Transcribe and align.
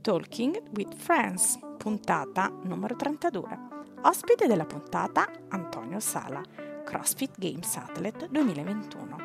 Talking 0.00 0.70
with 0.74 0.94
Friends, 0.96 1.58
puntata 1.78 2.52
numero 2.64 2.94
32. 2.96 3.58
Ospite 4.02 4.46
della 4.46 4.64
puntata 4.64 5.30
Antonio 5.48 6.00
Sala, 6.00 6.42
CrossFit 6.84 7.32
Games 7.36 7.76
Athlete 7.76 8.28
2021. 8.30 9.16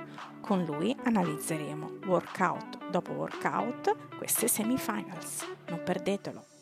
Con 0.42 0.64
lui 0.64 0.96
analizzeremo 1.04 2.00
workout 2.06 2.90
dopo 2.90 3.12
workout 3.12 4.18
queste 4.18 4.48
semifinals. 4.48 5.46
Non 5.68 5.82
perdetelo. 5.84 6.59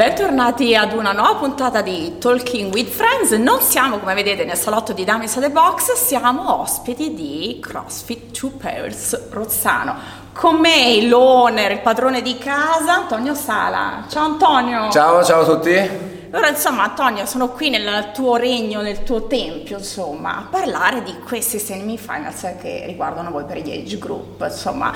Bentornati 0.00 0.74
ad 0.74 0.94
una 0.94 1.12
nuova 1.12 1.34
puntata 1.34 1.82
di 1.82 2.16
Talking 2.16 2.72
with 2.72 2.88
Friends. 2.88 3.32
Non 3.32 3.60
siamo, 3.60 3.98
come 3.98 4.14
vedete, 4.14 4.46
nel 4.46 4.56
salotto 4.56 4.94
di 4.94 5.04
Damis 5.04 5.34
the 5.38 5.50
Box, 5.50 5.92
siamo 5.92 6.58
ospiti 6.58 7.12
di 7.12 7.58
CrossFit 7.60 8.30
Two 8.30 8.52
Pairs 8.58 9.28
Rozzano. 9.28 9.94
Con 10.32 10.56
me 10.56 11.02
l'owner, 11.02 11.72
il 11.72 11.80
padrone 11.80 12.22
di 12.22 12.38
casa, 12.38 12.94
Antonio 12.94 13.34
Sala. 13.34 14.06
Ciao 14.08 14.24
Antonio. 14.24 14.88
Ciao, 14.90 15.22
ciao 15.22 15.42
a 15.42 15.44
tutti. 15.44 15.76
Allora, 16.30 16.48
insomma, 16.48 16.84
Antonio, 16.84 17.26
sono 17.26 17.50
qui 17.50 17.68
nel 17.68 18.12
tuo 18.14 18.36
regno, 18.36 18.80
nel 18.80 19.02
tuo 19.02 19.26
tempio, 19.26 19.76
insomma, 19.76 20.38
a 20.38 20.46
parlare 20.48 21.02
di 21.02 21.18
questi 21.18 21.58
semifinals 21.58 22.54
che 22.58 22.84
riguardano 22.86 23.30
voi 23.30 23.44
per 23.44 23.58
gli 23.58 23.70
age 23.70 23.98
group. 23.98 24.40
Insomma, 24.40 24.94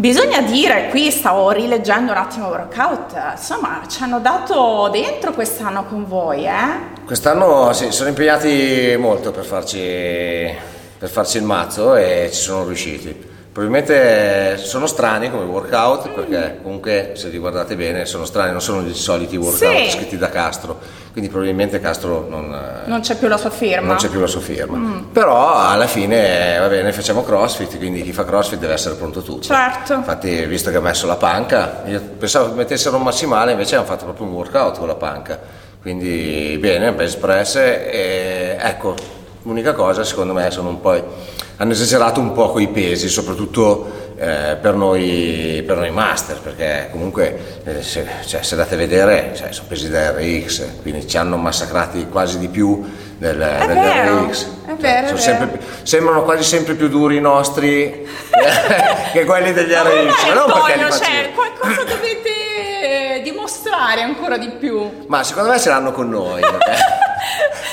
Bisogna 0.00 0.42
dire, 0.42 0.86
qui 0.90 1.10
stavo 1.10 1.50
rileggendo 1.50 2.12
un 2.12 2.18
attimo 2.18 2.46
workout, 2.46 3.16
insomma 3.32 3.82
ci 3.88 4.00
hanno 4.00 4.20
dato 4.20 4.88
dentro 4.92 5.32
quest'anno 5.32 5.86
con 5.86 6.06
voi, 6.06 6.44
eh? 6.44 7.02
Quest'anno 7.04 7.72
sì, 7.72 7.90
sono 7.90 8.08
impegnati 8.08 8.94
molto 8.96 9.32
per 9.32 9.44
farci, 9.44 10.54
per 10.98 11.08
farci 11.08 11.38
il 11.38 11.42
mazzo 11.42 11.96
e 11.96 12.28
ci 12.30 12.38
sono 12.38 12.64
riusciti. 12.64 13.12
Probabilmente 13.50 14.56
sono 14.58 14.86
strani 14.86 15.32
come 15.32 15.42
workout 15.42 16.10
perché 16.10 16.60
comunque 16.62 17.14
se 17.16 17.26
li 17.26 17.38
guardate 17.38 17.74
bene 17.74 18.06
sono 18.06 18.24
strani, 18.24 18.52
non 18.52 18.60
sono 18.60 18.86
i 18.86 18.94
soliti 18.94 19.36
workout 19.36 19.82
sì. 19.82 19.90
scritti 19.90 20.16
da 20.16 20.28
Castro, 20.28 20.78
quindi 21.12 21.30
probabilmente 21.30 21.80
Castro 21.80 22.26
non, 22.28 22.56
non 22.84 23.00
c'è 23.00 23.16
più 23.16 23.28
la 23.28 23.36
sua 23.36 23.50
firma. 23.50 23.86
Non 23.86 23.96
c'è 23.96 24.08
più 24.08 24.20
la 24.20 24.26
sua 24.26 24.40
firma. 24.40 24.76
Mm. 24.76 24.98
Però 25.12 25.56
alla 25.56 25.86
fine 25.86 26.58
va 26.58 26.68
bene, 26.68 26.92
facciamo 26.92 27.22
CrossFit, 27.22 27.76
quindi 27.78 28.02
chi 28.02 28.12
fa 28.12 28.24
CrossFit 28.24 28.58
deve 28.58 28.74
essere 28.74 28.94
pronto 28.94 29.22
tutto. 29.22 29.42
Certo. 29.42 29.94
Infatti 29.94 30.44
visto 30.46 30.70
che 30.70 30.76
ha 30.76 30.80
messo 30.80 31.06
la 31.06 31.16
panca, 31.16 31.82
io 31.86 32.00
pensavo 32.18 32.54
mettessero 32.54 32.96
un 32.96 33.02
massimale, 33.02 33.52
invece 33.52 33.76
hanno 33.76 33.84
fatto 33.84 34.04
proprio 34.04 34.26
un 34.26 34.32
workout 34.32 34.78
con 34.78 34.86
la 34.86 34.94
panca. 34.94 35.38
Quindi 35.80 36.56
bene, 36.60 36.92
best 36.92 37.18
press 37.18 37.56
e 37.56 38.56
ecco, 38.60 38.94
l'unica 39.42 39.72
cosa 39.72 40.04
secondo 40.04 40.32
me 40.32 40.50
sono 40.50 40.68
un 40.68 40.80
po' 40.80 41.16
hanno 41.58 41.72
esagerato 41.72 42.20
un 42.20 42.32
po' 42.32 42.58
i 42.60 42.68
pesi, 42.68 43.08
soprattutto 43.08 44.12
eh, 44.16 44.56
per, 44.60 44.74
noi, 44.74 45.62
per, 45.66 45.76
noi, 45.76 45.90
master, 45.90 46.38
perché 46.40 46.88
comunque 46.90 47.60
eh, 47.64 47.82
se, 47.82 48.06
cioè, 48.26 48.42
se, 48.42 48.54
andate 48.54 48.74
a 48.74 48.78
vedere 48.78 49.32
cioè, 49.36 49.52
sono 49.52 49.66
pesi 49.68 49.90
da 49.90 50.12
RX, 50.12 50.82
quindi 50.82 51.06
ci 51.08 51.16
hanno 51.16 51.36
massacrati 51.36 52.06
quasi 52.08 52.38
di 52.38 52.48
più 52.48 52.84
del, 53.18 53.36
del 53.36 53.74
vero, 53.74 54.26
RX. 54.26 54.46
Vero, 54.78 55.18
cioè, 55.18 55.36
vero. 55.36 55.58
sembrano 55.82 56.22
quasi 56.22 56.44
sempre 56.44 56.74
più 56.74 56.88
duri 56.88 57.16
i 57.16 57.20
nostri 57.20 58.06
che 59.12 59.24
quelli 59.24 59.52
degli 59.52 59.72
RX. 59.72 60.26
Ma 60.26 60.34
non 60.34 60.50
Antonio, 60.50 60.90
cioè, 60.92 61.32
qualcosa 61.34 61.82
dovete 61.82 63.20
dimostrare 63.24 64.02
ancora 64.02 64.38
di 64.38 64.50
più. 64.50 65.06
Ma 65.08 65.24
secondo 65.24 65.50
me 65.50 65.58
ce 65.58 65.70
l'hanno 65.70 65.90
con 65.90 66.08
noi. 66.08 66.40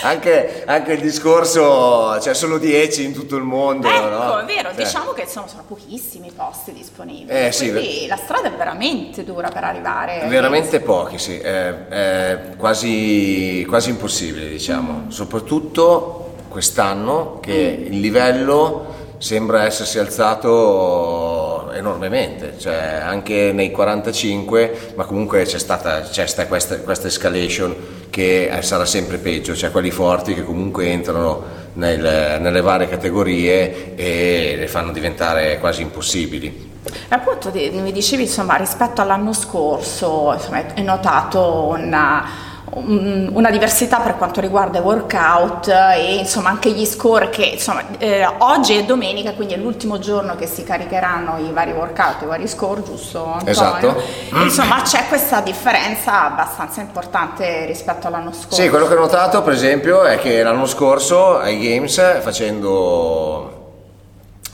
anche, 0.06 0.64
anche, 0.66 0.94
il 0.94 1.02
discorso, 1.02 2.20
cioè 2.22 2.34
solo 2.34 2.58
10 2.58 3.04
in 3.04 3.14
tutto 3.14 3.36
il 3.36 3.44
mondo. 3.44 3.88
Ecco, 3.88 4.08
no? 4.08 4.40
è 4.40 4.46
vero, 4.46 4.70
cioè. 4.70 4.84
diciamo 4.84 5.12
che 5.12 5.26
sono, 5.28 5.48
sono 5.48 5.64
pochissimi 5.68 6.32
posti 6.36 6.74
disponibili. 6.74 7.30
Eh, 7.30 7.52
sì, 7.52 7.72
quindi 7.72 8.06
la 8.08 8.18
strada 8.18 8.48
è 8.48 8.52
veramente 8.52 9.24
dura 9.24 9.50
per 9.50 9.64
arrivare. 9.64 10.26
Veramente 10.28 10.80
pochi, 10.80 11.18
sì, 11.18 11.38
è, 11.38 11.88
è 11.88 12.40
quasi, 12.58 13.66
quasi, 13.68 13.90
impossibile, 13.90 14.48
diciamo. 14.48 15.06
Mm. 15.06 15.10
Soprattutto 15.10 16.34
quest'anno 16.50 17.40
che 17.42 17.78
mm. 17.80 17.92
il 17.92 18.00
livello 18.00 18.95
sembra 19.18 19.64
essersi 19.64 20.00
alzato 20.00 21.72
enormemente, 21.74 22.56
cioè 22.58 23.02
anche 23.04 23.52
nei 23.54 23.72
45, 23.72 24.94
ma 24.96 25.06
comunque 25.06 25.44
c'è 25.44 25.60
stata, 25.60 26.02
c'è 26.02 26.26
stata 26.26 26.48
questa, 26.48 26.80
questa 26.80 27.08
escalation 27.08 27.76
che 28.10 28.48
eh, 28.48 28.62
sarà 28.62 28.86
sempre 28.86 29.18
peggio, 29.18 29.56
cioè 29.56 29.72
quelli 29.72 29.92
forti 29.92 30.34
che 30.34 30.44
comunque 30.44 30.88
entrano 30.88 31.44
nel, 31.74 32.40
nelle 32.40 32.62
varie 32.62 32.88
categorie 32.88 33.96
e 33.96 34.56
le 34.58 34.68
fanno 34.68 34.92
diventare 34.92 35.60
quasi 35.60 35.82
impossibili. 35.82 36.74
Appunto, 37.10 37.52
mi 37.54 37.92
dicevi 37.92 38.24
insomma 38.24 38.56
rispetto 38.56 39.02
all'anno 39.02 39.34
scorso, 39.34 40.32
insomma, 40.34 40.64
hai 40.76 40.84
notato 40.84 41.68
una 41.68 42.45
una 42.78 43.50
diversità 43.52 44.00
per 44.00 44.18
quanto 44.18 44.42
riguarda 44.42 44.80
i 44.80 44.82
workout 44.82 45.68
e 45.68 46.16
insomma 46.16 46.50
anche 46.50 46.72
gli 46.72 46.86
score 46.86 47.30
che 47.30 47.44
insomma 47.46 47.84
eh, 47.98 48.28
oggi 48.40 48.74
è 48.74 48.84
domenica 48.84 49.32
quindi 49.32 49.54
è 49.54 49.58
l'ultimo 49.58 49.98
giorno 49.98 50.36
che 50.36 50.46
si 50.46 50.64
caricheranno 50.64 51.38
i 51.38 51.54
vari 51.54 51.72
workout 51.72 52.24
i 52.24 52.26
vari 52.26 52.48
score 52.50 52.84
giusto 52.84 53.26
Antonio? 53.26 53.50
esatto. 53.50 53.98
E, 53.98 54.44
insomma 54.44 54.82
c'è 54.82 55.06
questa 55.08 55.40
differenza 55.40 56.26
abbastanza 56.26 56.82
importante 56.82 57.66
rispetto 57.66 58.08
all'anno 58.08 58.34
scorso. 58.34 58.62
Sì 58.62 58.68
quello 58.68 58.88
che 58.88 58.96
ho 58.96 59.00
notato 59.00 59.42
per 59.42 59.54
esempio 59.54 60.04
è 60.04 60.18
che 60.20 60.44
l'anno 60.44 60.66
scorso 60.66 61.38
ai 61.38 61.58
games 61.58 62.20
facendo 62.20 63.54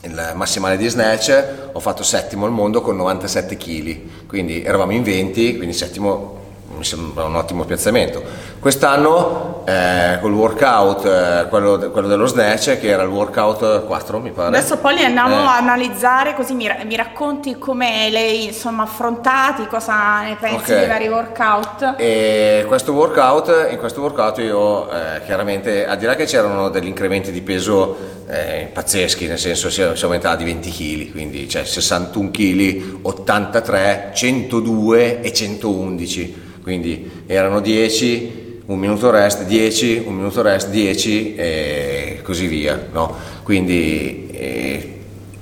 il 0.02 0.32
massimale 0.36 0.78
di 0.78 0.88
snatch 0.88 1.46
ho 1.72 1.80
fatto 1.80 2.04
settimo 2.04 2.46
al 2.46 2.52
mondo 2.52 2.82
con 2.82 2.96
97 2.96 3.58
kg 3.58 4.28
quindi 4.28 4.64
eravamo 4.64 4.92
in 4.92 5.02
20 5.02 5.58
quindi 5.58 5.74
settimo 5.74 6.41
mi 6.82 6.88
sembra 6.88 7.26
un 7.26 7.36
ottimo 7.36 7.64
piazzamento. 7.64 8.24
Quest'anno 8.60 9.64
eh, 9.66 10.18
col 10.20 10.34
workout, 10.34 11.06
eh, 11.06 11.48
quello, 11.48 11.92
quello, 11.92 12.08
dello 12.08 12.26
snatch, 12.26 12.80
che 12.80 12.88
era 12.88 13.04
il 13.04 13.10
workout 13.10 13.86
4 13.86 14.20
mi 14.20 14.32
pare. 14.32 14.58
Adesso 14.58 14.78
poi 14.78 14.96
li 14.96 15.04
andiamo 15.04 15.36
eh. 15.36 15.46
a 15.46 15.58
analizzare, 15.58 16.34
così 16.34 16.54
mi, 16.54 16.70
mi, 16.86 16.96
racconti 16.96 17.58
come 17.58 18.10
lei 18.10 18.46
insomma 18.46 18.84
affrontati, 18.84 19.68
cosa 19.68 20.22
ne 20.22 20.38
pensi 20.40 20.72
okay. 20.72 20.80
dei 20.80 20.88
vari 20.88 21.08
workout. 21.08 21.94
E 21.98 22.66
questo 22.68 22.94
workout, 22.94 23.68
in 23.70 23.78
questo 23.78 24.02
workout 24.02 24.40
io 24.40 24.90
eh, 24.90 25.22
chiaramente, 25.26 25.86
al 25.86 25.98
di 25.98 26.06
là 26.06 26.16
che 26.16 26.26
c'erano 26.26 26.70
degli 26.70 26.88
incrementi 26.88 27.32
di 27.32 27.42
peso 27.42 27.96
eh, 28.28 28.70
pazzeschi, 28.74 29.28
nel 29.28 29.40
senso 29.40 29.70
si, 29.70 29.88
si 29.94 30.04
aumentava 30.04 30.36
di 30.36 30.46
20 30.46 30.72
kg, 30.72 31.12
quindi 31.12 31.48
cioè 31.48 31.64
61 31.64 32.32
kg, 32.32 33.00
83, 33.04 34.12
102 34.14 35.22
e 35.22 35.32
111 35.32 36.50
quindi 36.72 37.26
erano 37.26 37.60
10, 37.60 38.62
un 38.68 38.80
minuto 38.80 39.10
rest, 39.10 39.44
10, 39.44 40.04
un 40.06 40.16
minuto 40.16 40.42
rest, 40.42 40.70
10 40.70 41.36
e 41.36 42.20
così 42.24 42.48
via. 42.48 42.88
No? 42.94 43.14
Quindi 43.44 44.30
eh, 44.32 45.00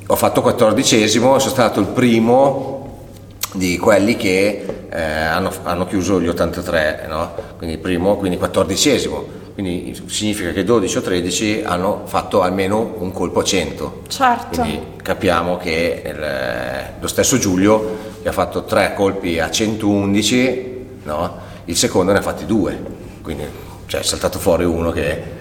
ho 0.08 0.16
fatto 0.16 0.42
quattordicesimo, 0.42 1.38
sono 1.38 1.52
stato 1.52 1.80
il 1.80 1.86
primo 1.86 2.78
di 3.54 3.78
quelli 3.78 4.16
che 4.16 4.66
eh, 4.90 5.00
hanno, 5.00 5.52
hanno, 5.62 5.86
chiuso 5.86 6.20
gli 6.20 6.28
83, 6.28 7.06
no? 7.08 7.34
quindi 7.58 7.76
il 7.76 7.82
primo, 7.82 8.18
quindi 8.18 8.40
quattordicesimo. 8.40 9.38
Quindi 9.54 10.02
significa 10.08 10.52
che 10.52 10.64
12 10.64 10.98
o 10.98 11.02
13 11.02 11.62
hanno 11.64 12.04
fatto 12.06 12.42
almeno 12.42 12.96
un 12.98 13.12
colpo 13.12 13.42
a 13.42 13.44
100. 13.44 14.02
Certo. 14.08 14.62
Quindi 14.62 14.82
capiamo 15.04 15.58
che 15.58 16.02
il, 16.04 17.00
lo 17.00 17.08
stesso 17.08 17.38
Giulio 17.38 17.98
che 18.24 18.30
ha 18.30 18.32
fatto 18.32 18.64
tre 18.64 18.94
colpi 18.96 19.40
a 19.40 19.52
111 19.52 20.78
no? 21.04 21.38
il 21.66 21.78
secondo 21.78 22.12
ne 22.12 22.20
ha 22.20 22.22
fatti 22.22 22.46
due, 22.46 22.82
quindi 23.22 23.46
cioè, 23.86 24.02
è 24.02 24.04
saltato 24.04 24.40
fuori 24.40 24.66
uno 24.66 24.92
che 24.92 25.38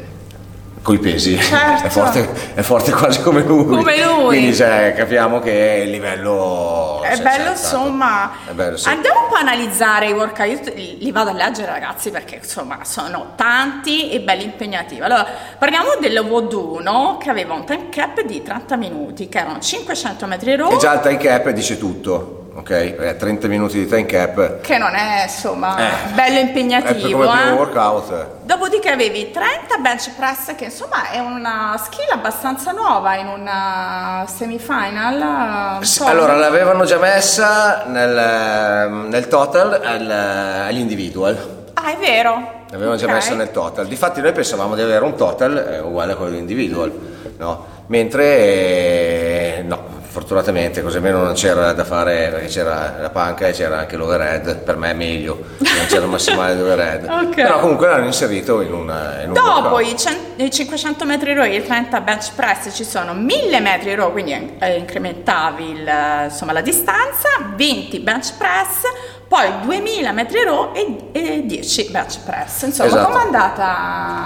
coi 0.82 0.98
pesi 0.98 1.38
certo. 1.38 1.86
è, 1.86 1.88
forte, 1.90 2.28
è, 2.54 2.62
forte, 2.62 2.92
quasi 2.92 3.20
come 3.20 3.42
lui. 3.42 3.66
Come 3.66 4.02
lui. 4.02 4.26
Quindi 4.26 4.54
cioè, 4.54 4.94
capiamo 4.96 5.38
che 5.40 5.82
il 5.84 5.90
livello 5.90 7.02
è 7.02 7.18
bello, 7.20 7.50
insomma. 7.50 8.30
È 8.48 8.52
bello, 8.52 8.76
sì. 8.76 8.88
Andiamo 8.88 9.22
un 9.22 9.28
po' 9.28 9.34
a 9.34 9.40
analizzare 9.40 10.08
i 10.08 10.12
workout, 10.12 10.72
io 10.74 10.96
li 10.98 11.12
vado 11.12 11.30
a 11.30 11.32
leggere 11.32 11.70
ragazzi 11.70 12.10
perché 12.10 12.36
insomma 12.36 12.84
sono 12.84 13.32
tanti 13.36 14.10
e 14.10 14.20
belli 14.20 14.44
impegnativi. 14.44 15.00
Allora, 15.00 15.26
parliamo 15.58 15.96
del 16.00 16.18
WOD 16.18 16.52
1 16.52 17.18
che 17.18 17.30
aveva 17.30 17.54
un 17.54 17.64
time 17.64 17.88
cap 17.90 18.22
di 18.22 18.42
30 18.42 18.76
minuti, 18.76 19.28
che 19.28 19.38
erano 19.38 19.58
500 19.58 20.26
metri 20.26 20.56
row. 20.56 20.72
E 20.72 20.76
già 20.78 20.94
il 20.94 21.00
time 21.00 21.16
cap 21.16 21.48
dice 21.50 21.78
tutto 21.78 22.47
ok? 22.58 23.16
30 23.16 23.46
eh, 23.46 23.48
minuti 23.48 23.78
di 23.78 23.86
time 23.86 24.06
cap. 24.06 24.60
Che 24.60 24.78
non 24.78 24.94
è 24.94 25.22
insomma 25.22 25.76
eh, 25.78 26.12
bello 26.12 26.38
impegnativo. 26.40 27.22
È 27.22 27.26
come 27.26 27.48
eh? 27.48 27.52
workout. 27.52 28.26
Dopodiché 28.42 28.90
avevi 28.90 29.30
30 29.30 29.76
bench 29.78 30.10
press, 30.16 30.54
che 30.56 30.64
insomma 30.64 31.10
è 31.10 31.18
una 31.18 31.80
skill 31.82 32.10
abbastanza 32.10 32.72
nuova 32.72 33.14
in 33.16 33.28
una 33.28 34.24
semifinal. 34.26 35.84
Sì, 35.84 36.02
allora 36.02 36.34
l'avevano 36.34 36.84
già 36.84 36.98
messa 36.98 37.84
nel, 37.86 38.90
nel 39.08 39.28
total 39.28 39.80
agli 39.82 40.78
individual. 40.78 41.56
Ah, 41.74 41.92
è 41.92 41.96
vero. 41.98 42.56
L'avevano 42.70 42.96
okay. 42.96 43.06
già 43.06 43.12
messa 43.12 43.34
nel 43.34 43.50
total. 43.50 43.86
Difatti 43.86 44.20
noi 44.20 44.32
pensavamo 44.32 44.74
di 44.74 44.82
avere 44.82 45.04
un 45.04 45.14
total 45.14 45.56
eh, 45.56 45.78
uguale 45.80 46.12
a 46.12 46.16
quello 46.16 46.32
dell'individual, 46.32 46.92
no? 47.38 47.76
mentre 47.86 48.24
eh, 48.24 49.62
no, 49.66 49.97
fortunatamente 50.10 50.82
così 50.82 50.96
almeno 50.96 51.22
non 51.22 51.34
c'era 51.34 51.72
da 51.72 51.84
fare 51.84 52.28
perché 52.32 52.46
c'era 52.46 52.96
la 52.98 53.10
panca 53.10 53.46
e 53.46 53.52
c'era 53.52 53.78
anche 53.80 53.96
l'overhead 53.96 54.56
per 54.62 54.76
me 54.76 54.90
è 54.90 54.94
meglio 54.94 55.38
non 55.58 55.86
c'era 55.86 56.04
il 56.04 56.10
massimale 56.10 56.54
di 56.56 56.62
overhead 56.62 57.04
Ok. 57.28 57.34
però 57.34 57.60
comunque 57.60 57.88
l'hanno 57.88 58.06
inserito 58.06 58.60
in, 58.62 58.72
una, 58.72 59.20
in 59.22 59.28
un 59.28 59.34
Dopo 59.34 59.80
i, 59.80 59.94
cen- 59.96 60.16
i 60.36 60.50
500 60.50 61.04
metri 61.04 61.34
row 61.34 61.44
e 61.44 61.56
i 61.56 61.62
30 61.64 62.00
bench 62.00 62.30
press 62.34 62.74
ci 62.74 62.84
sono 62.84 63.12
1000 63.14 63.60
metri 63.60 63.94
row, 63.94 64.10
quindi 64.10 64.56
eh, 64.58 64.76
incrementavi 64.76 65.70
il, 65.70 65.90
insomma, 66.24 66.52
la 66.52 66.60
distanza, 66.60 67.28
20 67.54 68.00
bench 68.00 68.36
press, 68.38 68.82
poi 69.28 69.60
2000 69.62 70.12
metri 70.12 70.42
row 70.42 70.70
e, 70.72 71.10
e 71.12 71.42
10 71.44 71.90
bench 71.90 72.20
press. 72.24 72.62
Insomma, 72.62 72.88
Esatto. 72.88 73.10
com'è 73.10 73.22
andata 73.22 73.66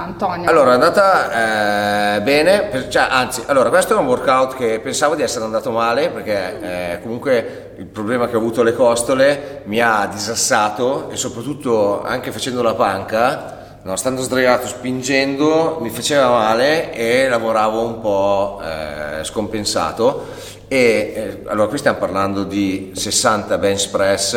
Antonio? 0.05 0.49
Allora, 0.49 0.71
è 0.71 0.75
andata 0.75 2.15
eh, 2.17 2.21
bene, 2.23 2.63
per- 2.71 2.89
cioè, 2.89 3.07
anzi, 3.11 3.43
allora, 3.47 3.69
questo 3.69 3.95
è 3.95 3.99
un 3.99 4.07
workout 4.07 4.55
che 4.55 4.79
pensavo 4.79 5.17
di 5.17 5.23
essere 5.23 5.45
andato 5.45 5.73
male 5.73 6.09
perché 6.11 6.61
eh, 6.95 7.01
comunque 7.03 7.75
il 7.79 7.87
problema 7.87 8.29
che 8.29 8.37
ho 8.37 8.39
avuto 8.39 8.61
alle 8.61 8.75
costole 8.75 9.63
mi 9.65 9.81
ha 9.81 10.09
disassato 10.11 11.11
e 11.11 11.17
soprattutto 11.17 12.03
anche 12.05 12.31
facendo 12.31 12.63
la 12.63 12.75
panca, 12.75 13.79
no, 13.83 13.97
stando 13.97 14.23
sdraiato, 14.23 14.69
spingendo, 14.69 15.79
mi 15.81 15.91
faceva 15.91 16.29
male 16.29 16.93
e 16.93 17.29
lavoravo 17.29 17.81
un 17.85 18.01
po' 18.01 18.61
eh, 18.63 19.25
scompensato. 19.25 20.51
E 20.73 21.13
eh, 21.15 21.39
allora 21.51 21.67
qui 21.69 21.77
stiamo 21.77 21.99
parlando 21.99 22.45
di 22.45 22.93
60 22.95 23.59
bench 23.59 23.91
press 23.91 24.33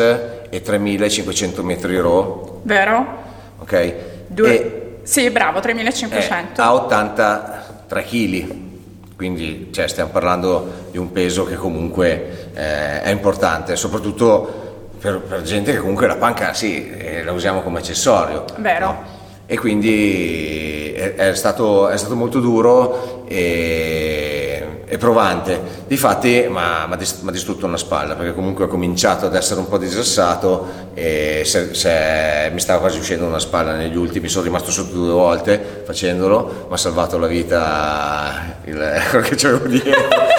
e 0.50 0.60
3500 0.60 1.62
metri 1.62 1.96
row, 1.98 2.60
Vero? 2.64 3.06
ok? 3.60 3.94
Due- 4.26 4.50
E- 4.50 4.98
Sì, 5.02 5.30
bravo, 5.30 5.60
eh, 5.60 5.62
3500. 5.62 6.60
a 6.60 6.74
83 6.74 8.02
kg, 8.04 8.54
quindi 9.16 9.70
cioè, 9.72 9.88
stiamo 9.88 10.10
parlando 10.10 10.88
di 10.90 10.98
un 10.98 11.10
peso 11.10 11.44
che 11.46 11.54
comunque 11.54 12.50
eh, 12.52 13.00
è 13.00 13.08
importante, 13.08 13.74
soprattutto 13.74 14.90
per, 15.00 15.20
per 15.20 15.40
gente 15.40 15.72
che 15.72 15.78
comunque 15.78 16.06
la 16.06 16.16
panca 16.16 16.52
sì, 16.52 16.86
eh, 16.98 17.24
la 17.24 17.32
usiamo 17.32 17.62
come 17.62 17.78
accessorio. 17.78 18.44
Vero. 18.58 19.14
E 19.46 19.56
quindi 19.56 20.92
è, 20.92 21.14
è 21.14 21.34
stato, 21.34 21.88
è 21.88 21.96
stato 21.96 22.14
molto 22.14 22.40
duro 22.40 23.24
e, 23.26 24.45
e 24.88 24.98
provante. 24.98 25.60
Difatti 25.86 26.46
mi 26.48 26.56
ha 26.58 27.30
distrutto 27.30 27.66
una 27.66 27.76
spalla 27.76 28.14
perché 28.14 28.34
comunque 28.34 28.64
ho 28.64 28.68
cominciato 28.68 29.26
ad 29.26 29.34
essere 29.34 29.60
un 29.60 29.68
po' 29.68 29.78
disassato 29.78 30.84
e 30.94 31.42
se- 31.44 31.74
se- 31.74 32.50
mi 32.52 32.60
stava 32.60 32.78
quasi 32.80 32.98
uscendo 32.98 33.24
una 33.26 33.38
spalla 33.40 33.72
negli 33.72 33.96
ultimi, 33.96 34.28
sono 34.28 34.44
rimasto 34.44 34.70
sotto 34.70 34.94
due 34.94 35.12
volte 35.12 35.82
facendolo, 35.84 36.66
mi 36.68 36.74
ha 36.74 36.76
salvato 36.76 37.18
la 37.18 37.26
vita 37.26 38.58
il, 38.64 38.74
quello 39.10 39.26
che 39.26 39.34
c'avevo 39.34 39.66
dietro. 39.66 40.35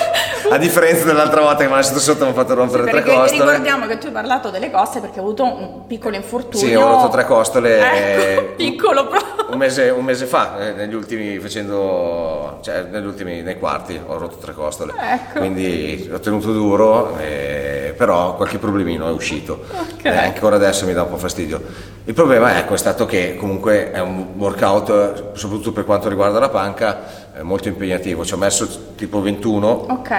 A 0.49 0.57
differenza 0.57 1.03
dell'altra 1.03 1.41
volta 1.41 1.57
che 1.57 1.65
mi 1.65 1.73
ha 1.73 1.75
lasciato 1.75 1.99
sotto 1.99 2.23
mi 2.23 2.31
ha 2.31 2.33
fatto 2.33 2.53
rompere 2.53 2.83
tre 2.83 2.91
Perché 2.91 3.13
costole. 3.13 3.41
ricordiamo 3.51 3.85
che 3.85 3.97
tu 3.97 4.07
hai 4.07 4.13
parlato 4.13 4.49
delle 4.49 4.71
cose 4.71 4.99
perché 5.01 5.19
hai 5.19 5.25
avuto 5.25 5.43
un 5.43 5.85
piccolo 5.87 6.15
infortunio. 6.15 6.67
Sì, 6.67 6.73
ho 6.73 6.87
rotto 6.87 7.09
tre 7.09 7.25
costole. 7.25 8.35
Ecco, 8.35 8.53
piccolo 8.55 9.07
proprio. 9.07 9.45
un 9.51 9.57
mese, 9.57 9.89
un 9.89 10.05
mese 10.05 10.25
fa, 10.25 10.57
eh, 10.59 10.71
negli 10.71 10.93
ultimi 10.93 11.37
facendo, 11.39 12.59
cioè 12.61 12.83
negli 12.83 13.05
ultimi, 13.05 13.41
nei 13.41 13.59
quarti 13.59 13.99
ho 14.05 14.17
rotto 14.17 14.37
tre 14.37 14.53
costole. 14.53 14.93
Ecco. 14.97 15.39
Quindi 15.39 16.09
ho 16.13 16.19
tenuto 16.19 16.53
duro, 16.53 17.17
eh, 17.17 17.93
però 17.97 18.35
qualche 18.35 18.57
problemino 18.57 19.07
è 19.07 19.11
uscito. 19.11 19.65
Ok. 19.69 20.05
Eh, 20.05 20.09
ancora 20.17 20.55
adesso 20.55 20.85
mi 20.85 20.93
dà 20.93 21.03
un 21.03 21.09
po' 21.09 21.17
fastidio. 21.17 21.61
Il 22.05 22.13
problema 22.13 22.57
ecco, 22.57 22.73
è 22.73 22.77
stato 22.77 23.05
che 23.05 23.35
comunque 23.35 23.91
è 23.91 23.99
un 23.99 24.27
workout, 24.37 25.33
soprattutto 25.33 25.73
per 25.73 25.83
quanto 25.83 26.07
riguarda 26.07 26.39
la 26.39 26.47
panca, 26.47 27.25
molto 27.41 27.67
impegnativo. 27.67 28.25
Ci 28.25 28.33
ho 28.33 28.37
messo 28.37 28.93
tipo 28.95 29.21
21 29.21 29.85
Ok. 29.89 30.11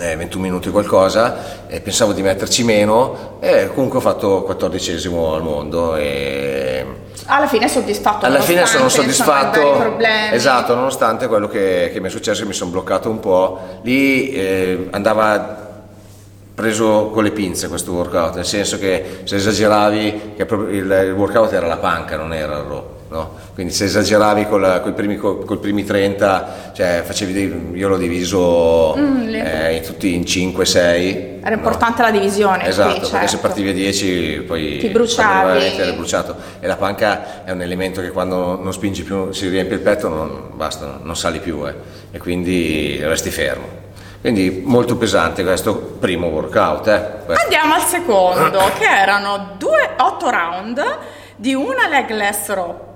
eh, 0.00 0.16
21 0.16 0.42
minuti 0.42 0.70
qualcosa, 0.70 1.66
e 1.68 1.80
pensavo 1.80 2.12
di 2.12 2.22
metterci 2.22 2.62
meno 2.64 3.36
e 3.40 3.68
comunque 3.74 3.98
ho 3.98 4.02
fatto 4.02 4.42
14 4.42 5.06
al 5.06 5.42
mondo 5.42 5.96
e 5.96 6.86
Alla 7.26 7.46
fine 7.46 7.68
soddisfatto. 7.68 8.24
alla 8.24 8.40
fine 8.40 8.64
sono 8.66 8.88
soddisfatto, 8.88 9.98
esatto, 10.32 10.74
nonostante 10.74 11.26
quello 11.26 11.48
che, 11.48 11.90
che 11.92 12.00
mi 12.00 12.06
è 12.06 12.10
successo, 12.10 12.46
mi 12.46 12.52
sono 12.52 12.70
bloccato 12.70 13.10
un 13.10 13.18
po', 13.20 13.58
lì 13.82 14.30
eh, 14.30 14.88
andava 14.90 15.66
preso 16.54 17.10
con 17.10 17.22
le 17.22 17.30
pinze 17.30 17.68
questo 17.68 17.92
workout, 17.92 18.34
nel 18.34 18.44
senso 18.44 18.78
che 18.78 19.20
se 19.24 19.36
esageravi, 19.36 20.34
che 20.36 20.42
il, 20.70 21.14
workout 21.16 21.52
era 21.52 21.66
la 21.66 21.76
panca, 21.76 22.16
non 22.16 22.32
era 22.34 22.56
il 22.56 22.64
row. 22.64 22.96
No? 23.10 23.30
Quindi 23.54 23.72
se 23.72 23.84
esageravi 23.84 24.46
con 24.48 24.82
i 24.86 24.92
primi, 24.92 25.16
col- 25.16 25.42
col 25.44 25.58
primi 25.60 25.82
30, 25.84 26.72
cioè 26.74 27.02
facevi 27.04 27.32
dei- 27.32 27.70
io 27.72 27.88
l'ho 27.88 27.96
diviso 27.96 28.94
Mm, 28.98 29.28
eh, 29.34 29.76
in 29.76 29.82
tutti 29.82 30.14
in 30.14 30.24
5-6. 30.24 31.38
Era 31.42 31.54
importante 31.54 32.02
la 32.02 32.10
divisione 32.10 32.58
qui, 32.58 32.68
Esatto, 32.68 32.88
perché 33.00 33.06
se 33.06 33.16
certo. 33.28 33.38
partivi 33.38 33.70
a 33.70 33.72
10 33.72 34.44
poi 34.46 34.76
Ti 34.78 34.88
bruciavi. 34.88 35.64
eri 35.78 35.92
bruciato 35.92 36.36
e 36.60 36.66
la 36.66 36.76
panca 36.76 37.44
è 37.44 37.50
un 37.50 37.62
elemento 37.62 38.00
che 38.02 38.10
quando 38.10 38.58
non 38.62 38.72
spingi 38.74 39.02
più, 39.04 39.32
si 39.32 39.48
riempie 39.48 39.76
il 39.76 39.82
petto, 39.82 40.08
non, 40.08 40.50
basta, 40.54 40.98
non 41.02 41.16
sali 41.16 41.38
più 41.38 41.66
eh, 41.66 41.74
e 42.10 42.18
quindi 42.18 42.98
resti 43.02 43.30
fermo. 43.30 43.86
Quindi 44.20 44.62
molto 44.66 44.96
pesante 44.96 45.42
questo 45.44 45.74
primo 45.98 46.26
workout. 46.26 46.88
Eh, 46.88 47.24
questo. 47.24 47.42
Andiamo 47.44 47.74
al 47.74 47.82
secondo, 47.82 48.58
che 48.78 48.84
erano 48.86 49.54
due 49.56 49.90
8 49.96 50.28
round 50.30 50.82
di 51.36 51.54
una 51.54 51.86
legless 51.88 52.48
rope 52.48 52.87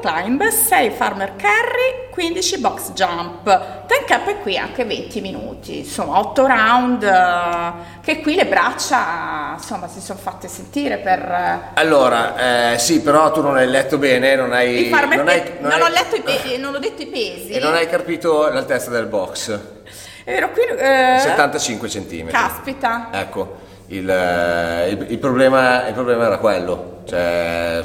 climb, 0.00 0.46
6 0.46 0.90
farmer 0.90 1.32
carry, 1.36 2.08
15 2.12 2.58
box 2.58 2.92
jump. 2.92 3.42
Ten 3.86 4.04
cap 4.06 4.26
è 4.28 4.38
qui 4.40 4.56
anche 4.56 4.84
20 4.84 5.20
minuti, 5.20 5.78
insomma 5.78 6.18
8 6.20 6.46
round 6.46 7.02
eh, 7.02 7.72
che 8.02 8.20
qui 8.20 8.34
le 8.34 8.46
braccia 8.46 9.54
insomma 9.56 9.88
si 9.88 10.00
sono 10.00 10.18
fatte 10.18 10.46
sentire 10.48 10.98
per 10.98 11.18
eh, 11.20 11.58
Allora, 11.74 12.72
eh, 12.72 12.78
sì, 12.78 13.00
però 13.00 13.30
tu 13.32 13.40
non 13.42 13.56
hai 13.56 13.66
letto 13.66 13.98
bene, 13.98 14.34
non 14.36 14.52
hai... 14.52 14.88
non 14.90 14.98
hai- 15.10 15.16
non 15.16 15.26
Non, 15.60 15.72
hai- 15.72 15.80
ho 15.82 15.88
letto 15.88 16.16
i 16.16 16.20
pesi, 16.22 16.56
non 16.60 16.74
ho 16.74 16.78
detto 16.78 17.02
i 17.02 17.06
pesi. 17.06 17.50
E 17.50 17.58
non 17.58 17.74
hai 17.74 17.88
capito 17.88 18.48
l'altezza 18.50 18.90
del 18.90 19.06
box, 19.06 19.58
È 20.24 20.30
vero, 20.32 20.50
qui 20.50 20.62
eh, 20.62 21.18
75 21.20 21.88
cm. 21.88 22.26
Caspita. 22.28 23.08
Ecco, 23.12 23.56
il, 23.88 24.08
eh, 24.08 24.88
il- 24.90 25.06
il 25.08 25.18
problema, 25.18 25.86
il 25.88 25.94
problema 25.94 26.26
era 26.26 26.38
quello, 26.38 26.98
cioè, 27.08 27.80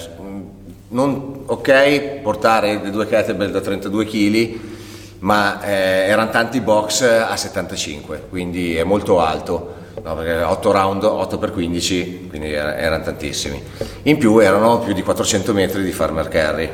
non, 0.94 1.42
ok 1.46 2.20
portare 2.22 2.80
le 2.82 2.90
due 2.90 3.08
kettlebell 3.08 3.52
da 3.52 3.62
32 3.62 4.06
kg, 4.06 4.60
ma 5.20 5.62
eh, 5.64 6.08
erano 6.08 6.30
tanti 6.30 6.60
box 6.62 7.02
a 7.02 7.36
75, 7.36 8.26
quindi 8.30 8.76
è 8.76 8.84
molto 8.84 9.20
alto, 9.20 9.74
no, 10.04 10.16
perché 10.16 10.42
8 10.44 10.72
round, 10.72 11.04
8 11.04 11.38
per 11.38 11.52
15, 11.52 12.28
quindi 12.30 12.52
era- 12.54 12.76
erano 12.78 13.04
tantissimi. 13.04 13.62
In 14.04 14.18
più 14.18 14.38
erano 14.40 14.80
più 14.80 14.94
di 14.94 15.02
400 15.02 15.54
metri 15.54 15.84
di 15.84 15.92
farmer 15.92 16.28
carry. 16.28 16.70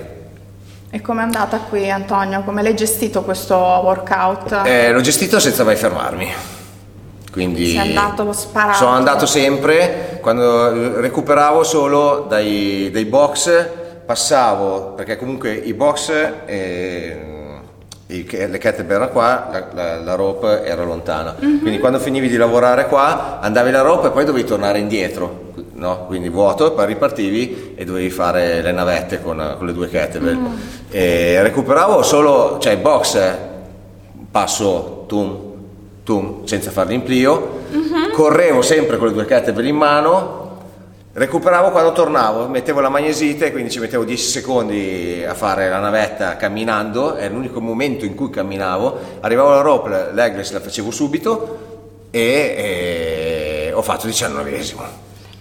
E 0.91 1.01
com'è 1.01 1.22
andata 1.22 1.58
qui 1.70 1.89
Antonio? 1.91 2.41
Come 2.43 2.63
l'hai 2.63 2.75
gestito 2.75 3.22
questo 3.22 3.55
workout? 3.55 4.62
Eh, 4.65 4.91
l'ho 4.91 5.01
gestito 5.01 5.39
senza 5.39 5.63
mai 5.63 5.75
fermarmi. 5.75 6.34
Quindi 7.32 7.67
Sei 7.67 7.77
andato 7.96 8.34
sparato. 8.34 8.77
Sono 8.79 8.91
andato 8.91 9.27
sempre, 9.27 10.17
quando 10.20 11.00
recuperavo 11.00 11.63
solo 11.63 12.25
dai, 12.27 12.89
dai 12.91 13.05
box, 13.05 13.67
passavo, 14.13 14.94
perché 14.96 15.18
comunque 15.18 15.54
i 15.54 15.72
box, 15.75 16.12
eh, 16.48 17.16
i- 18.08 18.25
le 18.28 18.58
kettlebell 18.58 18.96
erano 18.96 19.12
qua, 19.12 19.50
la, 19.51 19.68
la- 19.72 20.00
la 20.00 20.16
rope 20.16 20.63
era 20.63 20.84
lontana. 20.84 21.36
Mhm. 21.39 21.60
Quindi 21.60 21.78
quando 21.78 22.00
finivi 22.00 22.28
di 22.28 22.36
lavorare 22.36 22.88
qua, 22.88 23.38
andavi 23.39 23.70
la 23.70 23.82
rope 23.82 24.08
e 24.08 24.10
poi 24.10 24.25
dovevi 24.25 24.48
tornare 24.48 24.80
indietro. 24.80 25.48
No? 25.74 26.06
Quindi 26.08 26.28
vuoto, 26.30 26.72
poi 26.72 26.88
ripartivi 26.88 27.74
e 27.78 27.86
dovevi 27.86 28.10
fare 28.10 28.63
le 28.63 28.72
navette 28.72 29.22
con, 29.22 29.54
con 29.60 29.68
le 29.68 29.74
due 29.74 29.88
kettlebell. 29.89 30.36
Mm. 30.38 30.46
E 30.89 31.44
recuperavo 31.44 32.01
solo, 32.01 32.58
cioè 32.60 32.78
box 32.78 33.20
passo 34.32 35.04
tum 35.08 35.48
tum 36.04 36.46
senza 36.46 36.72
farli 36.72 36.96
in 36.96 37.04
plio, 37.04 37.60
Mhm. 37.70 38.12
correvo 38.13 38.63
sempre 38.63 38.98
con 38.98 39.06
le 39.08 39.13
due 39.13 39.25
kettlebell 39.25 39.68
in 39.68 39.75
mano, 39.75 40.38
recuperavo 41.13 41.72
quando 41.72 41.92
tornavo, 41.92 42.48
mettevo 42.48 42.80
la 42.80 42.89
magnesite, 42.89 43.51
quindi 43.51 43.72
ci 43.72 43.80
mettevo 43.80 44.04
10 44.04 44.24
secondi 44.24 45.24
a 45.28 45.34
fare 45.34 45.70
la 45.70 45.80
navetta 45.80 46.36
camminando, 46.38 47.16
è 47.16 47.28
l'unico 47.30 47.60
momento 47.60 48.06
in 48.06 48.16
cui 48.16 48.30
camminavo, 48.30 49.18
arrivavo 49.22 49.51
alla 49.51 49.62
rope, 49.62 50.10
legless 50.13 50.51
la 50.51 50.60
facevo 50.60 50.92
subito 50.92 51.58
e, 52.12 53.70
e 53.70 53.72
ho 53.74 53.82
fatto 53.82 54.08
19esimo. 54.08 54.82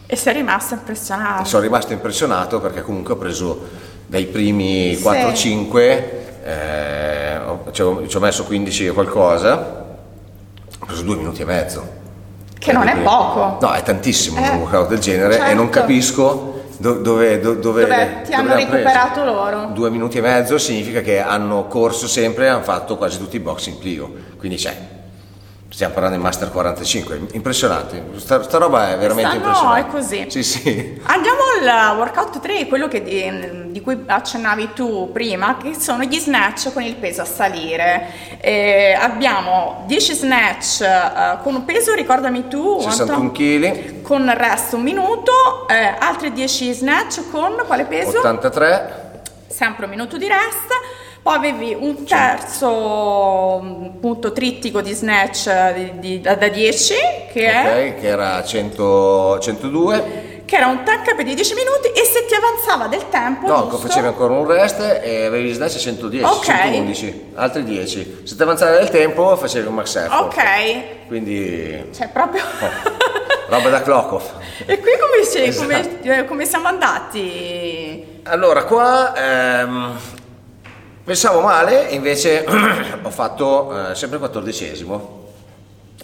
E 0.06 0.16
sei 0.16 0.34
rimasto 0.34 0.74
impressionato. 0.74 1.44
Sono 1.44 1.62
rimasto 1.62 1.92
impressionato 1.92 2.60
perché 2.60 2.80
comunque 2.80 3.12
ho 3.12 3.16
preso 3.16 3.68
dai 4.06 4.24
primi 4.24 4.94
Sì. 4.94 5.02
4-5, 5.02 6.02
eh, 6.44 7.40
ci 7.72 7.82
ho, 7.82 8.08
ci 8.08 8.16
ho 8.16 8.20
messo 8.20 8.44
15 8.44 8.86
e 8.86 8.90
qualcosa, 8.92 9.84
ho 10.78 10.86
preso 10.86 11.02
due 11.02 11.16
minuti 11.16 11.42
e 11.42 11.44
mezzo. 11.44 11.97
Che 12.58 12.72
non 12.72 12.86
è 12.88 12.92
Quindi- 12.92 13.08
poco. 13.08 13.58
No, 13.60 13.72
è 13.72 13.82
tantissimo 13.82 14.38
Eh, 14.38 14.48
un 14.50 14.56
workout 14.60 14.88
del 14.88 14.98
genere 14.98 15.34
e 15.36 15.54
non 15.54 15.66
certo. 15.66 15.80
capisco 15.80 16.62
do, 16.78 16.94
dove, 16.94 17.40
do, 17.40 17.54
dove, 17.54 17.82
dove, 17.82 18.22
ti 18.26 18.32
hanno 18.32 18.54
recuperato 18.54 19.24
loro. 19.24 19.66
Due 19.72 19.90
minuti 19.90 20.18
e 20.18 20.20
mezzo 20.20 20.58
significa 20.58 21.00
che 21.00 21.20
hanno 21.20 21.66
corso 21.66 22.06
sempre 22.08 22.46
e 22.46 22.48
hanno 22.48 22.62
fatto 22.62 22.96
quasi 22.96 23.18
tutti 23.18 23.36
i 23.36 23.40
box 23.40 23.66
in 23.66 23.78
Plio. 23.78 24.12
Quindi 24.38 24.56
c'è 24.56 24.76
Stiamo 25.70 25.92
parlando 25.92 26.16
di 26.16 26.22
Master 26.24 26.50
45, 26.50 27.26
impressionante, 27.32 28.02
sta, 28.16 28.42
sta 28.42 28.56
roba 28.56 28.90
è 28.90 28.96
veramente 28.96 29.38
Questa, 29.38 29.48
impressionante. 29.48 29.82
No, 29.82 29.86
è 29.86 29.92
così. 29.92 30.24
Sì, 30.30 30.42
sì. 30.42 31.00
Andiamo 31.04 31.40
al 31.60 31.96
workout 31.98 32.40
3, 32.40 32.66
quello 32.66 32.88
che 32.88 33.02
di, 33.02 33.70
di, 33.70 33.80
cui 33.82 34.02
accennavi 34.06 34.70
tu 34.72 35.10
prima, 35.12 35.58
che 35.58 35.74
sono 35.78 36.04
gli 36.04 36.18
snatch 36.18 36.72
con 36.72 36.82
il 36.82 36.96
peso 36.96 37.20
a 37.20 37.26
salire. 37.26 38.38
Eh, 38.40 38.96
abbiamo 38.98 39.84
10 39.86 40.14
snatch 40.14 40.80
uh, 40.80 41.42
con 41.42 41.54
un 41.54 41.64
peso, 41.66 41.92
ricordami 41.92 42.48
tu, 42.48 42.80
61 42.80 43.30
kg. 43.30 44.00
Con 44.00 44.22
il 44.22 44.36
resto 44.36 44.76
un 44.76 44.82
minuto, 44.82 45.68
eh, 45.68 45.96
altri 45.98 46.32
10 46.32 46.72
snatch 46.72 47.30
con 47.30 47.62
quale 47.66 47.84
peso? 47.84 48.18
83. 48.18 49.22
Sempre 49.48 49.84
un 49.84 49.90
minuto 49.90 50.16
di 50.16 50.26
rest 50.28 50.97
poi 51.28 51.36
avevi 51.36 51.76
un 51.78 52.06
terzo 52.06 53.60
mm, 53.62 53.98
punto 54.00 54.32
trittico 54.32 54.80
di 54.80 54.94
snatch 54.94 55.74
di, 55.74 55.92
di, 55.98 56.20
da, 56.22 56.36
da 56.36 56.48
10 56.48 56.94
che 57.30 57.48
okay, 57.48 57.88
è 57.90 58.00
che 58.00 58.06
era 58.06 58.42
100, 58.42 59.38
102 59.38 60.42
che 60.46 60.56
era 60.56 60.68
un 60.68 60.82
tank 60.84 61.06
up 61.08 61.20
di 61.20 61.34
10 61.34 61.52
minuti 61.52 61.88
e 61.88 62.04
se 62.04 62.24
ti 62.24 62.32
avanzava 62.34 62.86
del 62.86 63.10
tempo 63.10 63.46
no, 63.46 63.68
giusto? 63.68 63.88
facevi 63.88 64.06
ancora 64.06 64.32
un 64.32 64.46
rest 64.46 64.80
e 65.02 65.26
avevi 65.26 65.52
snatch 65.52 65.74
a 65.74 65.78
110 65.78 66.24
okay. 66.24 66.56
111 66.56 67.24
altri 67.34 67.64
10 67.64 68.20
se 68.24 68.34
ti 68.34 68.42
avanzava 68.42 68.78
del 68.78 68.88
tempo 68.88 69.36
facevi 69.36 69.66
un 69.66 69.74
max 69.74 69.96
effort 69.96 70.32
ok 70.34 71.06
quindi 71.08 71.90
cioè 71.94 72.08
proprio 72.08 72.40
oh, 72.60 72.70
roba 73.52 73.68
da 73.68 73.82
clock 73.82 74.12
off 74.12 74.32
e 74.64 74.80
qui 74.80 74.92
come, 74.98 75.46
esatto. 75.46 75.98
come, 76.00 76.24
come 76.24 76.46
siamo 76.46 76.68
andati? 76.68 78.20
allora 78.22 78.64
qua 78.64 79.14
ehm, 79.14 79.98
Pensavo 81.08 81.40
male, 81.40 81.86
invece 81.92 82.44
ho 83.02 83.08
fatto 83.08 83.92
eh, 83.92 83.94
sempre 83.94 84.18
quattordicesimo 84.18 85.26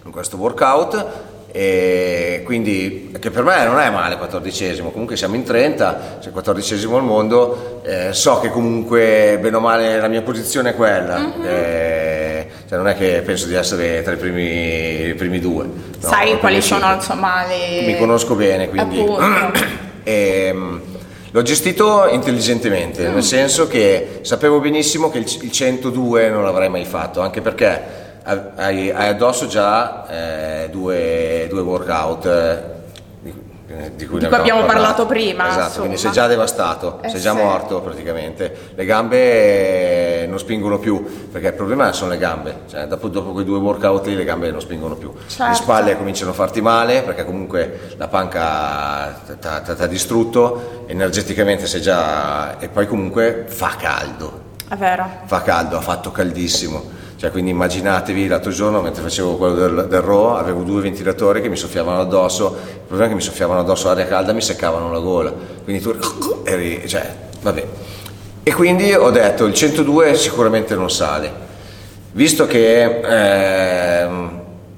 in 0.03 0.11
questo 0.11 0.39
workout 0.39 1.07
e 1.53 2.41
quindi 2.47 3.15
che 3.21 3.31
per 3.31 3.43
me 3.43 3.67
non 3.67 3.79
è 3.81 3.91
male 3.91 4.17
quattordicesimo, 4.17 4.93
comunque 4.93 5.19
siamo 5.19 5.35
in 5.35 5.45
30, 5.45 6.21
sei 6.21 6.33
quattordicesimo 6.33 6.97
al 6.97 7.03
mondo, 7.03 7.83
eh, 7.85 8.15
so 8.15 8.41
che 8.41 8.49
comunque 8.49 9.39
bene 9.43 9.57
o 9.57 9.61
male 9.61 10.01
la 10.01 10.09
mia 10.09 10.23
posizione 10.23 10.71
è 10.71 10.75
quella. 10.75 11.19
Mm-hmm. 11.19 11.45
Eh, 11.45 12.51
cioè 12.67 12.79
non 12.79 12.89
è 12.89 12.97
che 12.97 13.21
penso 13.27 13.47
di 13.47 13.57
essere 13.57 14.03
tra 14.03 14.15
i 14.15 14.17
primi, 14.17 15.09
i 15.09 15.15
primi 15.15 15.39
due. 15.39 15.65
No, 15.65 15.73
Sai 15.99 16.39
quali 16.39 16.63
sono 16.63 16.95
insomma 16.95 17.47
le... 17.47 17.85
Mi 17.85 17.99
conosco 17.99 18.35
bene, 18.37 18.71
quindi... 18.71 19.05
e, 20.03 20.47
ehm, 20.49 20.81
L'ho 21.35 21.43
gestito 21.43 22.07
intelligentemente, 22.07 23.09
nel 23.09 23.25
senso 23.25 23.67
che 23.67 24.21
sapevo 24.23 24.61
benissimo 24.61 25.11
che 25.11 25.19
il 25.19 25.51
102 25.51 26.29
non 26.29 26.45
l'avrei 26.45 26.69
mai 26.69 26.85
fatto, 26.85 27.23
anche 27.23 27.41
perché 27.41 27.83
hai, 28.55 28.89
addosso 28.93 29.49
già 29.49 30.07
eh, 30.07 30.69
due, 30.71 31.49
due 31.51 31.61
workout 31.61 32.27
eh, 32.27 32.75
eh, 33.67 33.93
di 33.97 34.07
cui, 34.07 34.21
di 34.21 34.27
cui 34.27 34.35
abbiamo 34.37 34.61
parlato, 34.61 34.67
parlato 34.67 35.07
prima. 35.07 35.49
Esatto, 35.49 35.65
insomma. 35.65 35.79
quindi 35.81 35.97
sei 35.97 36.13
già 36.13 36.27
devastato, 36.29 37.01
eh 37.03 37.09
sei 37.09 37.21
già 37.21 37.33
sì. 37.33 37.37
morto 37.39 37.81
praticamente. 37.81 38.57
Le 38.73 38.85
gambe 38.85 39.17
eh, 39.17 40.14
non 40.35 40.39
spingono 40.39 40.79
più, 40.79 41.29
perché 41.31 41.49
il 41.49 41.55
problema 41.55 41.93
sono 41.93 42.11
le 42.11 42.19
gambe, 42.19 42.63
cioè, 42.69 42.87
dopo, 42.87 43.09
dopo 43.09 43.33
quei 43.33 43.45
due 43.45 43.59
workout 43.59 44.07
le 44.07 44.25
gambe 44.25 44.51
non 44.51 44.61
spingono 44.61 44.97
più. 44.97 45.13
Certo. 45.27 45.49
Le 45.49 45.55
spalle 45.55 45.97
cominciano 45.97 46.33
a 46.33 46.35
farti 46.35 46.61
male 46.61 47.03
perché 47.03 47.25
comunque 47.25 47.95
la 47.97 48.09
panca 48.09 49.23
ti 49.39 49.83
ha 49.83 49.87
distrutto, 49.87 50.85
energeticamente 50.87 51.67
sei 51.67 51.81
già... 51.81 52.59
e 52.59 52.69
poi 52.69 52.87
comunque 52.87 53.45
fa 53.47 53.75
caldo. 53.79 54.43
È 54.69 54.77
vero. 54.77 55.09
Fa 55.25 55.43
caldo, 55.43 55.77
ha 55.77 55.81
fatto 55.81 56.11
caldissimo 56.11 57.03
cioè, 57.17 57.31
quindi 57.31 57.53
immaginatevi 57.53 58.27
l'altro 58.27 58.51
giorno 58.51 58.83
mentre 58.83 59.03
facevo 59.03 59.37
quello 59.37 59.55
del, 59.55 59.87
del 59.89 60.01
RO 60.03 60.37
avevo 60.37 60.63
due 60.63 60.83
ventilatori 60.83 61.41
che 61.41 61.49
mi 61.49 61.57
soffiavano 61.57 62.01
addosso, 62.01 62.55
il 62.55 62.81
problema 62.81 63.05
è 63.05 63.09
che 63.09 63.15
mi 63.15 63.23
soffiavano 63.23 63.61
addosso 63.61 63.89
aria 63.89 64.07
calda 64.07 64.33
mi 64.33 64.43
seccavano 64.43 64.91
la 64.91 64.99
gola, 64.99 65.33
quindi 65.63 65.81
tu 65.81 65.97
eri, 66.45 66.87
cioè, 66.87 67.15
vabbè. 67.41 67.67
E 68.47 68.53
quindi 68.53 68.93
ho 68.93 69.09
detto 69.11 69.47
il 69.47 69.55
102 69.55 70.15
sicuramente 70.17 70.75
non 70.75 70.91
sale, 70.91 71.33
visto 72.13 72.47
che 72.47 73.01
eh, 73.01 74.09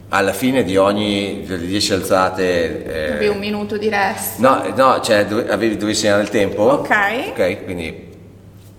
alla 0.09 0.33
fine 0.33 0.63
di 0.63 0.77
ogni 0.77 1.43
delle 1.45 1.67
10 1.67 1.93
alzate... 1.95 2.85
Eh, 2.85 3.13
avevi 3.15 3.27
un 3.27 3.39
minuto 3.39 3.77
di 3.77 3.89
rest. 3.89 4.39
No, 4.39 4.63
no, 4.77 5.01
cioè 5.01 5.27
dove, 5.27 5.49
avevi, 5.51 5.75
dovevi 5.77 5.97
segnare 5.97 6.23
il 6.23 6.29
tempo. 6.29 6.63
Ok. 6.63 6.91
Ok, 7.31 7.65
quindi 7.65 8.05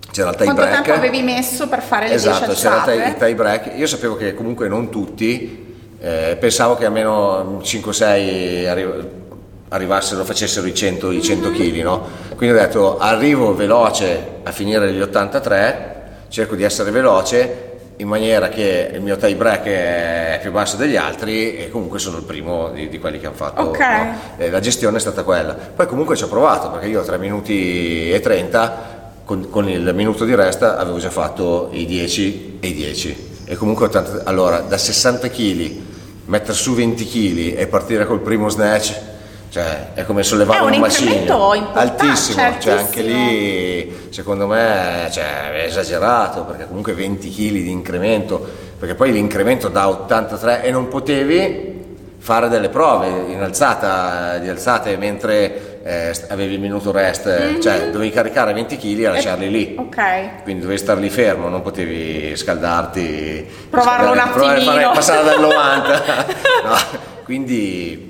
c'era 0.09 0.29
il 0.29 0.35
tie 0.37 0.45
Quanto 0.45 0.61
break. 0.61 0.81
tempo 0.83 0.93
avevi 0.97 1.21
messo 1.21 1.67
per 1.67 1.81
fare 1.81 2.07
le 2.07 2.13
esatto, 2.13 2.45
10 2.45 2.49
alzate? 2.51 2.69
Esatto, 2.69 2.91
c'era 2.91 3.07
il 3.09 3.15
tie 3.15 3.35
break. 3.35 3.71
Io 3.77 3.87
sapevo 3.87 4.15
che 4.15 4.33
comunque 4.33 4.69
non 4.69 4.89
tutti, 4.89 5.65
eh, 5.99 6.37
pensavo 6.39 6.77
che 6.77 6.85
almeno 6.85 7.59
5-6 7.61 8.67
arri- 8.67 9.25
arrivassero, 9.69 10.23
facessero 10.23 10.67
i 10.67 10.73
100, 10.73 11.11
i 11.11 11.21
100 11.21 11.51
kg, 11.51 11.81
no? 11.81 12.07
Quindi 12.35 12.55
ho 12.55 12.59
detto 12.59 12.97
arrivo 12.97 13.55
veloce 13.55 14.39
a 14.43 14.51
finire 14.51 14.91
gli 14.91 15.01
83, 15.01 15.95
cerco 16.29 16.55
di 16.55 16.63
essere 16.63 16.91
veloce 16.91 17.65
in 17.97 18.07
maniera 18.07 18.49
che 18.49 18.91
il 18.93 19.01
mio 19.01 19.17
tie 19.17 19.35
break 19.35 19.63
è 19.63 20.39
più 20.41 20.51
basso 20.51 20.77
degli 20.77 20.95
altri 20.95 21.57
e 21.57 21.69
comunque 21.71 21.97
sono 21.97 22.17
il 22.17 22.23
primo 22.23 22.69
di, 22.69 22.89
di 22.89 22.99
quelli 22.99 23.19
che 23.19 23.25
hanno 23.25 23.35
fatto. 23.35 23.69
Okay. 23.69 24.05
No? 24.37 24.49
la 24.49 24.59
gestione 24.59 24.97
è 24.97 24.99
stata 24.99 25.23
quella. 25.23 25.53
Poi 25.53 25.87
comunque 25.87 26.15
ci 26.15 26.23
ho 26.23 26.27
provato 26.27 26.69
perché 26.69 26.87
io 26.87 27.01
a 27.01 27.03
3 27.03 27.17
minuti 27.17 28.11
e 28.11 28.19
30 28.19 28.95
con, 29.25 29.49
con, 29.49 29.67
il 29.67 29.91
minuto 29.95 30.25
di 30.25 30.35
resta 30.35 30.77
avevo 30.77 30.99
già 30.99 31.09
fatto 31.09 31.69
i 31.73 31.85
10 31.85 32.59
e 32.61 32.67
i 32.67 32.73
10 32.73 33.41
e 33.45 33.55
comunque 33.55 33.85
80, 33.87 34.21
allora 34.25 34.59
da 34.59 34.77
60 34.77 35.27
kg 35.29 35.81
mettere 36.25 36.53
su 36.53 36.75
20 36.75 37.05
kg 37.05 37.59
e 37.59 37.67
partire 37.67 38.05
col 38.05 38.21
primo 38.21 38.47
snatch 38.47 39.15
cioè 39.49 39.93
è 39.93 40.05
come 40.05 40.23
sollevare 40.23 40.63
un, 40.63 40.73
un 40.73 40.79
macigno 40.79 41.51
altissimo, 41.73 42.41
cioè, 42.59 42.73
anche 42.73 43.01
lì 43.01 44.07
secondo 44.09 44.45
me 44.45 45.07
cioè, 45.11 45.51
è 45.51 45.63
esagerato 45.63 46.43
perché 46.43 46.67
comunque 46.67 46.93
20 46.93 47.29
kg 47.29 47.51
di 47.51 47.71
incremento 47.71 48.45
perché 48.77 48.93
poi 48.95 49.11
l'incremento 49.11 49.69
da 49.69 49.87
83 49.87 50.63
e 50.63 50.71
non 50.71 50.87
potevi 50.87 51.75
fare 52.17 52.49
delle 52.49 52.69
prove 52.69 53.07
in 53.07 53.41
alzata 53.41 54.37
di 54.37 54.49
alzate 54.49 54.97
mentre 54.97 55.79
eh, 55.87 56.13
avevi 56.27 56.55
il 56.55 56.59
minuto 56.59 56.91
rest, 56.91 57.27
mm-hmm. 57.29 57.61
cioè 57.61 57.89
dovevi 57.89 58.11
caricare 58.11 58.51
20 58.51 58.77
kg 58.77 58.99
e 58.99 59.07
lasciarli 59.07 59.49
lì. 59.49 59.75
Ok. 59.79 60.43
Quindi 60.43 60.61
dovevi 60.63 60.79
star 60.79 60.97
lì 60.97 61.09
fermo, 61.09 61.47
non 61.47 61.61
potevi 61.61 62.35
scaldarti. 62.35 63.47
Provarlo 63.69 64.11
un 64.11 64.19
attimino. 64.19 64.53
Provare 64.55 64.89
passare 64.93 65.23
dal 65.23 65.39
90. 65.39 66.25
no, 66.65 66.75
quindi 67.23 68.06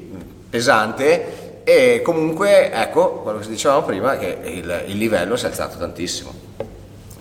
pesante 0.50 1.62
e 1.64 2.02
comunque 2.02 2.72
ecco 2.72 3.22
quello 3.24 3.40
che 3.40 3.48
dicevamo 3.48 3.84
prima 3.84 4.18
che 4.18 4.38
il, 4.44 4.84
il 4.88 4.98
livello 4.98 5.36
si 5.36 5.46
è 5.46 5.48
alzato 5.50 5.78
tantissimo. 5.78 6.46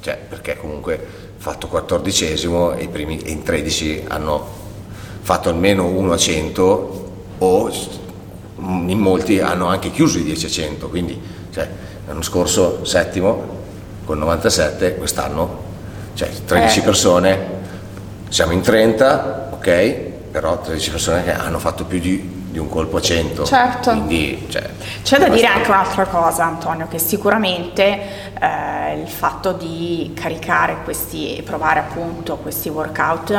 Cioè, 0.00 0.18
perché 0.28 0.56
comunque 0.56 0.98
fatto 1.36 1.66
14 1.66 2.26
e 2.26 2.82
i 2.82 2.88
primi 2.88 3.30
in 3.30 3.42
13 3.42 4.04
hanno 4.08 4.46
fatto 5.20 5.48
almeno 5.48 5.86
1 5.86 6.12
a 6.12 6.16
100 6.16 7.12
o 7.38 7.70
in 8.58 8.98
molti 8.98 9.40
hanno 9.40 9.66
anche 9.66 9.90
chiuso 9.90 10.18
i 10.18 10.22
10 10.24 10.46
a 10.46 10.48
100, 10.48 10.88
quindi 10.88 11.20
cioè, 11.52 11.68
l'anno 12.06 12.22
scorso 12.22 12.84
settimo 12.84 13.54
con 14.04 14.18
97, 14.18 14.96
quest'anno 14.96 15.64
cioè 16.14 16.30
13 16.44 16.78
eh. 16.78 16.82
persone, 16.82 17.46
siamo 18.28 18.52
in 18.52 18.62
30, 18.62 19.50
ok, 19.52 19.70
però 20.30 20.60
13 20.60 20.90
persone 20.90 21.24
che 21.24 21.32
hanno 21.32 21.58
fatto 21.58 21.84
più 21.84 21.98
di, 21.98 22.35
di 22.56 22.58
un 22.58 22.70
colpo 22.70 22.96
a 22.96 23.00
100. 23.02 23.44
Certo. 23.44 23.90
Quindi, 23.90 24.46
cioè, 24.48 24.66
C'è 25.02 25.18
da 25.18 25.28
dire 25.28 25.46
anche 25.46 25.68
un'altra 25.68 26.06
cosa, 26.06 26.44
Antonio, 26.44 26.88
che 26.88 26.98
sicuramente 26.98 28.32
eh, 28.40 28.98
il 28.98 29.08
fatto 29.08 29.52
di 29.52 30.12
caricare 30.14 30.78
questi, 30.82 31.42
provare 31.44 31.80
appunto 31.80 32.36
questi 32.36 32.70
workout 32.70 33.30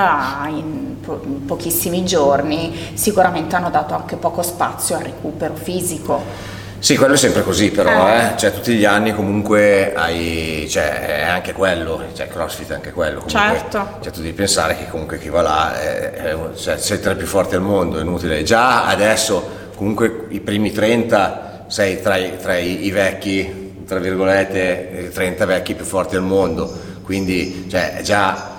in, 0.49 0.97
po- 1.01 1.19
in 1.23 1.45
pochissimi 1.45 2.05
giorni, 2.05 2.91
sicuramente 2.93 3.55
hanno 3.55 3.71
dato 3.71 3.95
anche 3.95 4.17
poco 4.17 4.43
spazio 4.43 4.95
al 4.97 5.01
recupero 5.01 5.55
fisico. 5.55 6.55
Sì, 6.79 6.95
quello 6.95 7.15
è 7.15 7.17
sempre 7.17 7.43
così 7.43 7.71
però, 7.71 8.07
eh. 8.07 8.27
Eh? 8.27 8.37
Cioè, 8.37 8.53
tutti 8.53 8.75
gli 8.75 8.85
anni 8.85 9.13
comunque 9.13 9.93
hai, 9.93 10.67
cioè, 10.69 11.05
è 11.05 11.21
anche 11.23 11.53
quello, 11.53 12.03
cioè 12.13 12.27
CrossFit 12.27 12.71
è 12.71 12.75
anche 12.75 12.91
quello. 12.91 13.21
Comunque, 13.21 13.39
certo. 13.39 13.97
Cioè, 14.01 14.11
tu 14.11 14.21
devi 14.21 14.33
pensare 14.33 14.77
che 14.77 14.87
comunque 14.87 15.17
chi 15.19 15.29
va 15.29 15.41
là 15.41 15.79
è, 15.79 16.11
è, 16.11 16.37
cioè, 16.55 16.77
sei 16.77 16.99
tra 16.99 17.13
i 17.13 17.15
più 17.15 17.25
forti 17.25 17.55
al 17.55 17.61
mondo, 17.61 17.97
è 17.97 18.01
inutile. 18.01 18.43
Già 18.43 18.85
adesso 18.85 19.69
comunque 19.75 20.27
i 20.29 20.39
primi 20.39 20.71
30 20.71 21.65
sei 21.67 22.01
tra 22.01 22.15
i, 22.15 22.37
tra 22.37 22.57
i, 22.57 22.85
i 22.85 22.91
vecchi, 22.91 23.83
tra 23.85 23.99
virgolette, 23.99 25.09
30 25.13 25.45
vecchi 25.45 25.73
più 25.73 25.85
forti 25.85 26.15
al 26.15 26.23
mondo, 26.23 26.71
quindi 27.03 27.67
cioè, 27.69 27.99
già 28.03 28.55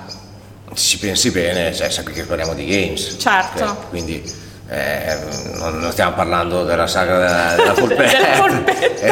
ci 0.74 0.98
pensi 0.98 1.30
bene, 1.30 1.72
cioè, 1.74 1.88
sappi 1.90 2.12
che 2.12 2.24
parliamo 2.24 2.54
di 2.54 2.66
games. 2.66 3.16
Certo. 3.18 3.62
Okay? 3.64 3.76
Quindi 3.88 4.46
eh, 4.70 5.18
non, 5.54 5.78
non, 5.78 5.90
stiamo 5.92 6.12
parlando 6.12 6.64
della 6.64 6.86
saga 6.86 7.18
della, 7.18 7.54
della 7.56 7.72
polpetta. 7.72 8.18
della 8.20 8.38
polpetta. 8.38 9.06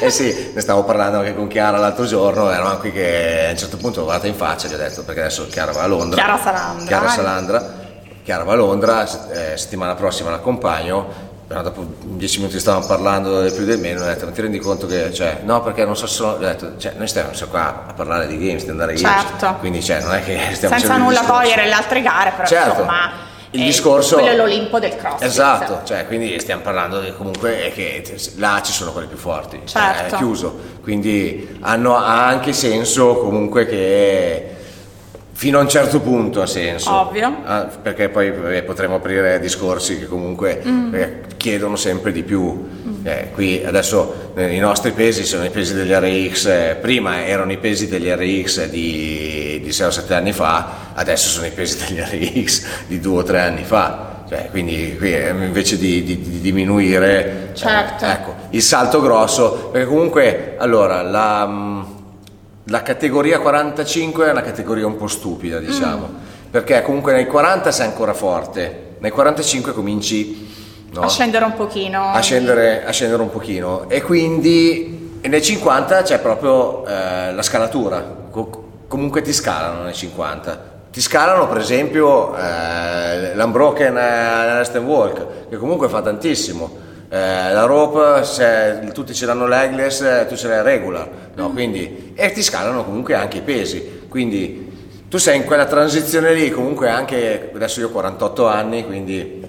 eh, 0.00 0.06
eh, 0.06 0.10
sì, 0.10 0.50
ne 0.52 0.60
stavo 0.60 0.82
parlando 0.82 1.18
anche 1.18 1.32
con 1.32 1.46
Chiara 1.46 1.78
l'altro 1.78 2.04
giorno, 2.06 2.50
eravamo 2.50 2.78
qui 2.78 2.90
che 2.90 3.46
a 3.46 3.50
un 3.50 3.56
certo 3.56 3.76
punto 3.76 4.00
l'ho 4.00 4.06
guardata 4.06 4.26
in 4.26 4.34
faccia 4.34 4.66
e 4.66 4.70
gli 4.70 4.74
ho 4.74 4.78
detto 4.78 5.04
perché 5.04 5.20
adesso 5.20 5.46
Chiara 5.46 5.70
va 5.70 5.82
a 5.82 5.86
Londra. 5.86 6.20
Chiara 6.20 6.40
Salandra. 6.42 6.86
Chiara 6.86 7.08
Salandra. 7.08 7.74
Chiara 8.24 8.42
va 8.42 8.52
a 8.52 8.56
Londra, 8.56 9.30
eh, 9.30 9.56
settimana 9.56 9.94
prossima 9.94 10.30
l'accompagno. 10.30 11.32
Però 11.46 11.60
dopo 11.60 11.86
dieci 12.00 12.38
minuti 12.38 12.58
stavamo 12.58 12.86
parlando 12.86 13.42
del 13.42 13.52
più 13.52 13.66
del 13.66 13.78
meno, 13.78 14.00
ho 14.00 14.06
detto, 14.06 14.24
ma 14.24 14.32
ti 14.32 14.40
rendi 14.40 14.58
conto 14.58 14.86
che, 14.86 15.12
cioè, 15.12 15.40
no 15.44 15.60
perché 15.60 15.84
non 15.84 15.94
so 15.94 16.06
solo, 16.06 16.36
ho 16.36 16.38
detto, 16.38 16.78
cioè, 16.78 16.94
noi 16.96 17.06
stiamo 17.06 17.28
qua 17.50 17.84
a 17.86 17.92
parlare 17.92 18.26
di 18.26 18.38
games, 18.38 18.64
di 18.64 18.70
andare 18.70 18.94
a 18.94 18.96
games, 18.96 19.26
certo. 19.28 19.56
quindi 19.58 19.82
cioè, 19.82 20.00
non 20.00 20.14
è 20.14 20.24
che 20.24 20.40
stiamo 20.54 20.78
Senza 20.78 20.96
nulla 20.96 21.22
togliere 21.22 21.66
le 21.66 21.72
altre 21.72 22.00
gare, 22.00 22.30
però 22.30 22.46
certo. 22.46 22.70
insomma 22.70 23.23
il 23.54 23.64
discorso 23.64 24.16
quello 24.16 24.30
è 24.30 24.36
l'Olimpo 24.36 24.78
del 24.78 24.96
cross 24.96 25.22
esatto 25.22 25.80
cioè, 25.84 26.06
quindi 26.06 26.38
stiamo 26.40 26.62
parlando 26.62 27.00
di, 27.00 27.12
comunque 27.14 27.70
che 27.74 28.02
là 28.36 28.60
ci 28.64 28.72
sono 28.72 28.92
quelli 28.92 29.06
più 29.06 29.16
forti 29.16 29.60
certo. 29.64 30.14
è 30.14 30.18
chiuso 30.18 30.58
quindi 30.82 31.58
hanno, 31.60 31.96
ha 31.96 32.26
anche 32.26 32.52
senso 32.52 33.16
comunque 33.18 33.66
che 33.66 34.53
fino 35.34 35.58
a 35.58 35.62
un 35.62 35.68
certo 35.68 36.00
punto 36.00 36.40
ha 36.40 36.46
senso 36.46 36.92
ovvio 36.92 37.42
ah, 37.44 37.68
perché 37.82 38.08
poi 38.08 38.62
potremo 38.62 38.94
aprire 38.94 39.40
discorsi 39.40 39.98
che 39.98 40.06
comunque 40.06 40.62
mm. 40.64 40.94
chiedono 41.36 41.74
sempre 41.74 42.12
di 42.12 42.22
più 42.22 42.42
mm. 42.42 43.06
eh, 43.06 43.30
qui 43.34 43.64
adesso 43.64 44.32
eh, 44.36 44.54
i 44.54 44.60
nostri 44.60 44.92
pesi 44.92 45.24
sono 45.24 45.44
i 45.44 45.50
pesi 45.50 45.74
degli 45.74 45.92
RX 45.92 46.46
eh, 46.46 46.78
prima 46.80 47.26
erano 47.26 47.50
i 47.50 47.58
pesi 47.58 47.88
degli 47.88 48.08
RX 48.08 48.68
di, 48.68 49.60
di 49.62 49.72
6 49.72 49.86
o 49.86 49.90
7 49.90 50.14
anni 50.14 50.32
fa 50.32 50.92
adesso 50.94 51.28
sono 51.28 51.46
i 51.46 51.50
pesi 51.50 51.78
degli 51.84 51.98
RX 52.00 52.86
di 52.86 53.00
2 53.00 53.18
o 53.18 53.22
3 53.24 53.40
anni 53.40 53.64
fa 53.64 54.12
cioè, 54.28 54.48
quindi 54.50 54.96
qui 54.96 55.14
eh, 55.14 55.30
invece 55.30 55.76
di, 55.76 56.02
di, 56.02 56.20
di 56.20 56.40
diminuire 56.40 57.50
certo. 57.54 58.04
eh, 58.04 58.10
ecco, 58.10 58.34
il 58.50 58.62
salto 58.62 59.00
grosso 59.00 59.68
perché 59.70 59.86
comunque 59.86 60.54
allora 60.58 61.02
la 61.02 61.46
mm, 61.46 61.82
la 62.68 62.82
categoria 62.82 63.40
45 63.40 64.26
è 64.26 64.30
una 64.30 64.42
categoria 64.42 64.86
un 64.86 64.96
po' 64.96 65.06
stupida, 65.06 65.58
diciamo, 65.58 66.08
mm. 66.10 66.50
perché 66.50 66.80
comunque 66.82 67.12
nei 67.12 67.26
40 67.26 67.70
sei 67.70 67.86
ancora 67.86 68.14
forte, 68.14 68.96
nei 69.00 69.10
45 69.10 69.74
cominci 69.74 70.48
no, 70.92 71.02
a 71.02 71.08
scendere 71.08 71.44
un 71.44 71.54
pochino. 71.54 72.10
A 72.10 72.20
scendere, 72.20 72.84
a 72.86 72.90
scendere, 72.90 73.22
un 73.22 73.30
pochino 73.30 73.88
e 73.90 74.00
quindi 74.00 75.18
nel 75.20 75.42
50 75.42 76.02
c'è 76.02 76.18
proprio 76.20 76.86
eh, 76.86 77.32
la 77.32 77.42
scalatura, 77.42 78.22
Co- 78.30 78.68
comunque 78.88 79.20
ti 79.20 79.32
scalano 79.32 79.82
nel 79.82 79.94
50. 79.94 80.72
Ti 80.90 81.00
scalano 81.00 81.48
per 81.48 81.58
esempio 81.58 82.36
eh, 82.36 83.34
l'Unbroken 83.34 83.96
eh, 83.96 84.78
Walk, 84.78 85.48
che 85.50 85.56
comunque 85.56 85.88
fa 85.88 86.00
tantissimo 86.00 86.92
eh, 87.14 87.52
la 87.52 87.62
rope 87.64 88.24
se 88.24 88.90
tutti 88.92 89.14
ce 89.14 89.24
l'hanno 89.24 89.46
legless 89.46 90.00
eh, 90.00 90.26
tu 90.28 90.34
ce 90.34 90.48
l'hai 90.48 90.64
regular 90.64 91.08
no? 91.36 91.50
quindi, 91.50 92.12
e 92.12 92.32
ti 92.32 92.42
scalano 92.42 92.84
comunque 92.84 93.14
anche 93.14 93.38
i 93.38 93.40
pesi 93.42 94.06
quindi 94.08 94.72
tu 95.08 95.18
sei 95.18 95.36
in 95.36 95.44
quella 95.44 95.66
transizione 95.66 96.34
lì 96.34 96.50
comunque 96.50 96.88
anche 96.88 97.52
adesso 97.54 97.78
io 97.78 97.86
ho 97.86 97.90
48 97.90 98.48
anni 98.48 98.84
quindi 98.84 99.46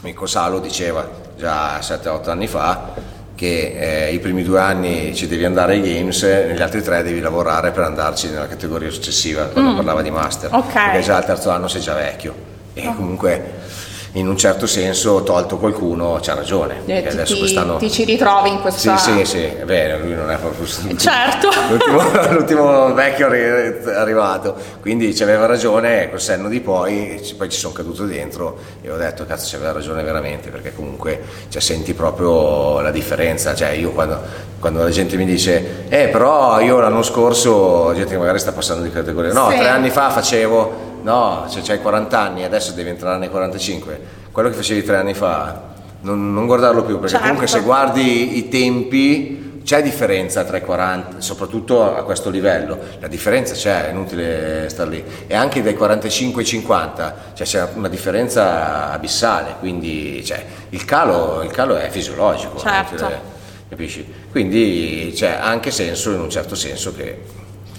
amico 0.00 0.24
Salo 0.24 0.58
diceva 0.58 1.06
già 1.36 1.78
7-8 1.80 2.30
anni 2.30 2.46
fa 2.46 2.94
che 3.34 4.06
eh, 4.06 4.14
i 4.14 4.18
primi 4.18 4.42
due 4.42 4.60
anni 4.60 5.14
ci 5.14 5.26
devi 5.26 5.44
andare 5.44 5.74
ai 5.74 5.82
games, 5.82 6.22
negli 6.22 6.62
altri 6.62 6.80
tre 6.80 7.02
devi 7.02 7.20
lavorare 7.20 7.70
per 7.72 7.84
andarci 7.84 8.30
nella 8.30 8.48
categoria 8.48 8.90
successiva, 8.90 9.44
quando 9.48 9.72
mm. 9.72 9.76
parlava 9.76 10.00
di 10.00 10.10
master, 10.10 10.54
okay. 10.54 10.92
perché 10.92 11.02
già 11.02 11.16
al 11.16 11.26
terzo 11.26 11.50
anno 11.50 11.68
sei 11.68 11.82
già 11.82 11.92
vecchio 11.92 12.34
e 12.72 12.88
oh. 12.88 12.94
comunque 12.94 13.52
in 14.16 14.28
un 14.28 14.36
certo 14.36 14.66
senso 14.66 15.22
tolto 15.22 15.58
qualcuno 15.58 16.18
c'ha 16.22 16.34
ragione. 16.34 16.80
Eh, 16.86 17.02
ti, 17.02 17.08
adesso 17.08 17.36
quest'anno... 17.36 17.76
ti 17.76 17.90
ci 17.90 18.04
ritrovi 18.04 18.48
in 18.50 18.60
questa... 18.60 18.96
Sì, 18.96 19.18
sì, 19.18 19.24
sì, 19.24 19.42
è 19.42 19.64
vero, 19.64 19.98
lui 20.02 20.14
non 20.14 20.30
è 20.30 20.38
proprio... 20.38 20.66
Certo! 20.96 21.48
l'ultimo, 21.68 22.32
l'ultimo 22.32 22.94
vecchio 22.94 23.26
arrivato, 23.26 24.56
quindi 24.80 25.14
ci 25.14 25.22
aveva 25.22 25.44
ragione, 25.46 26.08
col 26.08 26.20
senno 26.20 26.48
di 26.48 26.60
poi, 26.60 27.20
poi 27.36 27.48
ci 27.50 27.58
sono 27.58 27.74
caduto 27.74 28.04
dentro 28.04 28.58
e 28.80 28.90
ho 28.90 28.96
detto 28.96 29.26
cazzo 29.26 29.46
ci 29.46 29.56
aveva 29.56 29.72
ragione 29.72 30.02
veramente, 30.02 30.48
perché 30.48 30.74
comunque 30.74 31.20
cioè, 31.48 31.60
senti 31.60 31.92
proprio 31.92 32.80
la 32.80 32.90
differenza, 32.90 33.54
cioè 33.54 33.70
io 33.70 33.90
quando, 33.90 34.18
quando, 34.58 34.82
la 34.82 34.90
gente 34.90 35.16
mi 35.16 35.26
dice, 35.26 35.84
eh 35.88 36.08
però 36.08 36.58
io 36.60 36.80
l'anno 36.80 37.02
scorso, 37.02 37.92
gente 37.94 38.12
che 38.12 38.18
magari 38.18 38.38
sta 38.38 38.52
passando 38.52 38.82
di 38.82 38.90
categoria, 38.90 39.32
no, 39.32 39.50
sì. 39.50 39.58
tre 39.58 39.68
anni 39.68 39.90
fa 39.90 40.08
facevo 40.08 40.94
no, 41.06 41.46
se 41.48 41.72
hai 41.72 41.80
40 41.80 42.18
anni 42.18 42.44
adesso 42.44 42.72
devi 42.72 42.88
entrare 42.88 43.18
nei 43.18 43.30
45, 43.30 44.00
quello 44.32 44.48
che 44.48 44.56
facevi 44.56 44.82
tre 44.82 44.96
anni 44.96 45.14
fa, 45.14 45.74
non, 46.00 46.34
non 46.34 46.46
guardarlo 46.46 46.82
più, 46.82 46.94
perché 46.96 47.10
certo. 47.10 47.22
comunque 47.22 47.46
se 47.46 47.60
guardi 47.60 48.36
i 48.38 48.48
tempi 48.48 49.60
c'è 49.62 49.82
differenza 49.82 50.44
tra 50.44 50.56
i 50.56 50.60
40, 50.62 51.20
soprattutto 51.20 51.96
a 51.96 52.02
questo 52.02 52.28
livello, 52.28 52.78
la 52.98 53.06
differenza 53.06 53.54
c'è, 53.54 53.86
è 53.86 53.90
inutile 53.90 54.68
star 54.68 54.88
lì, 54.88 55.02
e 55.28 55.34
anche 55.34 55.62
dai 55.62 55.74
45 55.74 56.42
ai 56.42 56.46
50 56.46 57.16
cioè 57.34 57.46
c'è 57.46 57.68
una 57.74 57.88
differenza 57.88 58.90
abissale, 58.90 59.54
quindi 59.60 60.24
cioè, 60.24 60.44
il, 60.70 60.84
calo, 60.84 61.42
il, 61.42 61.50
calo, 61.50 61.76
è 61.76 61.88
fisiologico, 61.88 62.58
certo. 62.58 63.08
capisci? 63.68 64.04
Quindi 64.30 65.12
c'è 65.14 65.38
anche 65.40 65.70
senso 65.70 66.10
in 66.10 66.20
un 66.20 66.30
certo 66.30 66.56
senso 66.56 66.92
che, 66.94 67.22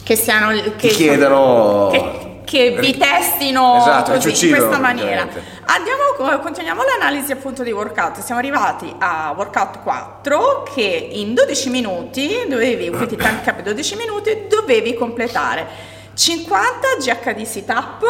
che 0.04 0.16
siano 0.16 0.52
che, 0.52 0.76
ti 0.78 0.88
chiedano... 0.90 1.90
Che, 1.92 2.27
che 2.48 2.72
vi 2.80 2.96
testino 2.96 3.76
esatto, 3.78 4.14
così, 4.14 4.48
in 4.48 4.56
questa 4.56 4.80
maniera. 4.80 5.28
Andiamo, 5.66 6.40
continuiamo 6.40 6.82
l'analisi 6.82 7.34
appunto 7.34 7.62
dei 7.62 7.74
workout. 7.74 8.22
Siamo 8.22 8.40
arrivati 8.40 8.96
a 9.00 9.34
workout 9.36 9.82
4 9.84 10.64
che 10.74 11.10
in 11.12 11.34
12 11.34 11.70
minuti 11.70 12.46
dovevi, 12.48 12.88
quindi 12.96 13.18
time 13.18 13.42
cap 13.44 13.62
12 13.62 13.96
minuti, 13.98 14.46
dovevi 14.48 14.94
completare 14.94 15.68
50 16.14 16.88
GHD 17.00 17.42
sit 17.44 17.70
up, 17.70 18.02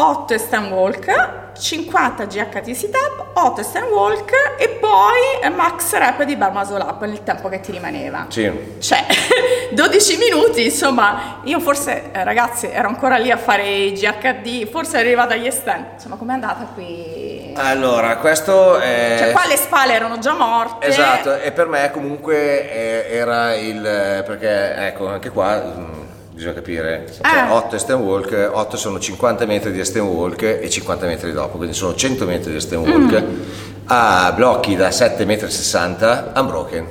8 0.00 0.38
stand 0.38 0.70
walk, 0.70 1.52
50 1.58 2.26
GHT 2.26 2.70
sit 2.70 2.94
up, 2.94 3.36
8 3.36 3.62
stand 3.64 3.90
walk 3.90 4.30
e 4.56 4.68
poi 4.68 5.50
max 5.52 5.92
rep 5.92 6.22
di 6.22 6.36
bar 6.36 6.52
muscle 6.52 6.80
up 6.80 7.04
nel 7.04 7.24
tempo 7.24 7.48
che 7.48 7.58
ti 7.58 7.72
rimaneva. 7.72 8.26
Sì. 8.28 8.76
Cioè, 8.78 9.04
12 9.74 10.16
minuti, 10.18 10.66
insomma, 10.66 11.40
io 11.42 11.58
forse, 11.58 12.12
eh, 12.12 12.22
ragazzi, 12.22 12.70
ero 12.70 12.86
ancora 12.86 13.16
lì 13.16 13.32
a 13.32 13.36
fare 13.36 13.68
i 13.68 13.92
GHD, 13.92 14.68
forse 14.70 14.98
arrivata 14.98 15.34
agli 15.34 15.50
stand. 15.50 15.86
Insomma, 15.94 16.14
com'è 16.14 16.32
andata 16.34 16.68
qui? 16.74 17.52
Allora, 17.56 18.18
questo 18.18 18.78
è... 18.78 19.16
Cioè, 19.18 19.32
qua 19.32 19.46
le 19.48 19.56
spalle 19.56 19.94
erano 19.94 20.18
già 20.18 20.34
morte. 20.34 20.86
Esatto, 20.86 21.40
e 21.40 21.50
per 21.50 21.66
me 21.66 21.90
comunque 21.90 22.70
eh, 22.70 23.16
era 23.16 23.56
il... 23.56 24.22
perché, 24.24 24.76
ecco, 24.76 25.08
anche 25.08 25.30
qua 25.30 25.60
mm, 25.60 25.98
bisogna 26.38 26.54
capire, 26.54 27.04
cioè 27.12 27.36
ah. 27.36 27.54
8 27.56 27.74
extend 27.74 28.00
walk, 28.00 28.50
8 28.52 28.76
sono 28.76 29.00
50 29.00 29.44
metri 29.44 29.72
di 29.72 29.80
extend 29.80 30.06
walk 30.06 30.42
e 30.42 30.70
50 30.70 31.06
metri 31.06 31.32
dopo, 31.32 31.56
quindi 31.56 31.74
sono 31.74 31.96
100 31.96 32.24
metri 32.26 32.50
di 32.52 32.56
extend 32.56 32.86
walk 32.86 33.22
mm. 33.22 33.40
a 33.86 34.32
blocchi 34.36 34.76
da 34.76 34.88
7,60 34.88 36.32
m 36.34 36.38
unbroken. 36.38 36.86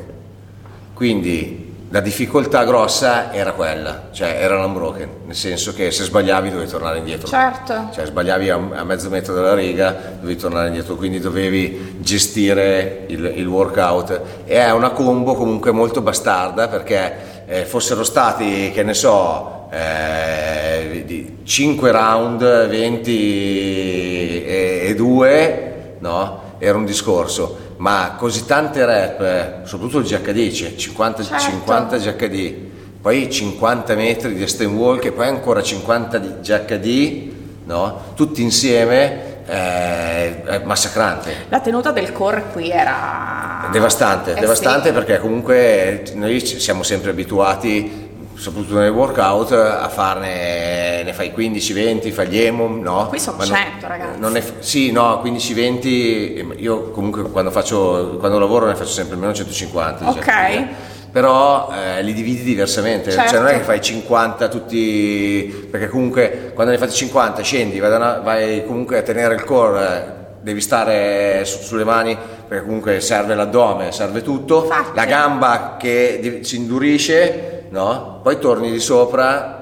Quindi 0.94 1.66
la 1.90 2.02
difficoltà 2.02 2.66
grossa 2.66 3.32
era 3.32 3.54
quella, 3.54 4.10
cioè 4.12 4.36
era 4.38 4.60
l'unbroken, 4.62 5.10
nel 5.28 5.36
senso 5.36 5.74
che 5.74 5.92
se 5.92 6.04
sbagliavi 6.04 6.50
dovevi 6.50 6.70
tornare 6.70 6.98
indietro. 6.98 7.30
Certo. 7.30 7.88
Cioè 7.94 8.06
sbagliavi 8.06 8.50
a, 8.50 8.56
a 8.56 8.84
mezzo 8.84 9.10
metro 9.10 9.34
dalla 9.34 9.54
riga, 9.54 9.96
dovevi 10.20 10.38
tornare 10.38 10.68
indietro, 10.68 10.96
quindi 10.96 11.22
dovevi 11.22 12.00
gestire 12.00 13.06
il, 13.08 13.32
il 13.36 13.48
workout. 13.48 14.22
E 14.44 14.58
è 14.58 14.72
una 14.72 14.90
combo 14.90 15.36
comunque 15.36 15.72
molto 15.72 16.02
bastarda 16.02 16.68
perché 16.68 17.37
eh, 17.50 17.64
fossero 17.64 18.04
stati, 18.04 18.72
che 18.74 18.84
ne 18.84 18.94
so, 18.94 19.70
eh, 19.72 21.36
5 21.44 21.92
round, 21.92 22.68
20 22.68 24.46
e, 24.46 24.82
e 24.84 24.96
2, 24.96 25.96
no? 26.00 26.42
Era 26.58 26.78
un 26.78 26.84
discorso, 26.84 27.74
ma 27.78 28.16
così 28.18 28.46
tante 28.46 28.86
rep, 28.86 29.66
soprattutto 29.66 30.00
il 30.00 30.06
GHD, 30.06 30.76
50, 30.76 31.24
certo. 31.24 31.44
50 31.44 31.98
GHD, 31.98 32.54
poi 33.02 33.32
50 33.32 33.96
metri 33.96 34.34
di 34.34 34.42
extreme 34.42 34.76
walk 34.76 35.06
e 35.06 35.12
poi 35.14 35.28
ancora 35.28 35.62
50 35.62 36.18
di 36.18 36.28
GHD, 36.42 37.32
no? 37.64 38.02
Tutti 38.16 38.42
insieme 38.42 39.27
eh, 39.48 40.62
massacrante. 40.64 41.46
La 41.50 41.60
tenuta 41.60 41.92
del 41.92 42.12
core 42.12 42.46
qui 42.52 42.70
era 42.70 43.70
devastante, 43.72 44.36
eh 44.36 44.40
devastante 44.40 44.90
sì. 44.90 44.94
perché 44.94 45.20
comunque 45.20 46.04
noi 46.16 46.40
siamo 46.40 46.84
sempre 46.84 47.12
abituati 47.12 48.06
soprattutto 48.38 48.78
nel 48.78 48.92
workout 48.92 49.52
a 49.52 49.90
farne 49.90 51.02
ne 51.02 51.12
fai 51.12 51.32
15 51.32 51.74
20 51.74 52.12
fai 52.12 52.28
gli 52.28 52.38
EMOM 52.38 52.82
no 52.82 53.08
qui 53.08 53.20
sono 53.20 53.44
100 53.44 53.88
ragazzi 53.88 54.20
non 54.20 54.38
è, 54.38 54.44
sì 54.60 54.92
no 54.92 55.20
15 55.22 55.54
20 55.56 56.54
io 56.58 56.92
comunque 56.92 57.24
quando 57.32 57.50
faccio 57.50 58.18
quando 58.20 58.38
lavoro 58.38 58.68
ne 58.68 58.76
faccio 58.76 58.92
sempre 58.92 59.16
almeno 59.16 59.34
150 59.34 60.10
ok 60.10 60.16
diciamo, 60.16 60.68
però 61.12 61.72
eh, 61.72 62.04
li 62.04 62.14
dividi 62.14 62.44
diversamente, 62.44 63.12
certo. 63.12 63.30
cioè 63.32 63.40
non 63.40 63.50
è 63.50 63.58
che 63.58 63.64
fai 63.64 63.82
50 63.82 64.48
tutti, 64.48 65.68
perché 65.70 65.88
comunque 65.90 66.52
quando 66.54 66.72
ne 66.72 66.78
fai 66.78 66.92
50 66.92 67.42
scendi, 67.42 67.80
vai, 67.80 67.96
una, 67.96 68.20
vai 68.20 68.66
comunque 68.66 68.98
a 68.98 69.02
tenere 69.02 69.36
il 69.36 69.44
core 69.44 70.16
devi 70.42 70.62
stare 70.62 71.44
su- 71.46 71.62
sulle 71.62 71.84
mani 71.84 72.18
perché 72.48 72.64
comunque 72.64 73.02
serve 73.02 73.36
l'addome, 73.36 73.92
serve 73.92 74.22
tutto, 74.22 74.64
Infatti. 74.64 74.96
la 74.96 75.06
gamba 75.06 75.76
che 75.78 76.40
si 76.44 76.56
indurisce, 76.56 77.66
no? 77.70 78.22
Poi 78.24 78.40
torni 78.40 78.72
di 78.72 78.80
sopra, 78.80 79.57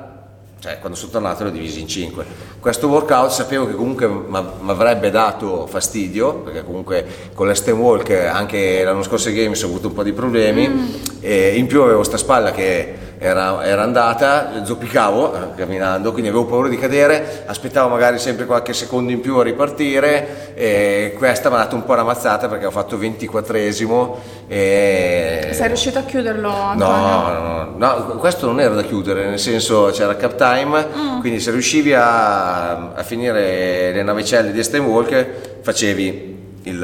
cioè 0.65 0.79
quando 0.79 0.97
sono 0.97 1.11
tornato 1.11 1.43
l'ho 1.43 1.51
diviso 1.51 1.77
in 1.77 1.87
5. 1.87 2.25
Questo 2.59 2.87
workout 2.87 3.29
sapevo 3.29 3.67
che 3.67 3.75
comunque 3.75 4.07
mi 4.07 4.71
avrebbe 4.71 5.11
dato 5.11 5.67
fastidio, 5.67 6.37
perché 6.37 6.63
comunque 6.63 7.05
con 7.35 7.45
l'Estem 7.45 7.79
Walk 7.79 8.09
anche 8.09 8.83
l'anno 8.83 9.03
scorso 9.03 9.27
ai 9.27 9.35
Games 9.35 9.61
ho 9.61 9.67
avuto 9.67 9.89
un 9.89 9.93
po' 9.93 10.01
di 10.01 10.11
problemi 10.11 10.99
e 11.19 11.55
in 11.55 11.67
più 11.67 11.83
avevo 11.83 12.01
sta 12.01 12.17
spalla 12.17 12.51
che 12.51 13.13
era, 13.17 13.65
era 13.65 13.81
andata, 13.83 14.63
zoppicavo 14.63 15.33
eh, 15.33 15.39
camminando, 15.55 16.11
quindi 16.11 16.29
avevo 16.29 16.45
paura 16.45 16.67
di 16.67 16.77
cadere, 16.77 17.43
aspettavo 17.45 17.89
magari 17.89 18.19
sempre 18.19 18.45
qualche 18.45 18.73
secondo 18.73 19.11
in 19.11 19.21
più 19.21 19.37
a 19.37 19.43
ripartire 19.43 20.53
e 20.55 21.13
questa 21.17 21.49
mi 21.49 21.55
ha 21.55 21.59
dato 21.59 21.75
un 21.75 21.83
po' 21.85 21.93
una 21.93 22.03
mazzata 22.03 22.47
perché 22.47 22.65
ho 22.65 22.71
fatto 22.71 22.97
24esimo 22.97 24.15
e... 24.47 25.49
Sei 25.51 25.67
riuscito 25.67 25.99
a 25.99 26.03
chiuderlo, 26.03 26.49
No, 26.49 26.55
Antonio? 26.61 27.73
no, 27.77 27.97
no, 27.97 28.05
questo 28.17 28.45
non 28.45 28.59
era 28.59 28.73
da 28.75 28.83
chiudere, 28.83 29.25
nel 29.27 29.39
senso 29.39 29.89
c'era 29.93 30.15
cap 30.15 30.35
time, 30.35 30.85
Mm. 30.95 31.19
quindi 31.19 31.39
se 31.39 31.51
riuscivi 31.51 31.93
a, 31.93 32.91
a 32.93 33.03
finire 33.03 33.91
le 33.93 34.03
navicelle 34.03 34.51
di 34.51 34.59
Estem 34.59 34.85
Walk 34.85 35.25
facevi 35.61 36.34
il, 36.69 36.77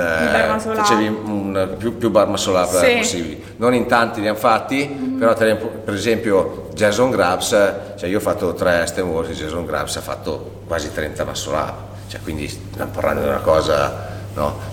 muscle 0.52 0.72
up. 0.72 0.78
facevi 0.78 1.08
un, 1.08 1.76
più, 1.78 1.98
più 1.98 2.10
bar 2.10 2.28
muscle 2.28 2.58
up 2.58 2.70
Sì. 2.70 2.98
possibili. 2.98 3.44
Non 3.58 3.74
in 3.74 3.86
tanti 3.88 4.22
li 4.22 4.28
hanno 4.28 4.38
fatti, 4.38 5.16
però 5.20 5.34
per 5.34 5.94
esempio- 5.94 6.68
Jason 6.74 7.10
Grabs, 7.12 7.50
cioè 7.98 8.10
io 8.10 8.18
ho 8.18 8.22
fatto 8.22 8.54
tre 8.54 8.84
Estem 8.84 9.08
Walk, 9.10 9.30
Jason 9.32 9.66
Grabs 9.66 9.96
ha 9.98 10.02
fatto 10.02 10.62
quasi 10.68 10.92
30 10.92 11.26
muscle 11.26 11.56
up, 11.56 11.74
cioè 12.08 12.22
quindi 12.22 12.48
stiamo 12.48 12.92
parlando 12.92 13.22
di 13.22 13.28
una 13.28 13.40
cosa, 13.40 14.08
no? 14.34 14.70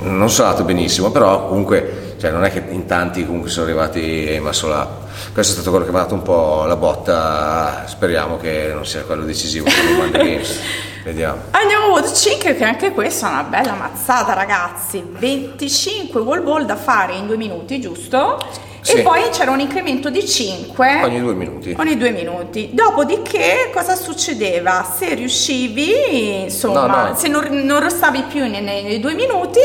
non 0.00 0.28
sono 0.30 0.48
andato 0.48 0.64
benissimo, 0.64 1.10
però 1.10 1.46
comunque 1.48 2.13
cioè, 2.24 2.32
non 2.32 2.44
è 2.44 2.50
che 2.50 2.62
in 2.70 2.86
tanti 2.86 3.26
comunque 3.26 3.50
sono 3.50 3.66
arrivati 3.66 4.00
ai 4.00 4.40
muscle 4.40 4.72
up. 4.72 4.88
Questo 5.34 5.52
è 5.52 5.54
stato 5.56 5.68
quello 5.68 5.84
che 5.84 5.90
mi 5.90 5.98
ha 5.98 6.02
dato 6.02 6.14
un 6.14 6.22
po' 6.22 6.64
la 6.64 6.76
botta, 6.76 7.84
speriamo 7.86 8.38
che 8.38 8.70
non 8.72 8.86
sia 8.86 9.02
quello 9.02 9.24
decisivo. 9.24 9.66
Vediamo. 11.04 11.42
Andiamo 11.50 11.84
a 11.84 11.88
Wood 11.90 12.10
5 12.10 12.54
che 12.56 12.64
anche 12.64 12.92
questa 12.92 13.28
è 13.28 13.32
una 13.32 13.42
bella 13.42 13.74
mazzata 13.74 14.32
ragazzi 14.32 15.04
25 15.06 16.18
wall 16.22 16.42
ball 16.42 16.64
da 16.64 16.76
fare 16.76 17.12
in 17.12 17.26
due 17.26 17.36
minuti 17.36 17.78
giusto? 17.78 18.38
Sì. 18.80 18.96
e 18.98 19.02
poi 19.02 19.28
c'era 19.30 19.50
un 19.50 19.60
incremento 19.60 20.08
di 20.10 20.26
5 20.26 21.00
Ogni 21.04 21.20
due 21.20 21.34
minuti. 21.34 21.74
ogni 21.78 21.96
due 21.96 22.10
minuti 22.10 22.70
dopodiché 22.72 23.70
cosa 23.72 23.96
succedeva? 23.96 24.86
se 24.96 25.14
riuscivi 25.14 26.42
insomma 26.42 26.86
No, 26.86 27.08
no. 27.08 27.14
se 27.16 27.28
non, 27.28 27.46
non 27.64 27.80
restavi 27.82 28.24
più 28.28 28.46
nei, 28.46 28.62
nei 28.62 29.00
due 29.00 29.14
minuti 29.14 29.58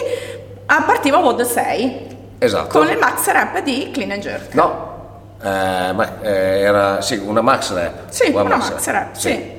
partiva 0.65 1.17
Wood 1.17 1.41
6 1.41 2.09
Esatto. 2.39 2.78
con 2.80 2.86
le 2.88 2.95
max 2.95 3.30
rep 3.30 3.60
di 3.62 3.91
clean 3.91 4.12
and 4.12 4.21
jerk 4.21 4.54
No, 4.54 5.32
eh, 5.43 5.91
ma, 5.93 6.21
eh, 6.21 6.60
era 6.62 7.02
sì, 7.02 7.17
una 7.17 7.41
max 7.41 7.73
rep. 7.73 8.10
sì 8.10 8.32
One 8.34 8.41
una 8.45 8.56
max 8.58 8.86
rep 8.88 9.13
sì, 9.15 9.58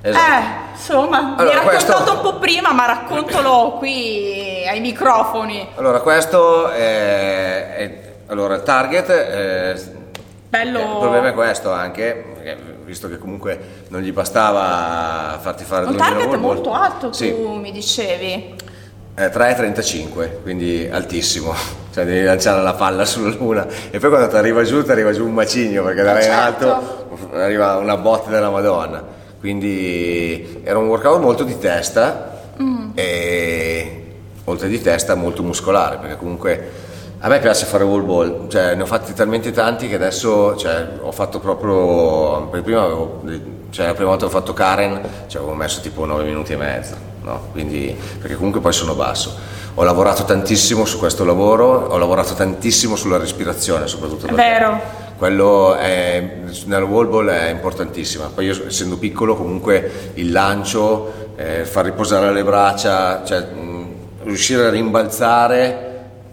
Esatto. 0.00 0.24
Eh, 0.32 0.44
insomma, 0.74 1.34
Allora, 1.36 1.54
mi 1.56 1.60
hai 1.62 1.66
questo- 1.66 1.90
raccontato 1.92 2.16
un 2.18 2.22
po' 2.32 2.38
prima, 2.38 2.72
ma 2.72 2.86
raccontalo 2.86 3.72
qui 3.78 4.64
ai 4.68 4.78
microfoni. 4.80 5.70
Allora, 5.74 6.00
questo 6.00 6.68
è, 6.70 7.74
è- 7.74 8.12
allora, 8.28 8.54
il 8.54 8.62
target. 8.62 9.08
eh, 9.10 9.82
Bello. 10.48 10.78
eh, 10.78 10.82
il 10.82 10.98
problema 11.00 11.28
è 11.28 11.32
questo 11.34 11.72
anche, 11.72 12.24
perché 12.34 12.56
visto 12.84 13.08
che 13.08 13.18
comunque 13.18 13.58
non 13.88 14.00
gli 14.00 14.12
bastava 14.12 15.36
farti 15.40 15.64
fare 15.64 15.86
Un 15.86 15.96
2000 15.96 16.16
target 16.16 16.38
molto 16.38 16.72
alto, 16.72 17.12
Sì. 17.12 17.30
tu 17.34 17.54
mi 17.56 17.72
dicevi. 17.72 18.54
Eh, 19.18 19.32
3,35, 19.32 20.42
quindi 20.42 20.88
altissimo, 20.88 21.52
cioè 21.92 22.04
devi 22.04 22.24
lanciare 22.24 22.62
la 22.62 22.74
palla 22.74 23.04
sulla 23.04 23.34
luna. 23.36 23.66
E 23.90 23.98
poi 23.98 24.10
quando 24.10 24.28
ti 24.28 24.36
arriva 24.36 24.62
giù 24.62 24.84
ti 24.84 24.92
arriva 24.92 25.10
giù 25.10 25.26
un 25.26 25.34
macigno 25.34 25.82
perché 25.82 26.02
da 26.02 26.14
in 26.14 26.22
certo. 26.22 26.72
alto 26.72 27.06
arriva 27.32 27.76
una 27.78 27.96
botta 27.96 28.30
della 28.30 28.50
Madonna. 28.50 29.04
Quindi 29.40 30.60
era 30.62 30.78
un 30.78 30.86
workout 30.86 31.20
molto 31.20 31.42
di 31.42 31.58
testa 31.58 32.52
e 32.94 34.04
oltre 34.44 34.68
di 34.68 34.80
testa 34.80 35.14
molto 35.14 35.42
muscolare 35.42 35.96
perché 35.98 36.16
comunque 36.16 36.70
a 37.20 37.28
me 37.28 37.40
piace 37.40 37.66
fare 37.66 37.82
wall 37.82 38.06
ball, 38.06 38.48
cioè 38.48 38.76
ne 38.76 38.82
ho 38.82 38.86
fatti 38.86 39.12
talmente 39.12 39.50
tanti 39.50 39.88
che 39.88 39.96
adesso 39.96 40.56
cioè, 40.56 40.86
ho 41.00 41.10
fatto 41.10 41.40
proprio, 41.40 42.46
per 42.46 42.62
prima 42.62 42.82
avevo, 42.82 43.22
cioè 43.70 43.86
la 43.86 43.94
prima 43.94 44.10
volta 44.10 44.28
che 44.28 44.32
ho 44.32 44.38
fatto 44.38 44.52
Karen 44.52 45.00
ci 45.26 45.36
avevo 45.36 45.54
messo 45.54 45.80
tipo 45.80 46.04
9 46.04 46.22
minuti 46.22 46.52
e 46.52 46.56
mezzo, 46.56 46.94
no? 47.28 47.48
Quindi, 47.52 47.96
perché 48.18 48.34
comunque 48.34 48.60
poi 48.60 48.72
sono 48.72 48.94
basso. 48.94 49.56
Ho 49.74 49.84
lavorato 49.84 50.24
tantissimo 50.24 50.84
su 50.84 50.98
questo 50.98 51.24
lavoro, 51.24 51.86
ho 51.86 51.96
lavorato 51.98 52.34
tantissimo 52.34 52.96
sulla 52.96 53.16
respirazione 53.16 53.86
soprattutto. 53.86 54.26
È 54.26 54.32
vero. 54.32 54.80
Quello 55.16 55.74
è, 55.74 56.36
nel 56.64 56.82
wall 56.82 57.08
ball 57.08 57.28
è 57.28 57.50
importantissimo. 57.50 58.28
Poi 58.34 58.46
io 58.46 58.66
essendo 58.66 58.96
piccolo 58.98 59.36
comunque 59.36 60.12
il 60.14 60.32
lancio, 60.32 61.32
eh, 61.36 61.64
far 61.64 61.84
riposare 61.84 62.32
le 62.32 62.42
braccia, 62.42 63.22
cioè, 63.24 63.40
mh, 63.40 63.86
riuscire 64.24 64.66
a 64.66 64.70
rimbalzare 64.70 65.87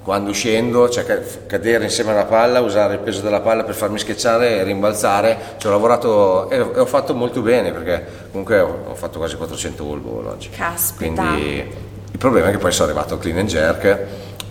quando 0.05 0.31
scendo, 0.33 0.87
cioè 0.87 1.03
ca- 1.03 1.19
cadere 1.47 1.85
insieme 1.85 2.11
alla 2.11 2.25
palla, 2.25 2.61
usare 2.61 2.93
il 2.93 2.99
peso 2.99 3.21
della 3.21 3.41
palla 3.41 3.63
per 3.63 3.73
farmi 3.73 3.97
schiacciare 3.97 4.59
e 4.59 4.63
rimbalzare, 4.63 5.55
ci 5.57 5.65
ho 5.65 5.71
lavorato 5.71 6.47
e 6.51 6.59
ho 6.59 6.85
fatto 6.85 7.15
molto 7.15 7.41
bene 7.41 7.71
perché 7.71 8.05
comunque 8.29 8.59
ho, 8.59 8.93
fatto 8.93 9.17
quasi 9.17 9.35
400 9.35 9.83
wall 9.83 10.01
ball 10.03 10.27
oggi. 10.27 10.49
Caspita. 10.49 11.23
Quindi 11.23 11.73
il 12.11 12.17
problema 12.19 12.49
è 12.49 12.51
che 12.51 12.59
poi 12.59 12.71
sono 12.71 12.89
arrivato 12.89 13.15
al 13.15 13.19
clean 13.19 13.39
and 13.39 13.49
jerk 13.49 13.99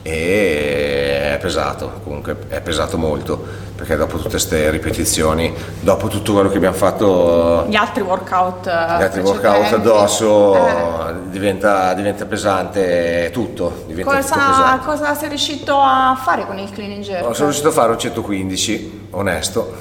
e 0.07 1.33
è 1.35 1.39
pesato, 1.41 2.01
comunque 2.05 2.37
è 2.49 2.61
pesato 2.61 2.99
molto, 2.99 3.43
perché 3.75 3.97
dopo 3.97 4.17
tutte 4.19 4.29
queste 4.29 4.69
ripetizioni, 4.71 5.53
dopo 5.81 6.09
tutto 6.09 6.35
quello 6.35 6.51
che 6.51 6.57
abbiamo 6.59 6.77
fatto 6.77 7.65
Gli 7.69 7.75
altri 7.75 8.03
workout. 8.03 8.67
gli 8.67 9.03
altri 9.03 9.21
workout 9.23 9.73
addosso 9.73 11.13
diventa, 11.31 11.95
diventa 11.95 12.27
pesante 12.27 13.31
tutto, 13.33 13.85
diventa 13.87 14.11
tutto 14.21 14.23
Cosa, 14.35 14.47
pesante. 14.51 14.85
cosa 14.85 15.15
sei 15.15 15.29
riuscito 15.31 15.75
a 15.81 16.19
fare 16.23 16.45
con 16.47 16.59
il 16.59 16.71
clean 16.71 16.93
and 16.93 17.03
jerk? 17.03 17.35
Sono 17.35 17.47
riuscito 17.49 17.69
a 17.69 17.73
fare 17.73 17.91
un 17.93 17.99
115, 17.99 19.09
onesto, 19.13 19.75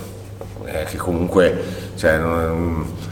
eh, 0.66 0.86
che 0.86 0.96
comunque 0.98 1.64
cioè, 1.98 2.18
non- 2.18 3.12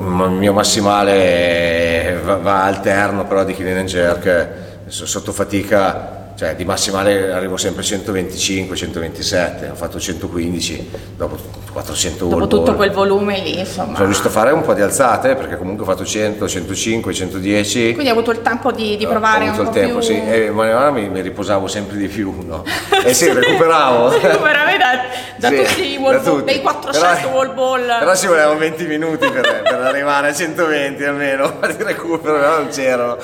il 0.00 0.04
mio 0.04 0.52
massimale 0.52 2.20
va, 2.22 2.36
va 2.36 2.62
alterno 2.64 3.24
però 3.24 3.44
di 3.44 3.54
clean 3.54 3.78
and 3.78 3.88
jerk, 3.88 4.48
so- 4.86 5.06
sotto 5.06 5.32
fatica, 5.32 6.17
cioè 6.38 6.54
di 6.54 6.64
massimale 6.64 7.32
arrivo 7.32 7.56
sempre 7.56 7.82
a 7.82 7.84
125, 7.84 8.76
127, 8.76 9.70
ho 9.70 9.74
fatto 9.74 9.98
115 9.98 10.90
dopo 11.16 11.36
400 11.72 12.26
Dopo 12.26 12.46
tutto 12.46 12.74
quel 12.74 12.92
volume 12.92 13.40
lì, 13.40 13.58
insomma. 13.58 13.94
Sono 13.94 14.04
riuscito 14.04 14.28
a 14.28 14.30
fare 14.30 14.52
un 14.52 14.62
po' 14.62 14.72
di 14.72 14.80
alzate 14.80 15.34
perché 15.34 15.56
comunque 15.56 15.84
ho 15.84 15.88
fatto 15.88 16.04
100, 16.04 16.46
105, 16.48 17.12
110. 17.12 17.80
Quindi 17.92 18.04
hai 18.04 18.08
avuto 18.10 18.30
il 18.30 18.40
tempo 18.42 18.70
di, 18.70 18.96
di 18.96 19.04
Ho- 19.04 19.08
provare 19.08 19.48
ho 19.48 19.52
avuto 19.52 19.62
il 19.62 19.66
po' 19.68 19.72
tempo, 19.74 19.98
più... 19.98 20.02
sì, 20.06 20.22
e 20.24 20.50
man 20.50 20.68
mano 20.72 20.92
mi, 20.92 21.08
mi 21.08 21.20
riposavo 21.20 21.66
sempre 21.66 21.96
di 21.96 22.06
più, 22.06 22.32
no? 22.46 22.62
E 23.04 23.14
sì, 23.14 23.32
recuperavo. 23.32 24.10
Recuperavi 24.18 24.76
da, 24.78 24.90
da 25.36 25.48
Sì, 25.48 25.56
tutti 25.56 25.92
i 25.92 25.96
wall 25.96 26.22
ball, 26.22 26.44
dei 26.44 26.60
400 26.62 27.16
Però- 27.16 27.34
wall 27.36 27.54
ball. 27.54 27.98
Però 27.98 28.14
ci 28.16 28.26
volevano 28.28 28.58
20 28.58 28.86
minuti 28.86 29.28
per, 29.28 29.62
per 29.62 29.80
arrivare 29.82 30.28
a 30.28 30.32
120 30.34 31.04
almeno 31.04 31.58
di 31.76 31.82
recupero, 31.82 32.34
però 32.38 32.56
non 32.58 32.68
c'erano. 32.68 33.16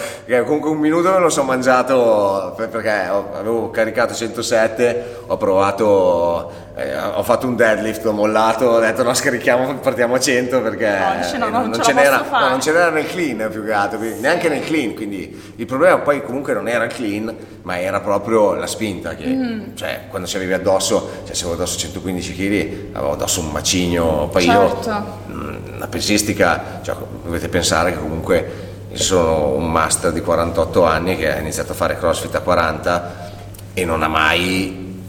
Comunque 0.45 0.71
un 0.71 0.79
minuto 0.79 1.11
me 1.13 1.19
lo 1.19 1.29
sono 1.31 1.47
mangiato 1.47 2.55
per- 2.57 2.69
perché 2.69 3.04
avevo 3.09 3.71
caricato 3.71 4.15
107, 4.15 5.23
ho 5.27 5.37
provato, 5.37 6.51
eh, 6.77 6.97
ho 6.99 7.23
fatto 7.23 7.47
un 7.47 7.57
deadlift, 7.57 8.05
ho 8.07 8.13
mollato, 8.13 8.67
ho 8.67 8.79
detto 8.81 9.03
no 9.03 9.15
scarichiamo, 9.15 9.77
partiamo 9.77 10.15
a 10.15 10.21
100 10.21 10.61
perché 10.63 10.89
No, 11.39 11.49
no, 11.49 11.65
eh, 11.65 11.67
non 11.67 11.73
ce 11.73 11.79
la 11.79 11.85
ce 11.85 11.93
n'era, 11.93 12.25
no, 12.31 12.49
non 12.49 12.61
ce 12.61 12.73
n'era 12.73 12.91
nel 12.91 13.07
clean 13.07 13.49
più 13.51 13.65
che 13.65 13.73
altro, 13.73 13.99
quindi- 13.99 14.21
neanche 14.21 14.49
nel 14.49 14.63
clean, 14.65 14.95
quindi 14.95 15.53
il 15.57 15.67
problema 15.67 15.99
poi 15.99 16.23
comunque 16.25 16.53
non 16.55 16.69
era 16.69 16.85
il 16.85 16.93
clean, 16.93 17.35
ma 17.63 17.81
era 17.81 18.01
proprio 18.01 18.55
la 18.55 18.67
spinta, 18.67 19.15
che 19.15 19.27
Mm. 19.27 19.75
cioè 19.75 20.03
quando 20.09 20.27
ci 20.29 20.37
avevi 20.37 20.53
addosso, 20.53 21.11
cioè 21.25 21.35
se 21.35 21.45
avevo 21.45 21.61
addosso 21.63 21.79
115 21.79 22.35
kg, 22.35 22.97
avevo 22.97 23.13
addosso 23.13 23.41
un 23.41 23.51
macigno, 23.51 24.29
poi 24.31 24.43
Certo. 24.43 24.89
io 24.89 25.05
mm, 25.35 25.79
la 25.79 25.87
pesistica, 25.89 26.81
cioè, 26.83 26.95
dovete 27.25 27.49
pensare 27.49 27.93
che 27.93 27.99
comunque 27.99 28.73
sono 28.95 29.55
un 29.55 29.71
master 29.71 30.13
di 30.13 30.21
48 30.21 30.85
anni 30.85 31.17
che 31.17 31.35
ha 31.35 31.39
iniziato 31.39 31.73
a 31.73 31.75
fare 31.75 31.99
crossfit 31.99 32.35
a 32.35 32.41
40 32.41 33.33
e 33.75 33.85
non 33.85 34.03
ha 34.03 34.09
mai 34.09 35.03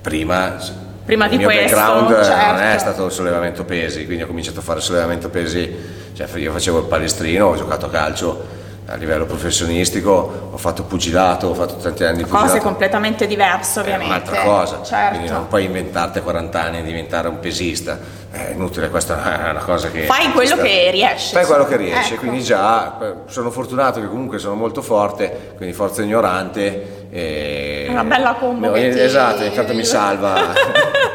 prima 0.00 0.84
Prima 1.06 1.26
il 1.26 1.30
di 1.30 1.36
mio 1.36 1.46
questo, 1.46 1.76
background 1.76 2.10
non 2.10 2.20
è 2.20 2.24
certo. 2.24 2.78
stato 2.80 3.06
il 3.06 3.12
sollevamento 3.12 3.64
pesi, 3.64 4.04
quindi 4.06 4.24
ho 4.24 4.26
cominciato 4.26 4.58
a 4.58 4.62
fare 4.62 4.80
sollevamento 4.80 5.28
pesi, 5.28 5.72
cioè 6.12 6.26
io 6.34 6.50
facevo 6.50 6.80
il 6.80 6.84
palestrino, 6.86 7.46
ho 7.46 7.56
giocato 7.56 7.86
a 7.86 7.90
calcio 7.90 8.55
a 8.88 8.94
livello 8.94 9.24
professionistico 9.26 10.48
ho 10.52 10.56
fatto 10.56 10.84
pugilato, 10.84 11.48
ho 11.48 11.54
fatto 11.54 11.74
tanti 11.76 12.04
anni 12.04 12.18
di 12.18 12.22
pugilato. 12.22 12.46
Cose 12.46 12.60
completamente 12.60 13.26
diverse 13.26 13.80
È 13.80 13.82
ovviamente. 13.82 14.12
un'altra 14.30 14.42
cosa, 14.42 14.82
Certo. 14.84 15.08
quindi 15.16 15.28
non 15.32 15.48
puoi 15.48 15.64
inventarti 15.64 16.18
a 16.18 16.22
40 16.22 16.62
anni 16.62 16.78
e 16.78 16.82
diventare 16.84 17.26
un 17.26 17.40
pesista, 17.40 17.98
è 18.30 18.50
inutile, 18.52 18.88
questa 18.88 19.46
è 19.46 19.50
una 19.50 19.60
cosa 19.64 19.90
che... 19.90 20.02
Fai 20.02 20.30
quello 20.30 20.54
sta- 20.54 20.62
che 20.62 20.90
riesci, 20.92 21.32
Fai 21.34 21.44
quello 21.46 21.66
che 21.66 21.76
riesci, 21.76 22.12
Ecco. 22.12 22.20
quindi 22.20 22.42
già 22.42 22.98
eh, 23.00 23.14
sono 23.26 23.50
fortunato 23.50 24.00
che 24.00 24.06
comunque 24.08 24.38
sono 24.38 24.54
molto 24.54 24.82
forte, 24.82 25.54
quindi 25.56 25.74
forza 25.74 26.02
ignorante. 26.02 27.08
E... 27.10 27.86
Una 27.88 28.04
bella 28.04 28.34
combo 28.34 28.72
Esatto, 28.74 29.42
intanto 29.42 29.74
mi 29.74 29.84
salva. 29.84 30.52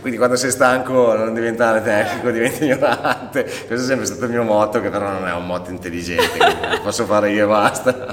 Quindi 0.00 0.18
quando 0.18 0.36
sei 0.36 0.50
stanco 0.50 1.14
non 1.16 1.34
diventare 1.34 1.82
tecnico, 1.82 2.30
diventi 2.30 2.64
ignorante. 2.64 3.44
Questo 3.44 3.74
è 3.74 3.78
sempre 3.78 4.06
stato 4.06 4.24
il 4.24 4.30
mio 4.30 4.42
motto, 4.42 4.80
che 4.80 4.90
però 4.90 5.10
non 5.10 5.26
è 5.26 5.32
un 5.32 5.46
motto 5.46 5.70
intelligente, 5.70 6.38
posso 6.82 7.04
fare 7.04 7.30
io 7.30 7.44
e 7.44 7.48
basta. 7.48 8.06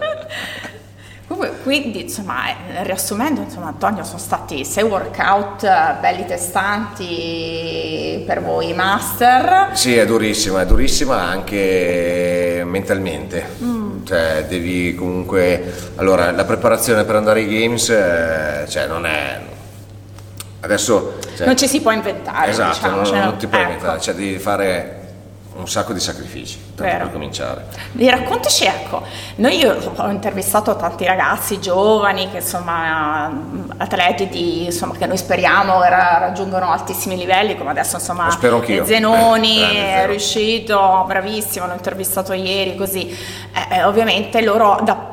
Quindi, 1.63 2.01
insomma, 2.01 2.49
eh, 2.49 2.83
riassumendo, 2.83 3.41
insomma, 3.41 3.67
Antonio, 3.67 4.03
sono 4.03 4.17
stati 4.17 4.65
sei 4.65 4.83
workout 4.83 5.63
eh, 5.63 5.95
belli 5.99 6.25
testanti 6.25 8.23
per 8.25 8.41
voi 8.41 8.73
master. 8.73 9.69
Sì, 9.73 9.95
è 9.95 10.05
durissima, 10.05 10.61
è 10.61 10.65
durissima 10.65 11.21
anche 11.21 12.63
mentalmente. 12.65 13.47
Mm. 13.61 14.05
Cioè, 14.05 14.45
devi 14.47 14.95
comunque. 14.95 15.91
Allora, 15.95 16.31
la 16.31 16.45
preparazione 16.45 17.03
per 17.03 17.15
andare 17.15 17.41
ai 17.41 17.47
games, 17.47 17.89
eh, 17.89 18.65
cioè, 18.67 18.87
non 18.87 19.05
è. 19.05 19.39
Adesso. 20.61 21.17
cioè, 21.37 21.45
non 21.45 21.57
ci 21.57 21.67
si 21.67 21.81
può 21.81 21.91
inventare, 21.91 22.49
Esatto, 22.51 22.73
diciamo, 22.75 22.95
non, 22.97 23.05
cioè, 23.05 23.23
non 23.23 23.37
ti 23.37 23.47
puoi 23.47 23.61
ecco. 23.61 23.71
inventare, 23.71 24.01
cioè, 24.01 24.13
devi 24.13 24.37
fare 24.39 24.93
un 25.55 25.67
sacco 25.67 25.91
di 25.91 25.99
sacrifici, 25.99 26.57
tanto 26.73 26.83
Vero. 26.83 27.03
per 27.05 27.11
cominciare. 27.13 27.65
Mi 27.93 28.09
raccontaci, 28.09 28.63
ecco, 28.65 29.01
noi 29.35 29.61
ho 29.65 30.09
intervistato 30.09 30.75
tanti 30.77 31.03
ragazzi 31.05 31.59
giovani 31.59 32.29
che 32.31 32.37
insomma 32.37 33.29
atleti 33.77 34.29
di, 34.29 34.65
insomma, 34.65 34.95
che 34.95 35.05
noi 35.05 35.17
speriamo 35.17 35.81
ra- 35.81 36.17
raggiungano 36.19 36.71
altissimi 36.71 37.17
livelli, 37.17 37.57
come 37.57 37.71
adesso 37.71 37.97
insomma 37.97 38.25
Lo 38.25 38.31
spero 38.31 38.55
anch'io. 38.57 38.85
Zenoni 38.85 39.57
Grande 39.59 39.93
è 39.95 40.05
riuscito, 40.07 41.03
bravissimo, 41.05 41.67
l'ho 41.67 41.73
intervistato 41.73 42.31
ieri 42.31 42.75
così. 42.77 43.09
Eh, 43.09 43.75
eh, 43.77 43.83
ovviamente 43.83 44.41
loro 44.41 44.79
da- 44.81 45.09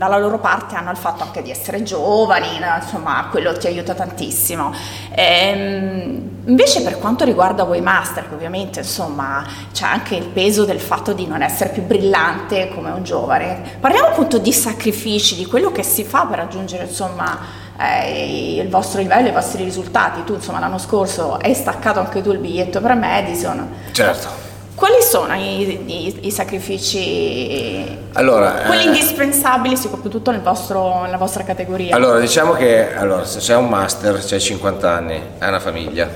dalla 0.00 0.16
loro 0.16 0.38
parte 0.38 0.76
hanno 0.76 0.90
il 0.90 0.96
fatto 0.96 1.24
anche 1.24 1.42
di 1.42 1.50
essere 1.50 1.82
giovani, 1.82 2.58
insomma 2.80 3.26
quello 3.30 3.52
ti 3.52 3.66
aiuta 3.66 3.92
tantissimo. 3.92 4.72
Ehm, 5.14 6.40
invece 6.46 6.80
per 6.80 6.98
quanto 6.98 7.26
riguarda 7.26 7.64
voi 7.64 7.82
master, 7.82 8.26
che 8.26 8.34
ovviamente 8.34 8.78
insomma 8.78 9.44
c'è 9.74 9.84
anche 9.84 10.14
il 10.14 10.24
peso 10.28 10.64
del 10.64 10.80
fatto 10.80 11.12
di 11.12 11.26
non 11.26 11.42
essere 11.42 11.68
più 11.68 11.82
brillante 11.82 12.70
come 12.74 12.90
un 12.92 13.02
giovane, 13.02 13.60
parliamo 13.78 14.06
appunto 14.06 14.38
di 14.38 14.54
sacrifici, 14.54 15.36
di 15.36 15.44
quello 15.44 15.70
che 15.70 15.82
si 15.82 16.02
fa 16.02 16.24
per 16.24 16.38
raggiungere 16.38 16.84
insomma 16.84 17.38
eh, 17.78 18.54
il 18.58 18.70
vostro 18.70 19.02
livello, 19.02 19.28
i 19.28 19.32
vostri 19.32 19.64
risultati. 19.64 20.24
Tu 20.24 20.32
insomma 20.32 20.60
l'anno 20.60 20.78
scorso 20.78 21.36
hai 21.36 21.52
staccato 21.52 22.00
anche 22.00 22.22
tu 22.22 22.32
il 22.32 22.38
biglietto 22.38 22.80
per 22.80 22.94
Madison. 22.94 23.70
Certo. 23.92 24.49
Quali 24.80 25.02
sono 25.02 25.34
i, 25.34 26.06
i- 26.06 26.18
i 26.26 26.30
sacrifici, 26.30 27.98
Allora, 28.14 28.62
quelli 28.64 28.84
eh, 28.84 28.86
indispensabili 28.86 29.76
soprattutto 29.76 30.30
nel 30.30 30.40
vostro- 30.40 31.02
nella 31.02 31.18
vostra 31.18 31.44
categoria? 31.44 31.94
Allora, 31.94 32.18
diciamo 32.18 32.52
che 32.52 32.94
allora, 32.96 33.26
se 33.26 33.40
sei 33.40 33.56
un 33.56 33.68
master, 33.68 34.18
c'hai 34.24 34.40
50 34.40 34.90
anni, 34.90 35.22
hai 35.38 35.48
una 35.50 35.60
famiglia. 35.60 36.08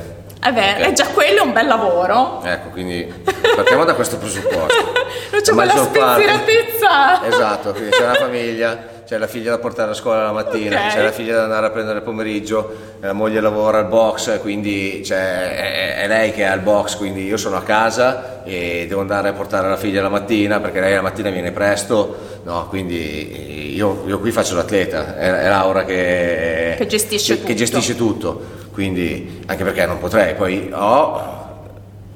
Eh 0.46 0.50
beh, 0.52 0.72
ok. 0.72 0.78
è 0.78 0.92
già 0.94 1.06
quello 1.08 1.42
un 1.42 1.52
bel 1.52 1.66
lavoro. 1.66 2.40
Ecco, 2.42 2.70
quindi 2.70 3.12
partiamo 3.54 3.84
da 3.84 3.92
questo 3.94 4.16
presupposto. 4.16 4.92
Non 5.34 5.42
c'è 5.42 5.50
La 5.52 5.54
quella 5.56 5.74
maggior 5.74 5.90
parte- 5.90 6.22
spensieratezza. 6.22 7.26
Esatto, 7.26 7.72
quindi 7.72 7.90
c'è 7.90 8.02
una 8.04 8.14
famiglia, 8.14 8.78
c'è 9.06 9.18
la 9.18 9.26
figlia 9.26 9.50
da 9.50 9.58
portare 9.58 9.90
a 9.90 9.94
scuola 9.94 10.22
la 10.24 10.32
mattina, 10.32 10.80
Ok. 10.86 10.94
c'è 10.94 11.02
la 11.02 11.12
figlia 11.12 11.36
da 11.36 11.42
andare 11.44 11.66
a 11.66 11.70
prendere 11.70 11.98
il 11.98 12.04
pomeriggio, 12.04 12.74
la 13.00 13.12
moglie 13.12 13.40
lavora 13.40 13.78
al 13.78 13.86
box, 13.86 14.40
quindi 14.40 15.04
cioè, 15.04 15.96
è, 15.98 16.02
è 16.02 16.08
lei 16.08 16.32
che 16.32 16.42
è 16.42 16.46
al 16.46 16.60
box, 16.60 16.96
quindi 16.96 17.24
io 17.24 17.36
sono 17.36 17.56
a 17.56 17.62
casa 17.62 18.42
e 18.44 18.86
devo 18.88 19.02
andare 19.02 19.28
a 19.28 19.32
portare 19.32 19.68
la 19.68 19.76
figlia 19.76 20.00
la 20.00 20.08
mattina 20.08 20.58
perché 20.60 20.80
lei 20.80 20.94
la 20.94 21.02
mattina 21.02 21.28
viene 21.30 21.50
presto, 21.52 22.16
no, 22.44 22.66
quindi 22.68 23.74
io, 23.74 24.04
io 24.06 24.18
qui 24.18 24.30
faccio 24.30 24.54
l'atleta, 24.54 25.16
è, 25.18 25.30
è 25.44 25.48
Laura 25.48 25.84
che, 25.84 26.74
Che 26.78 26.86
gestisce 26.86 27.34
che- 27.34 27.40
che 27.40 27.46
tutto. 27.48 27.58
gestisce 27.58 27.96
tutto, 27.96 28.42
quindi 28.72 29.42
anche 29.46 29.64
perché 29.64 29.84
non 29.84 29.98
potrei, 29.98 30.34
poi 30.34 30.70
ho 30.72 31.32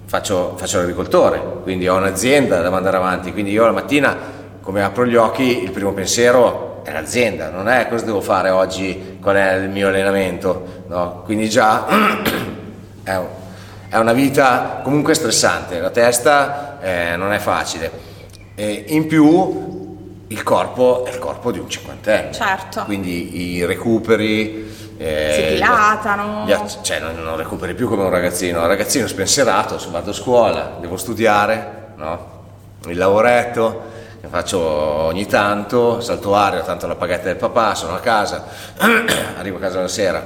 faccio, 0.07 0.55
faccio 0.57 0.79
l'agricoltore, 0.79 1.39
quindi 1.63 1.87
ho 1.87 1.97
un'azienda 1.97 2.63
da 2.63 2.71
mandare 2.71 2.97
avanti, 2.97 3.31
quindi 3.33 3.51
io 3.53 3.67
la 3.67 3.73
mattina 3.73 4.17
come 4.63 4.83
apro 4.83 5.07
gli 5.07 5.17
occhi 5.17 5.63
il 5.63 5.71
primo 5.71 5.93
pensiero 5.93 6.68
è 6.89 6.93
l'azienda, 6.93 7.51
non 7.51 7.69
è 7.69 7.87
cosa 7.89 8.05
devo 8.05 8.21
fare 8.21 8.51
oggi, 8.51 9.19
qual 9.21 9.37
è 9.37 9.55
il 9.57 9.69
mio 9.69 9.89
allenamento, 9.89 10.85
no? 10.89 11.23
quindi 11.25 11.49
già 11.49 11.87
è, 13.05 13.15
un- 13.17 13.27
è 13.89 13.97
una 13.97 14.13
vita 14.13 14.81
comunque 14.83 15.15
stressante, 15.15 15.79
la 15.81 15.91
testa 15.91 16.79
eh, 16.81 17.17
non 17.17 17.33
è 17.33 17.39
facile 17.39 17.91
e 18.55 18.85
in 18.89 19.07
più 19.07 19.77
il 20.29 20.43
corpo 20.43 21.05
è 21.07 21.11
il 21.11 21.19
corpo 21.19 21.51
di 21.53 21.59
un 21.59 21.69
cinquantenne, 21.71 22.33
Certo. 22.33 22.83
quindi 22.85 23.57
i 23.57 23.65
recuperi... 23.65 24.95
eh, 24.99 25.33
Si 25.49 25.55
dilatano. 25.55 26.45
gli 26.47 26.55
cioè 26.83 27.01
non, 27.01 27.15
non 27.23 27.37
recuperi 27.37 27.75
più 27.75 27.89
come 27.89 28.03
un 28.03 28.11
ragazzino, 28.11 28.61
un 28.61 28.67
ragazzino 28.67 29.07
spensierato, 29.07 29.79
vado 29.91 30.11
a 30.11 30.15
scuola, 30.15 30.77
devo 30.81 30.97
studiare, 30.99 31.93
no? 31.97 32.37
il 32.89 32.97
lavoretto 32.99 33.97
che 34.21 34.27
faccio 34.29 34.59
ogni 34.61 35.27
tanto, 35.27 36.01
salto 36.01 36.35
aria, 36.35 36.63
tanto 36.63 36.87
la 36.87 36.97
paghetta 36.97 37.25
del 37.25 37.37
papà, 37.37 37.75
sono 37.75 37.95
a 37.95 38.01
casa, 38.01 38.45
arrivo 39.39 39.59
a 39.59 39.61
casa 39.61 39.81
la 39.81 39.89
sera, 39.89 40.23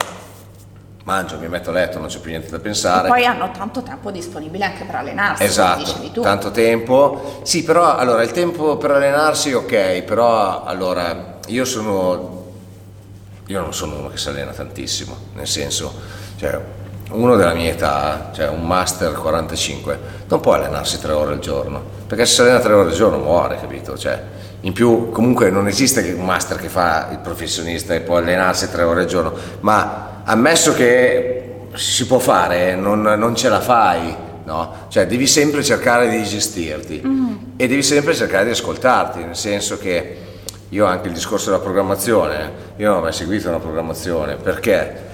mangio, 1.04 1.38
mi 1.38 1.48
metto 1.48 1.70
a 1.70 1.72
letto, 1.74 1.98
non 1.98 2.08
c'è 2.08 2.18
più 2.18 2.30
niente 2.30 2.50
da 2.50 2.58
pensare. 2.58 3.08
Poi 3.08 3.24
hanno 3.24 3.50
tanto 3.50 3.82
tempo 3.82 4.10
disponibile 4.10 4.64
anche 4.64 4.84
per 4.84 4.94
allenarsi, 4.94 5.44
Esatto, 5.44 6.20
tanto 6.20 6.50
tempo. 6.50 7.40
Sì, 7.42 7.64
però 7.64 7.96
allora 7.96 8.22
il 8.22 8.30
tempo 8.30 8.76
per 8.76 8.92
allenarsi 8.92 9.52
ok, 9.52 10.02
però 10.02 10.64
allora 10.64 11.38
io 11.46 11.64
sono 11.64 12.40
io 13.46 13.60
non 13.60 13.74
sono 13.74 13.98
uno 13.98 14.08
che 14.08 14.16
si 14.16 14.28
allena 14.28 14.52
tantissimo, 14.52 15.14
nel 15.34 15.46
senso, 15.46 15.92
cioè 16.36 16.58
uno 17.10 17.36
della 17.36 17.54
mia 17.54 17.70
età, 17.70 18.30
cioè 18.34 18.48
un 18.48 18.66
master 18.66 19.12
45, 19.12 19.98
non 20.28 20.40
può 20.40 20.54
allenarsi 20.54 20.98
tre 20.98 21.12
ore 21.12 21.32
al 21.32 21.38
giorno, 21.40 21.82
perché 22.06 22.24
se 22.24 22.34
si 22.34 22.40
allena 22.40 22.60
tre 22.60 22.72
ore 22.72 22.90
al 22.90 22.96
giorno 22.96 23.18
muore, 23.18 23.58
capito? 23.60 23.98
Cioè, 23.98 24.22
in 24.60 24.72
più 24.72 25.10
comunque 25.10 25.50
non 25.50 25.66
esiste 25.66 26.12
un 26.12 26.24
master 26.24 26.56
che 26.56 26.68
fa 26.68 27.08
il 27.10 27.18
professionista 27.18 27.94
e 27.94 28.00
può 28.00 28.16
allenarsi 28.16 28.70
tre 28.70 28.82
ore 28.82 29.02
al 29.02 29.06
giorno, 29.06 29.32
ma 29.60 30.22
ammesso 30.24 30.72
che 30.72 31.66
si 31.74 32.06
può 32.06 32.18
fare, 32.18 32.74
non, 32.76 33.02
non 33.02 33.34
ce 33.34 33.48
la 33.48 33.60
fai, 33.60 34.14
no? 34.44 34.74
Cioè 34.88 35.06
devi 35.06 35.26
sempre 35.26 35.62
cercare 35.62 36.08
di 36.08 36.22
gestirti 36.22 37.00
e 37.56 37.68
devi 37.68 37.82
sempre 37.82 38.14
cercare 38.14 38.44
di 38.44 38.50
ascoltarti, 38.50 39.24
nel 39.24 39.36
senso 39.36 39.78
che 39.78 40.16
io 40.68 40.86
anche 40.86 41.08
il 41.08 41.14
discorso 41.14 41.50
della 41.50 41.62
programmazione, 41.62 42.52
io 42.76 42.88
non 42.88 42.98
ho 42.98 43.00
mai 43.02 43.12
seguito 43.12 43.48
una 43.48 43.58
programmazione, 43.58 44.36
perché? 44.36 45.10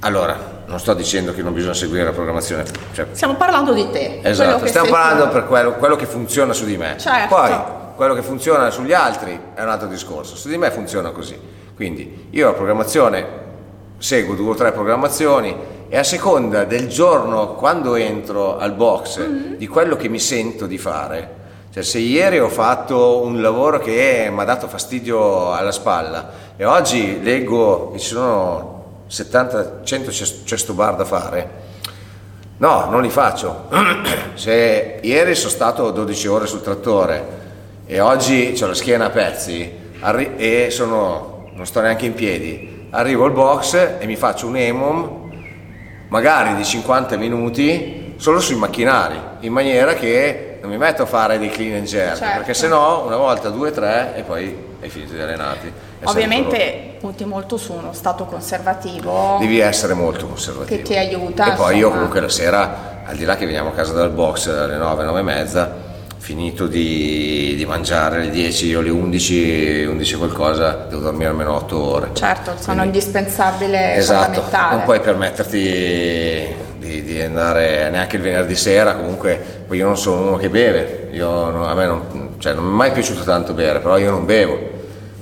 Allora, 0.00 0.55
non 0.66 0.78
sto 0.78 0.94
dicendo 0.94 1.32
che 1.32 1.42
non 1.42 1.52
bisogna 1.52 1.74
seguire 1.74 2.04
la 2.04 2.12
programmazione, 2.12 2.64
cioè, 2.92 3.06
Stiamo 3.12 3.34
parlando 3.34 3.72
di 3.72 3.88
te. 3.90 4.20
esatto, 4.22 4.66
stiamo 4.66 4.90
parlando 4.90 5.24
tu. 5.26 5.30
per 5.30 5.46
quello, 5.46 5.72
quello 5.74 5.96
che 5.96 6.06
funziona 6.06 6.52
su 6.52 6.64
di 6.64 6.76
me. 6.76 6.96
Certo. 6.98 7.34
Poi, 7.34 7.54
quello 7.94 8.14
che 8.14 8.22
funziona 8.22 8.70
sugli 8.70 8.92
altri 8.92 9.38
è 9.54 9.62
un 9.62 9.68
altro 9.68 9.88
discorso, 9.88 10.36
su 10.36 10.48
di 10.48 10.58
me 10.58 10.70
funziona 10.70 11.10
così. 11.10 11.38
Quindi, 11.74 12.28
io 12.30 12.46
la 12.46 12.52
programmazione 12.52 13.44
seguo 13.98 14.34
due 14.34 14.50
o 14.50 14.54
tre 14.54 14.72
programmazioni 14.72 15.54
e 15.88 15.96
a 15.96 16.02
seconda 16.02 16.64
del 16.64 16.88
giorno 16.88 17.54
quando 17.54 17.94
entro 17.94 18.58
al 18.58 18.72
box 18.72 19.24
di 19.56 19.66
quello 19.66 19.96
che 19.96 20.08
mi 20.08 20.18
sento 20.18 20.66
di 20.66 20.78
fare 20.78 21.44
cioè 21.72 21.82
se 21.84 21.98
ieri 21.98 22.40
ho 22.40 22.48
fatto 22.48 23.22
un 23.22 23.40
lavoro 23.40 23.78
che 23.78 24.28
mi 24.32 24.40
ha 24.40 24.44
dato 24.44 24.66
fastidio 24.66 25.52
alla 25.52 25.72
spalla 25.72 26.30
e 26.56 26.64
oggi 26.64 27.22
leggo 27.22 27.92
che 27.92 27.98
ci 27.98 28.08
sono 28.08 28.75
70 29.06 29.80
100 29.84 30.10
ces- 30.10 30.40
cesto 30.44 30.72
bar 30.74 30.96
da 30.96 31.04
fare 31.04 31.50
no 32.58 32.86
non 32.90 33.02
li 33.02 33.10
faccio 33.10 33.68
se 34.34 34.98
ieri 35.02 35.34
sono 35.34 35.50
stato 35.50 35.90
12 35.90 36.26
ore 36.28 36.46
sul 36.46 36.62
trattore 36.62 37.44
e 37.86 38.00
oggi 38.00 38.58
ho 38.60 38.66
la 38.66 38.74
schiena 38.74 39.06
a 39.06 39.10
pezzi 39.10 39.72
arri- 40.00 40.32
e 40.36 40.68
sono 40.70 41.48
non 41.52 41.66
sto 41.66 41.80
neanche 41.80 42.06
in 42.06 42.14
piedi 42.14 42.88
arrivo 42.90 43.24
al 43.24 43.32
box 43.32 43.74
e 43.98 44.06
mi 44.06 44.16
faccio 44.16 44.46
un 44.46 44.56
EMOM 44.56 45.24
magari 46.08 46.54
di 46.56 46.64
50 46.64 47.16
minuti 47.16 48.14
solo 48.16 48.40
sui 48.40 48.56
macchinari, 48.56 49.18
in 49.40 49.52
maniera 49.52 49.92
che 49.94 50.58
non 50.62 50.70
mi 50.70 50.78
metto 50.78 51.02
a 51.02 51.06
fare 51.06 51.38
dei 51.38 51.50
clean 51.50 51.74
and 51.76 51.86
jerk, 51.86 52.16
Certo. 52.16 52.36
perché 52.38 52.54
sennò 52.54 53.04
una 53.04 53.16
volta, 53.16 53.50
due, 53.50 53.70
tre 53.72 54.14
e 54.16 54.22
poi 54.22 54.56
hai 54.80 54.88
finito 54.88 55.12
di 55.12 55.20
allenarti. 55.20 55.70
Ovviamente 56.04 56.96
punti 57.00 57.24
molto 57.24 57.56
su 57.56 57.72
uno 57.72 57.92
stato 57.92 58.24
conservativo. 58.24 59.36
Devi 59.40 59.58
essere 59.58 59.94
molto 59.94 60.26
conservativo. 60.26 60.76
che 60.76 60.82
ti 60.82 60.96
aiuta. 60.96 61.52
E 61.52 61.56
poi 61.56 61.70
io 61.70 61.76
insomma. 61.76 61.94
comunque 61.94 62.20
la 62.20 62.28
sera, 62.28 63.02
al 63.04 63.16
di 63.16 63.24
là 63.24 63.36
che 63.36 63.46
veniamo 63.46 63.70
a 63.70 63.72
casa 63.72 63.92
dal 63.92 64.10
box 64.10 64.48
alle 64.48 64.76
9, 64.76 65.04
9 65.04 65.20
e 65.20 65.22
mezza, 65.22 65.74
finito 66.18 66.66
di, 66.66 67.54
di, 67.56 67.64
mangiare 67.66 68.16
alle 68.16 68.30
10 68.30 68.74
o 68.74 68.80
alle 68.80 68.90
11, 68.90 69.84
11 69.84 70.14
qualcosa, 70.16 70.86
devo 70.88 71.02
dormire 71.02 71.30
almeno 71.30 71.54
8 71.54 71.78
ore. 71.80 72.10
Certo, 72.14 72.54
sono 72.58 72.80
Quindi, 72.80 72.98
indispensabile, 72.98 73.94
esatto, 73.94 74.42
non 74.70 74.82
puoi 74.82 74.98
permetterti 74.98 76.54
di, 76.78 77.04
di, 77.04 77.20
andare 77.20 77.90
neanche 77.90 78.16
il 78.16 78.22
venerdì 78.22 78.56
sera, 78.56 78.96
comunque 78.96 79.66
io 79.70 79.86
non 79.86 79.96
sono 79.96 80.26
uno 80.26 80.36
che 80.36 80.50
beve, 80.50 81.10
io, 81.12 81.64
a 81.64 81.74
me 81.74 81.86
non, 81.86 82.34
cioè, 82.38 82.54
non 82.54 82.64
mi 82.64 82.70
è 82.70 82.74
mai 82.74 82.90
piaciuto 82.90 83.22
tanto 83.22 83.52
bere, 83.52 83.78
però 83.78 83.96
io 83.96 84.10
non 84.10 84.24
bevo, 84.24 84.75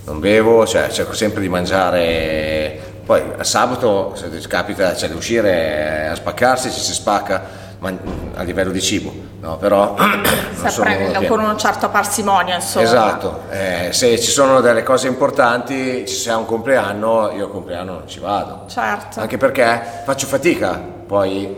non 0.05 0.21
bevo, 0.21 0.67
cioè, 0.67 0.89
cerco 0.91 1.15
sempre 1.15 1.41
di 1.41 1.49
mangiare, 1.49 2.79
poi 3.05 3.23
a 3.37 3.45
sabato 3.45 4.15
se 4.15 4.31
capita 4.49 4.95
cioè, 4.95 5.09
di 5.09 5.15
uscire 5.15 6.09
a 6.09 6.15
spaccarsi, 6.15 6.71
ci 6.71 6.81
si 6.81 6.93
spacca 6.93 7.63
a 8.35 8.43
livello 8.43 8.71
di 8.71 8.81
cibo, 8.81 9.13
no? 9.41 9.57
però 9.57 9.95
prende 10.81 11.27
con 11.27 11.41
una 11.41 11.57
certa 11.57 11.89
parsimonia 11.89 12.57
insomma. 12.57 12.85
Esatto, 12.85 13.43
eh, 13.51 13.89
se 13.93 14.19
ci 14.19 14.31
sono 14.31 14.61
delle 14.61 14.83
cose 14.83 15.09
importanti, 15.09 16.07
se 16.07 16.31
ha 16.31 16.37
un 16.37 16.47
compleanno, 16.47 17.31
io 17.33 17.45
al 17.47 17.51
compleanno 17.51 17.93
non 17.93 18.09
ci 18.09 18.21
vado. 18.21 18.65
Certo. 18.69 19.21
Anche 19.21 19.37
perché 19.37 19.83
faccio 20.05 20.27
fatica 20.27 20.81
poi 21.07 21.55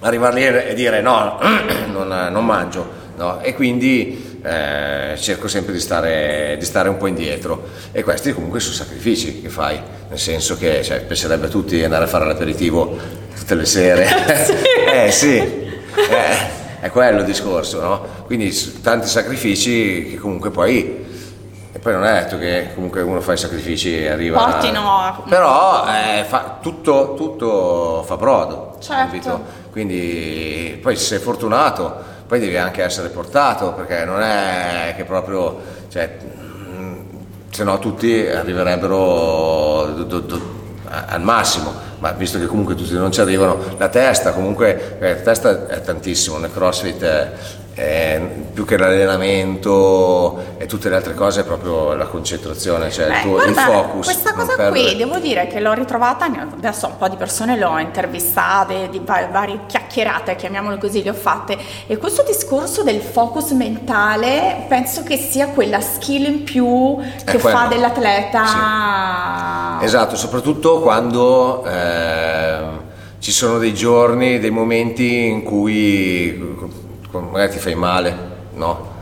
arrivare 0.00 0.34
lì 0.34 0.46
e 0.70 0.74
dire 0.74 1.00
no, 1.00 1.38
non, 1.86 2.28
non 2.30 2.44
mangio, 2.44 2.88
no? 3.16 3.40
e 3.40 3.54
quindi 3.54 4.29
eh, 4.42 5.16
cerco 5.18 5.48
sempre 5.48 5.72
di 5.72 5.80
stare, 5.80 6.56
di 6.58 6.64
stare, 6.64 6.88
un 6.88 6.96
po' 6.96 7.06
indietro 7.06 7.68
e 7.92 8.02
questi 8.02 8.32
comunque 8.32 8.60
sono 8.60 8.74
sacrifici 8.74 9.42
che 9.42 9.48
fai, 9.48 9.80
nel 10.08 10.18
senso 10.18 10.56
che 10.56 10.82
cioè, 10.82 11.02
piacerebbe 11.02 11.46
a 11.46 11.48
tutti 11.48 11.82
andare 11.82 12.04
a 12.04 12.08
fare 12.08 12.26
l'aperitivo 12.26 12.96
tutte 13.36 13.54
le 13.54 13.66
sere. 13.66 14.06
sì. 14.44 14.54
eh 14.92 15.10
sì, 15.10 15.36
eh, 15.36 16.58
è 16.80 16.90
quello 16.90 17.20
il 17.20 17.24
discorso, 17.24 17.80
no? 17.80 18.06
Quindi 18.24 18.80
tanti 18.80 19.06
sacrifici 19.06 20.10
che 20.10 20.16
comunque 20.16 20.50
poi... 20.50 21.08
E 21.72 21.78
poi 21.78 21.92
non 21.92 22.04
è 22.04 22.24
detto 22.24 22.36
che 22.36 22.70
comunque 22.74 23.00
uno 23.00 23.20
fa 23.20 23.34
i 23.34 23.36
sacrifici 23.36 23.96
e 23.96 24.08
arriva... 24.08 24.42
Portino... 24.42 25.24
Però 25.28 25.86
eh, 25.86 26.24
fa, 26.24 26.58
tutto, 26.60 27.14
tutto, 27.16 28.02
fa 28.04 28.16
brodo. 28.16 28.76
Certo. 28.80 29.44
Quindi 29.70 30.78
poi 30.82 30.96
se 30.96 31.04
sei 31.04 31.18
fortunato, 31.18 32.09
poi 32.30 32.38
devi 32.38 32.56
anche 32.56 32.84
essere 32.84 33.08
portato, 33.08 33.72
perché 33.72 34.04
non 34.04 34.20
è 34.22 34.94
che 34.96 35.02
proprio... 35.02 35.60
Cioè, 35.88 36.16
se 37.50 37.64
no 37.64 37.80
tutti 37.80 38.24
arriverebbero 38.24 39.92
do, 39.96 40.04
do, 40.04 40.20
do, 40.20 40.40
al 40.84 41.20
massimo. 41.22 41.74
Ma 41.98 42.12
visto 42.12 42.38
che 42.38 42.46
comunque 42.46 42.76
tutti 42.76 42.92
non 42.94 43.10
ci 43.10 43.20
arrivano, 43.20 43.58
la 43.78 43.88
testa 43.88 44.30
comunque, 44.30 44.98
eh, 45.00 45.14
la 45.16 45.20
testa 45.22 45.66
è 45.66 45.80
tantissimo, 45.80 46.38
nel 46.38 46.52
crossfit 46.52 47.02
è, 47.02 47.32
è, 47.80 48.20
più 48.52 48.66
che 48.66 48.76
l'allenamento 48.76 50.38
e 50.58 50.66
tutte 50.66 50.90
le 50.90 50.96
altre 50.96 51.14
cose 51.14 51.40
è 51.40 51.44
proprio 51.44 51.94
la 51.94 52.06
concentrazione, 52.06 52.90
cioè 52.90 53.08
Beh, 53.08 53.16
il, 53.16 53.22
tuo, 53.22 53.30
guarda, 53.32 53.50
il 53.50 53.56
focus. 53.56 54.04
Questa 54.04 54.34
cosa 54.34 54.54
perdere... 54.54 54.88
qui 54.88 54.96
devo 54.96 55.18
dire 55.18 55.46
che 55.46 55.60
l'ho 55.60 55.72
ritrovata, 55.72 56.26
adesso 56.26 56.88
un 56.88 56.98
po' 56.98 57.08
di 57.08 57.16
persone 57.16 57.56
le 57.56 57.64
ho 57.64 57.78
intervistate, 57.78 58.88
di 58.90 59.00
varie 59.02 59.60
chiacchierate, 59.66 60.36
chiamiamole 60.36 60.76
così, 60.78 61.02
le 61.02 61.10
ho 61.10 61.14
fatte 61.14 61.56
e 61.86 61.96
questo 61.96 62.22
discorso 62.22 62.82
del 62.82 63.00
focus 63.00 63.52
mentale 63.52 64.66
penso 64.68 65.02
che 65.02 65.16
sia 65.16 65.48
quella 65.48 65.80
skill 65.80 66.26
in 66.26 66.44
più 66.44 66.98
che 67.24 67.38
fa 67.38 67.66
dell'atleta. 67.66 69.78
Sì. 69.78 69.84
Esatto, 69.86 70.16
soprattutto 70.16 70.80
quando... 70.80 71.64
Eh, 71.64 72.88
ci 73.20 73.32
sono 73.32 73.58
dei 73.58 73.74
giorni, 73.74 74.38
dei 74.38 74.50
momenti 74.50 75.26
in 75.26 75.42
cui 75.42 76.79
magari 77.18 77.50
ti 77.50 77.58
fai 77.58 77.74
male, 77.74 78.16
no? 78.54 78.98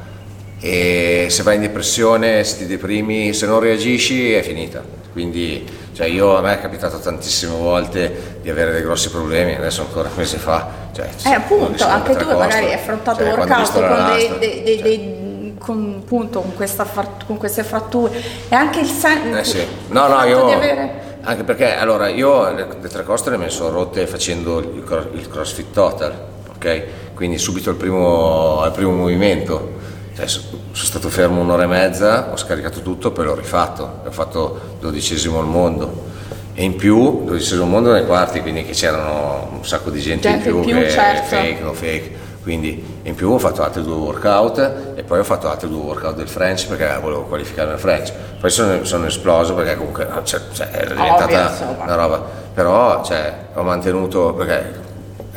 E 0.61 1.27
se 1.31 1.43
vai 1.43 1.57
in 1.57 1.61
depressione, 1.61 2.43
se 2.43 2.59
ti 2.59 2.67
deprimi, 2.67 3.33
se 3.33 3.47
non 3.47 3.61
reagisci 3.61 4.33
è 4.33 4.43
finita. 4.43 4.83
Quindi 5.13 5.65
cioè 5.99 6.07
io, 6.07 6.37
a 6.37 6.41
me 6.41 6.53
è 6.53 6.61
capitato 6.61 6.99
tantissime 7.01 7.57
volte 7.57 8.39
di 8.41 8.49
avere 8.49 8.71
dei 8.71 8.83
grossi 8.83 9.11
problemi, 9.11 9.57
adesso 9.57 9.81
ancora 9.81 10.09
un 10.09 10.15
mese 10.15 10.37
fa. 10.37 10.69
Cioè, 10.93 11.09
eh 11.25 11.33
appunto, 11.33 11.85
anche 11.85 12.15
tu 12.15 12.25
magari 12.25 12.67
hai 12.67 12.75
affrontato 12.75 13.25
cioè, 13.25 13.37
workout 13.37 13.73
con, 13.73 14.07
dei, 14.39 14.63
dei, 14.63 14.81
dei, 14.81 14.99
cioè. 14.99 15.59
con, 15.59 16.01
appunto, 16.01 16.41
con, 16.41 16.55
questa, 16.55 16.87
con, 17.27 17.37
queste 17.37 17.65
fratture 17.65 18.17
e 18.49 18.55
anche 18.55 18.79
il 18.79 18.87
senso 18.87 19.39
eh 19.39 19.45
sì. 19.45 19.67
no, 19.89 20.07
no, 20.07 20.23
io, 20.23 20.53
avere... 20.53 21.19
Anche 21.23 21.43
perché 21.43 21.75
allora 21.75 22.07
io 22.07 22.53
le, 22.53 22.69
le 22.81 22.89
tre 22.89 23.03
costole 23.03 23.37
me 23.37 23.47
le 23.47 23.51
sono 23.51 23.71
rotte 23.71 24.07
facendo 24.07 24.61
il, 24.61 24.85
il 25.15 25.29
CrossFit 25.29 25.73
Total, 25.73 26.15
ok? 26.55 26.85
Quindi 27.19 27.37
subito 27.37 27.71
al 27.71 27.75
primo, 27.75 28.61
al 28.61 28.71
primo 28.71 28.93
movimento. 28.93 29.73
Cioè, 30.15 30.29
sono 30.29 30.61
stato 30.73 31.09
fermo 31.09 31.41
un'ora 31.41 31.65
e 31.65 31.67
mezza, 31.67 32.31
ho 32.31 32.37
scaricato 32.37 32.81
tutto, 32.81 33.11
poi 33.11 33.25
l'ho 33.25 33.35
rifatto, 33.35 34.03
ho 34.07 34.11
fatto 34.13 34.77
dodicesimo 34.79 35.41
al 35.41 35.47
mondo 35.47 36.07
e 36.55 36.63
in 36.63 36.77
più 36.77 37.25
dodicesimo 37.25 37.65
al 37.65 37.71
mondo 37.71 37.93
nei 37.93 38.07
quarti, 38.07 38.41
quindi 38.41 38.65
che 38.65 38.71
c'erano 38.71 39.49
un 39.53 39.67
sacco 39.67 39.91
di 39.91 39.99
gente, 39.99 40.29
gente 40.29 40.49
in 40.49 40.61
più, 40.61 40.65
più 40.65 40.81
che 40.81 40.91
certo. 40.91 41.35
fake, 41.35 41.61
no 41.61 41.73
fake. 41.73 42.27
Quindi 42.41 43.01
in 43.03 43.17
più 43.17 43.33
ho 43.33 43.39
fatto 43.39 43.65
altri 43.65 43.83
due 43.83 43.97
workout 43.97 44.95
e 44.95 45.03
poi 45.03 45.19
ho 45.19 45.25
fatto 45.25 45.51
altri 45.51 45.69
due 45.69 45.81
workout 45.81 46.15
del 46.15 46.29
French 46.29 46.69
perché 46.69 47.01
volevo 47.01 47.23
qualificare 47.25 47.71
nel 47.71 47.81
French. 47.81 48.13
Poi 48.39 48.49
sono, 48.49 48.85
sono 48.85 49.07
esploso 49.07 49.55
perché 49.55 49.77
comunque 49.77 50.09
cioè, 50.23 50.41
cioè, 50.53 50.71
è 50.71 50.87
diventata 50.87 51.51
Ovvio, 51.51 51.83
una 51.83 51.95
roba. 51.97 52.25
Però 52.55 53.05
cioè, 53.05 53.35
ho 53.55 53.63
mantenuto 53.65 54.35
perché 54.35 54.87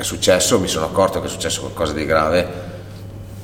è 0.01 0.03
successo, 0.03 0.59
mi 0.59 0.67
sono 0.67 0.85
accorto 0.85 1.21
che 1.21 1.27
è 1.27 1.29
successo 1.29 1.61
qualcosa 1.61 1.93
di 1.93 2.05
grave, 2.05 2.69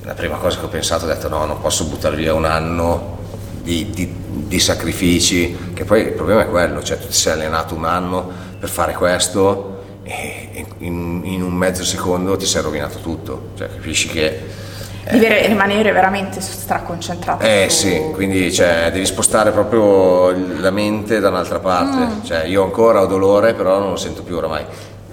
la 0.01 0.13
prima 0.13 0.37
cosa 0.37 0.59
che 0.59 0.65
ho 0.65 0.69
pensato 0.69 1.05
ho 1.05 1.07
detto 1.07 1.29
no, 1.29 1.45
non 1.45 1.59
posso 1.61 1.85
buttare 1.85 2.15
via 2.15 2.33
un 2.33 2.45
anno 2.45 3.17
di, 3.61 3.89
di, 3.91 4.13
di 4.25 4.59
sacrifici, 4.59 5.71
che 5.73 5.85
poi 5.85 6.01
il 6.01 6.13
problema 6.13 6.41
è 6.41 6.49
quello, 6.49 6.81
cioè 6.83 6.97
tu 6.97 7.07
ti 7.07 7.13
sei 7.13 7.33
allenato 7.33 7.75
un 7.75 7.85
anno 7.85 8.29
per 8.59 8.69
fare 8.69 8.93
questo 8.93 9.75
e 10.03 10.65
in, 10.79 11.21
in 11.25 11.43
un 11.43 11.53
mezzo 11.53 11.83
secondo 11.83 12.35
ti 12.37 12.45
sei 12.45 12.61
rovinato 12.61 12.99
tutto, 12.99 13.49
cioè 13.57 13.67
capisci 13.69 14.07
che... 14.07 14.65
Devi 15.09 15.47
rimanere 15.47 15.93
veramente 15.93 16.41
straconcentrato. 16.41 17.45
Eh 17.45 17.67
su... 17.69 17.87
sì, 17.87 18.01
quindi 18.13 18.51
cioè, 18.51 18.89
devi 18.91 19.05
spostare 19.05 19.51
proprio 19.51 20.31
la 20.59 20.69
mente 20.69 21.21
da 21.21 21.29
un'altra 21.29 21.59
parte. 21.59 21.97
Mm. 21.97 22.25
Cioè, 22.25 22.43
io 22.43 22.61
ancora 22.61 23.01
ho 23.01 23.05
dolore, 23.05 23.53
però 23.53 23.79
non 23.79 23.91
lo 23.91 23.95
sento 23.95 24.23
più 24.23 24.35
oramai 24.35 24.65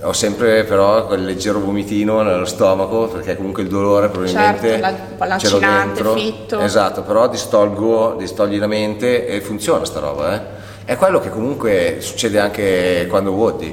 ho 0.04 0.12
sempre 0.12 0.64
però 0.64 1.06
quel 1.06 1.24
leggero 1.24 1.60
vomitino 1.60 2.22
nello 2.22 2.44
stomaco 2.44 3.08
perché 3.08 3.36
comunque 3.36 3.62
il 3.62 3.68
dolore 3.68 4.08
probabilmente 4.08 4.68
certo, 4.68 5.24
la, 5.24 5.38
ce 5.38 5.48
l'ho 5.50 5.58
dentro 5.58 6.12
fitto. 6.12 6.60
esatto 6.60 7.02
però 7.02 7.28
distolgo 7.28 8.14
distogli 8.18 8.58
la 8.58 8.66
mente 8.66 9.26
e 9.26 9.40
funziona 9.40 9.84
sta 9.84 10.00
roba 10.00 10.34
eh? 10.34 10.40
è 10.84 10.96
quello 10.96 11.20
che 11.20 11.30
comunque 11.30 11.96
succede 12.00 12.38
anche 12.38 13.06
quando 13.08 13.30
vuoti 13.32 13.72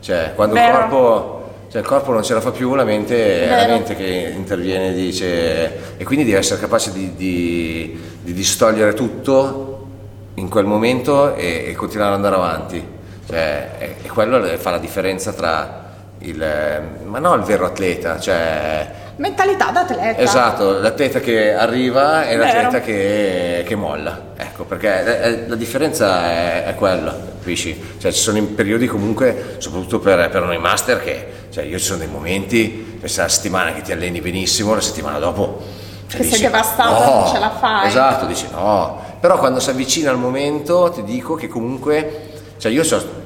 cioè 0.00 0.32
quando 0.34 0.54
il 0.54 0.70
corpo 0.70 1.38
cioè 1.70 1.82
il 1.82 1.86
corpo 1.86 2.12
non 2.12 2.24
ce 2.24 2.34
la 2.34 2.40
fa 2.40 2.50
più, 2.50 2.74
la 2.74 2.82
mente 2.82 3.44
è 3.44 3.48
la 3.48 3.72
mente 3.72 3.94
che 3.94 4.32
interviene 4.34 4.88
e 4.88 4.92
dice 4.92 5.96
e 5.98 6.04
quindi 6.04 6.24
devi 6.24 6.36
essere 6.36 6.58
capace 6.58 6.90
di, 6.90 7.14
di, 7.14 7.96
di 8.22 8.32
distogliere 8.32 8.92
tutto 8.92 9.86
in 10.34 10.48
quel 10.48 10.64
momento 10.64 11.32
e, 11.36 11.66
e 11.68 11.74
continuare 11.76 12.10
ad 12.10 12.16
andare 12.16 12.34
avanti. 12.34 12.98
Cioè, 13.30 13.96
e 14.02 14.08
quello 14.08 14.44
fa 14.58 14.70
la 14.70 14.78
differenza 14.78 15.32
tra 15.32 15.88
il, 16.18 16.82
ma 17.04 17.18
no 17.20 17.34
il 17.34 17.42
vero 17.42 17.64
atleta, 17.64 18.18
cioè... 18.18 18.98
Mentalità 19.16 19.70
d'atleta. 19.70 20.20
Esatto, 20.20 20.80
l'atleta 20.80 21.20
che 21.20 21.54
arriva 21.54 22.26
e 22.26 22.36
l'atleta 22.36 22.80
che, 22.80 23.64
che, 23.66 23.74
molla. 23.76 24.32
Ecco, 24.36 24.64
perché 24.64 25.44
la 25.46 25.54
differenza 25.54 26.24
è, 26.24 26.64
è 26.64 26.74
quella, 26.74 27.16
capisci? 27.38 27.96
Cioè 27.98 28.10
ci 28.10 28.20
sono 28.20 28.38
in 28.38 28.54
periodi 28.54 28.86
comunque, 28.86 29.56
soprattutto 29.58 30.00
per, 30.00 30.28
per 30.28 30.42
noi 30.42 30.58
master, 30.58 31.00
che 31.00 31.26
cioè, 31.50 31.64
io 31.64 31.78
ci 31.78 31.84
sono 31.84 31.98
dei 31.98 32.08
momenti, 32.08 32.96
questa 32.98 33.28
settimana 33.28 33.72
che 33.72 33.82
ti 33.82 33.92
alleni 33.92 34.20
benissimo, 34.20 34.74
la 34.74 34.80
settimana 34.80 35.18
dopo... 35.18 35.62
Cioè, 36.08 36.18
che 36.18 36.26
dici, 36.26 36.38
sei 36.38 36.46
devastato, 36.46 37.04
no, 37.04 37.20
non 37.20 37.32
ce 37.32 37.38
la 37.38 37.50
fai. 37.50 37.86
Esatto, 37.86 38.26
dici 38.26 38.46
no. 38.50 39.00
Però 39.20 39.38
quando 39.38 39.60
si 39.60 39.70
avvicina 39.70 40.10
il 40.10 40.16
momento 40.16 40.90
ti 40.90 41.04
dico 41.04 41.34
che 41.36 41.46
comunque 41.46 42.28
cioè 42.60 42.70
io 42.70 42.84
so, 42.84 43.19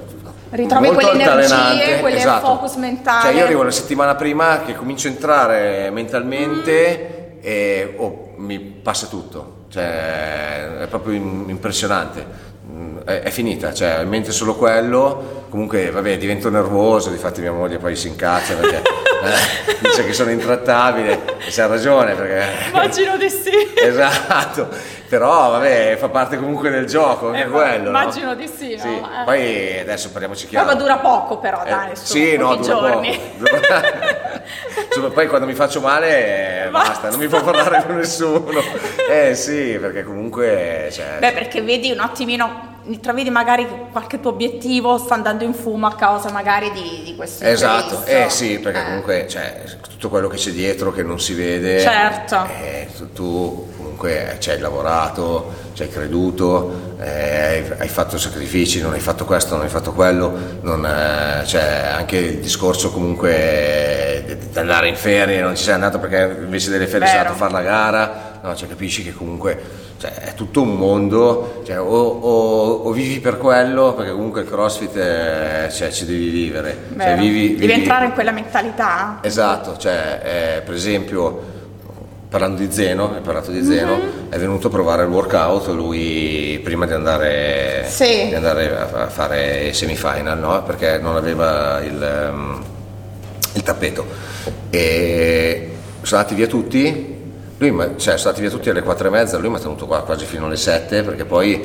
ritrovi 0.54 0.88
quelle 0.88 1.22
energie, 1.22 2.00
quelle 2.00 2.16
esatto. 2.16 2.46
focus 2.46 2.76
mentale. 2.76 3.22
Cioè 3.22 3.32
io 3.32 3.44
arrivo 3.44 3.62
la 3.62 3.70
settimana 3.70 4.14
prima 4.14 4.62
che 4.64 4.74
comincio 4.74 5.08
a 5.08 5.10
entrare 5.10 5.90
mentalmente 5.90 7.36
mm. 7.36 7.38
e 7.40 7.94
oh, 7.96 8.32
mi 8.36 8.58
passa 8.58 9.06
tutto, 9.06 9.64
cioè 9.68 10.78
è 10.78 10.86
proprio 10.88 11.14
impressionante. 11.14 12.52
Mm, 12.70 12.98
è, 13.00 13.30
finita, 13.30 13.74
cioè 13.74 14.00
in 14.00 14.08
mente 14.08 14.32
solo 14.32 14.54
quello, 14.54 15.44
comunque 15.50 15.90
vabbè 15.90 16.16
divento 16.16 16.48
nervoso, 16.48 17.10
difatti 17.10 17.40
mia 17.40 17.52
moglie 17.52 17.78
poi 17.78 17.94
si 17.94 18.08
incazza 18.08 18.54
perché 18.54 18.82
eh, 19.26 19.76
dice 19.80 20.04
che 20.06 20.12
sono 20.12 20.30
intrattabile, 20.30 21.12
e 21.38 21.50
c'ha 21.50 21.66
ragione 21.66 22.14
perché... 22.14 22.68
Immagino 22.68 23.16
di 23.16 23.28
sì. 23.30 23.50
esatto, 23.76 24.68
però 25.08 25.50
vabbè, 25.52 25.96
fa 25.98 26.08
parte 26.08 26.36
comunque 26.36 26.70
del 26.70 26.86
gioco, 26.86 27.28
anche 27.28 27.42
Eh, 27.42 27.48
quello. 27.48 27.88
immagino 27.88 28.26
no? 28.28 28.34
di 28.34 28.48
sì, 28.48 28.74
no? 28.76 28.82
Sì. 28.82 28.88
Eh. 28.88 29.24
Poi 29.24 29.78
adesso 29.80 30.10
parliamoci 30.10 30.46
chiaro. 30.46 30.66
Ma 30.66 30.74
dura 30.74 30.96
poco 30.98 31.38
però, 31.38 31.62
Eh, 31.64 31.70
dai, 31.70 31.96
su, 31.96 32.04
sì, 32.06 32.36
no, 32.36 32.56
dura 32.56 32.62
giorni. 32.74 33.18
poco. 33.38 33.50
Insomma, 34.86 35.08
poi 35.14 35.26
quando 35.28 35.46
mi 35.46 35.54
faccio 35.54 35.80
male 35.80 36.66
eh, 36.66 36.68
basta, 36.70 37.08
non 37.10 37.18
mi 37.18 37.28
può 37.28 37.42
parlare 37.42 37.84
con 37.86 37.96
nessuno. 37.96 38.62
Eh 39.06 39.34
sì, 39.34 39.76
perché 39.78 40.02
comunque... 40.02 40.88
Cioè, 40.90 41.18
Beh, 41.18 41.32
perché 41.32 41.60
vedi 41.60 41.90
un 41.92 42.00
attimino, 42.00 42.73
intravedi 42.86 43.30
magari 43.30 43.66
che 43.66 43.86
qualche 43.90 44.20
tuo 44.20 44.30
obiettivo 44.30 44.98
sta 44.98 45.14
andando 45.14 45.44
in 45.44 45.54
fumo 45.54 45.86
a 45.86 45.94
causa 45.94 46.30
magari 46.30 46.70
di, 46.72 47.02
di 47.04 47.14
questo 47.16 47.44
Esatto, 47.44 48.04
eh 48.04 48.26
sì, 48.28 48.58
perché 48.58 48.80
Eh. 48.80 48.84
comunque 48.84 49.26
cioè, 49.28 49.62
tutto 49.88 50.08
quello 50.08 50.28
che 50.28 50.36
c'è 50.36 50.50
dietro 50.50 50.92
che 50.92 51.02
non 51.02 51.18
si 51.20 51.34
vede, 51.34 51.80
Certo. 51.80 52.46
eh, 52.60 52.88
tu, 52.96 53.12
tu 53.12 53.72
comunque 53.76 54.36
ci 54.40 54.50
hai 54.50 54.58
lavorato, 54.58 55.52
ci 55.72 55.82
hai 55.82 55.88
creduto, 55.88 56.94
eh, 57.00 57.74
hai, 57.78 57.88
fatto 57.88 58.18
sacrifici, 58.18 58.80
non 58.80 58.92
hai 58.92 59.00
fatto 59.00 59.24
questo, 59.24 59.54
non 59.54 59.64
hai 59.64 59.70
fatto 59.70 59.92
quello, 59.92 60.32
non, 60.62 60.84
eh, 60.84 61.46
cioè, 61.46 61.90
anche 61.96 62.16
il 62.16 62.38
discorso 62.40 62.90
comunque 62.90 64.24
di, 64.26 64.36
di 64.50 64.58
andare 64.58 64.88
in 64.88 64.96
ferie, 64.96 65.40
non 65.40 65.56
ci 65.56 65.64
sei 65.64 65.74
andato 65.74 65.98
perché 65.98 66.36
invece 66.42 66.70
delle 66.70 66.86
ferie 66.86 67.06
sei 67.06 67.16
Vero. 67.18 67.28
andato 67.30 67.44
a 67.44 67.48
fare 67.48 67.62
la 67.64 67.68
gara, 67.70 68.40
no, 68.42 68.54
cioè, 68.54 68.68
capisci 68.68 69.02
che 69.02 69.12
comunque 69.12 69.83
cioè, 69.98 70.12
è 70.12 70.34
tutto 70.34 70.62
un 70.62 70.74
mondo, 70.76 71.62
cioè, 71.64 71.80
o, 71.80 71.84
o- 71.86 72.72
o 72.84 72.90
vivi 72.92 73.20
per 73.20 73.38
quello, 73.38 73.94
perché 73.94 74.10
comunque 74.12 74.42
il 74.42 74.48
crossfit 74.48 74.96
eh, 74.96 75.68
cioè, 75.72 75.90
ci 75.90 76.04
devi 76.04 76.28
vivere. 76.28 76.76
Cioè, 76.88 76.96
Vero. 76.96 77.20
vivi- 77.22 77.48
Devi 77.54 77.60
vivi- 77.60 77.72
entrare 77.72 78.06
in 78.06 78.12
quella 78.12 78.30
mentalità. 78.32 79.18
Esatto, 79.22 79.76
cioè, 79.78 80.56
eh, 80.58 80.60
per 80.62 80.74
esempio, 80.74 81.52
parlando 82.28 82.58
di 82.60 82.72
Zeno, 82.72 83.12
hai 83.14 83.20
parlato 83.20 83.52
di 83.52 83.62
Zeno, 83.64 83.94
Mhm. 83.94 84.28
è 84.30 84.38
venuto 84.38 84.66
a 84.66 84.70
provare 84.70 85.04
il 85.04 85.08
workout 85.08 85.68
lui 85.68 86.60
prima 86.64 86.84
di 86.84 86.92
andare, 86.92 87.84
Sì. 87.86 88.26
di 88.28 88.34
andare 88.34 88.76
a, 88.76 89.02
a 89.04 89.08
fare 89.08 89.68
i 89.68 89.72
semifinal, 89.72 90.36
no? 90.38 90.62
perché 90.64 90.98
non 90.98 91.14
aveva 91.14 91.80
il, 91.80 92.02
ehm, 92.02 92.64
il 93.52 93.62
tappeto. 93.62 94.04
E 94.68 95.70
sono 96.02 96.20
andati 96.20 96.34
via 96.34 96.48
tutti, 96.48 97.13
lui, 97.58 97.70
cioè, 97.96 98.16
sono 98.16 98.30
andati 98.30 98.40
via 98.40 98.50
tutti 98.50 98.68
alle 98.70 98.82
4 98.82 99.06
e 99.06 99.10
mezza, 99.10 99.38
lui 99.38 99.48
mi 99.50 99.56
ha 99.56 99.60
tenuto 99.60 99.86
qua 99.86 100.02
quasi 100.02 100.24
fino 100.24 100.46
alle 100.46 100.56
7 100.56 101.02
perché 101.02 101.24
poi 101.24 101.64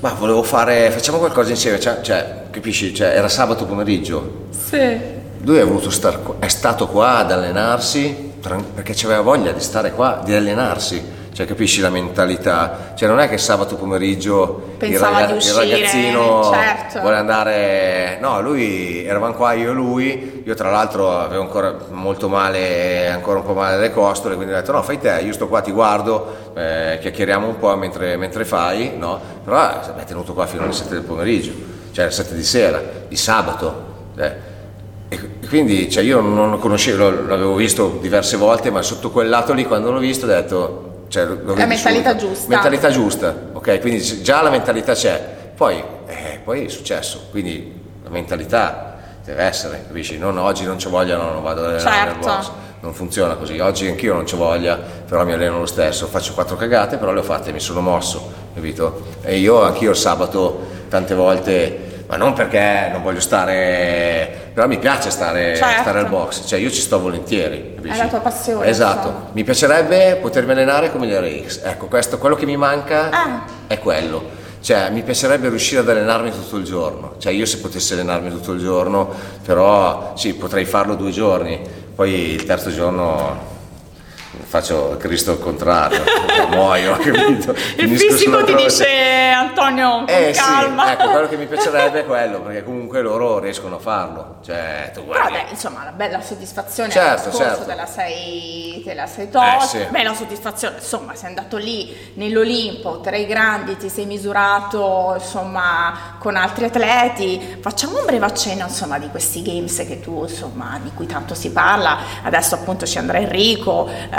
ma 0.00 0.12
volevo 0.12 0.42
fare, 0.42 0.90
facciamo 0.90 1.18
qualcosa 1.18 1.50
insieme, 1.50 1.80
cioè, 1.80 2.00
cioè, 2.02 2.42
capisci, 2.50 2.94
cioè, 2.94 3.08
era 3.08 3.28
sabato 3.28 3.64
pomeriggio, 3.64 4.46
Sì. 4.50 4.96
lui 5.42 5.56
è, 5.58 5.64
voluto 5.64 5.90
star 5.90 6.22
qua- 6.22 6.36
è 6.40 6.48
stato 6.48 6.86
qua 6.88 7.16
ad 7.18 7.32
allenarsi 7.32 8.32
perché 8.74 8.94
aveva 9.06 9.22
voglia 9.22 9.52
di 9.52 9.60
stare 9.60 9.92
qua, 9.92 10.20
di 10.22 10.34
allenarsi. 10.34 11.13
Cioè, 11.34 11.46
capisci 11.46 11.80
la 11.80 11.90
mentalità? 11.90 12.92
Cioè, 12.94 13.08
non 13.08 13.18
è 13.18 13.28
che 13.28 13.38
sabato 13.38 13.74
pomeriggio 13.74 14.66
il, 14.70 14.76
Pensava 14.76 15.24
di 15.24 15.32
il 15.32 15.36
uscire, 15.38 15.68
ragazzino 15.68 16.50
certo. 16.52 17.00
vuole 17.00 17.16
andare. 17.16 18.18
No, 18.20 18.40
lui 18.40 19.04
eravamo 19.04 19.34
qua 19.34 19.52
io 19.52 19.72
e 19.72 19.74
lui. 19.74 20.42
Io, 20.46 20.54
tra 20.54 20.70
l'altro, 20.70 21.18
avevo 21.18 21.42
ancora 21.42 21.76
molto 21.90 22.28
male, 22.28 23.08
ancora 23.08 23.40
un 23.40 23.44
po' 23.44 23.52
male 23.52 23.78
le 23.80 23.90
costole. 23.90 24.36
Quindi 24.36 24.52
ho 24.52 24.56
detto: 24.56 24.70
No, 24.70 24.80
fai 24.84 25.00
te, 25.00 25.22
io 25.24 25.32
sto 25.32 25.48
qua, 25.48 25.60
ti 25.60 25.72
guardo, 25.72 26.52
eh, 26.54 26.98
chiacchieriamo 27.00 27.48
un 27.48 27.58
po' 27.58 27.74
mentre, 27.76 28.16
mentre 28.16 28.44
fai. 28.44 28.92
No? 28.96 29.20
Però 29.42 29.60
eh, 29.60 29.92
mi 29.92 30.00
ha 30.02 30.04
tenuto 30.04 30.34
qua 30.34 30.46
fino 30.46 30.62
alle 30.62 30.72
7 30.72 30.94
del 30.94 31.02
pomeriggio, 31.02 31.50
cioè 31.90 32.04
alle 32.04 32.12
7 32.12 32.32
di 32.32 32.44
sera, 32.44 32.80
di 33.08 33.16
sabato. 33.16 33.86
eh. 34.18 34.52
E 35.08 35.48
quindi 35.48 35.90
cioè, 35.90 36.04
io 36.04 36.20
non 36.20 36.50
lo 36.50 36.58
conoscevo, 36.58 37.10
l'avevo 37.26 37.56
visto 37.56 37.98
diverse 38.00 38.36
volte, 38.36 38.70
ma 38.70 38.82
sotto 38.82 39.10
quel 39.10 39.28
lato 39.28 39.52
lì 39.52 39.64
quando 39.64 39.90
l'ho 39.90 39.98
visto 39.98 40.26
ho 40.26 40.28
detto... 40.28 40.92
Cioè, 41.14 41.26
La 41.26 41.64
mentalità 41.66 42.10
subito. 42.10 42.26
giusta. 42.26 42.48
Mentalità 42.48 42.90
giusta, 42.90 43.34
ok? 43.52 43.80
Quindi 43.80 44.22
già 44.22 44.42
la 44.42 44.50
mentalità 44.50 44.94
c'è, 44.94 45.24
poi, 45.54 45.80
eh, 46.08 46.40
poi 46.42 46.64
è 46.64 46.68
successo, 46.68 47.28
quindi 47.30 47.72
la 48.02 48.10
mentalità 48.10 48.96
deve 49.24 49.44
essere, 49.44 49.84
capisci? 49.86 50.18
Non 50.18 50.36
oggi 50.38 50.64
non 50.64 50.76
c'ho 50.76 50.90
voglia, 50.90 51.16
no, 51.16 51.30
non 51.30 51.40
vado 51.44 51.60
ad 51.60 51.66
allenare 51.74 52.10
Certo. 52.10 52.26
box. 52.26 52.50
Non 52.80 52.92
funziona 52.94 53.34
così, 53.36 53.60
oggi 53.60 53.86
anch'io 53.86 54.12
non 54.12 54.24
c'ho 54.24 54.36
voglia, 54.36 54.74
però 54.76 55.24
mi 55.24 55.32
alleno 55.32 55.60
lo 55.60 55.66
stesso, 55.66 56.08
faccio 56.08 56.34
quattro 56.34 56.56
cagate, 56.56 56.96
però 56.96 57.12
le 57.12 57.20
ho 57.20 57.22
fatte, 57.22 57.52
mi 57.52 57.60
sono 57.60 57.80
mosso, 57.80 58.32
capito? 58.52 59.02
E 59.22 59.36
io 59.38 59.62
anch'io 59.62 59.90
il 59.90 59.96
sabato 59.96 60.66
tante 60.88 61.14
volte 61.14 61.92
ma 62.06 62.16
non 62.16 62.32
perché 62.34 62.88
non 62.92 63.02
voglio 63.02 63.20
stare, 63.20 64.43
però 64.54 64.66
mi 64.68 64.78
piace 64.78 65.10
stare, 65.10 65.56
Certo. 65.56 65.80
stare 65.82 65.98
al 65.98 66.08
box, 66.08 66.46
cioè 66.46 66.58
io 66.60 66.70
ci 66.70 66.80
sto 66.80 67.00
volentieri. 67.00 67.72
capisci? 67.74 67.98
la 67.98 68.06
tua 68.06 68.20
passione, 68.20 68.66
Esatto, 68.66 69.08
insomma. 69.08 69.28
mi 69.32 69.44
piacerebbe 69.44 70.18
potermi 70.22 70.52
allenare 70.52 70.90
come 70.92 71.06
gli 71.08 71.12
RX, 71.12 71.60
ecco 71.64 71.86
questo, 71.86 72.18
quello 72.18 72.36
che 72.36 72.46
mi 72.46 72.56
manca 72.56 73.10
Ah. 73.10 73.42
è 73.66 73.78
quello. 73.80 74.42
Cioè, 74.60 74.88
mi 74.90 75.02
piacerebbe 75.02 75.50
riuscire 75.50 75.80
ad 75.82 75.88
allenarmi 75.90 76.30
tutto 76.30 76.56
il 76.56 76.64
giorno. 76.64 77.16
Cioè, 77.18 77.32
io 77.32 77.44
se 77.44 77.58
potessi 77.58 77.92
allenarmi 77.92 78.30
tutto 78.30 78.52
il 78.52 78.60
giorno, 78.60 79.10
però 79.44 80.12
sì, 80.16 80.32
potrei 80.34 80.64
farlo 80.64 80.94
due 80.94 81.10
giorni, 81.10 81.60
poi 81.94 82.12
il 82.30 82.44
terzo 82.46 82.70
giorno 82.70 83.52
faccio 84.42 84.96
Cristo 84.98 85.32
al 85.32 85.38
contrario, 85.40 86.02
muoio, 86.50 86.96
capito? 87.02 87.54
Il 87.76 87.98
fisico 87.98 88.44
ti 88.44 88.52
croce. 88.52 88.66
dice 88.84 89.30
Antonio 89.34 90.06
Eh 90.06 90.32
calma. 90.34 90.86
sì, 90.86 90.92
ecco, 90.92 91.08
quello 91.10 91.28
che 91.28 91.36
mi 91.36 91.46
piacerebbe 91.48 92.00
è 92.00 92.04
quello, 92.06 92.40
perché 92.40 92.62
comunque 92.64 93.00
loro 93.02 93.38
riescono 93.38 93.76
a 93.76 93.78
farlo. 93.78 94.36
Cioè, 94.44 94.90
tu 94.94 95.04
guardi. 95.04 95.32
dai, 95.32 95.44
insomma, 95.50 95.84
la 95.84 95.92
bella 95.92 96.20
soddisfazione 96.20 96.90
Certo, 96.90 97.32
certo. 97.32 97.64
te 97.64 97.74
la 97.74 97.86
sei, 97.86 98.82
te 98.84 98.94
la 98.94 99.06
sei 99.06 99.28
tolta, 99.30 99.62
Eh, 99.62 99.66
sì. 99.66 99.86
bella 99.90 100.14
soddisfazione, 100.14 100.76
insomma, 100.76 101.14
sei 101.14 101.28
andato 101.28 101.56
lì 101.56 102.12
nell'Olimpo 102.14 103.00
tra 103.00 103.16
i 103.16 103.26
grandi, 103.26 103.76
ti 103.76 103.88
sei 103.88 104.06
misurato 104.06 105.14
insomma 105.18 106.16
con 106.18 106.36
altri 106.36 106.64
atleti, 106.66 107.58
facciamo 107.60 107.98
un 107.98 108.04
breve 108.06 108.24
accenno 108.26 108.64
insomma 108.64 108.98
di 108.98 109.08
questi 109.08 109.42
games 109.42 109.76
che 109.86 110.00
tu 110.00 110.22
insomma 110.22 110.78
di 110.82 110.90
cui 110.94 111.06
tanto 111.06 111.34
si 111.34 111.50
parla, 111.50 111.98
adesso 112.22 112.54
appunto 112.54 112.86
ci 112.86 112.98
andrà 112.98 113.18
Enrico, 113.18 113.88
eh, 113.88 114.16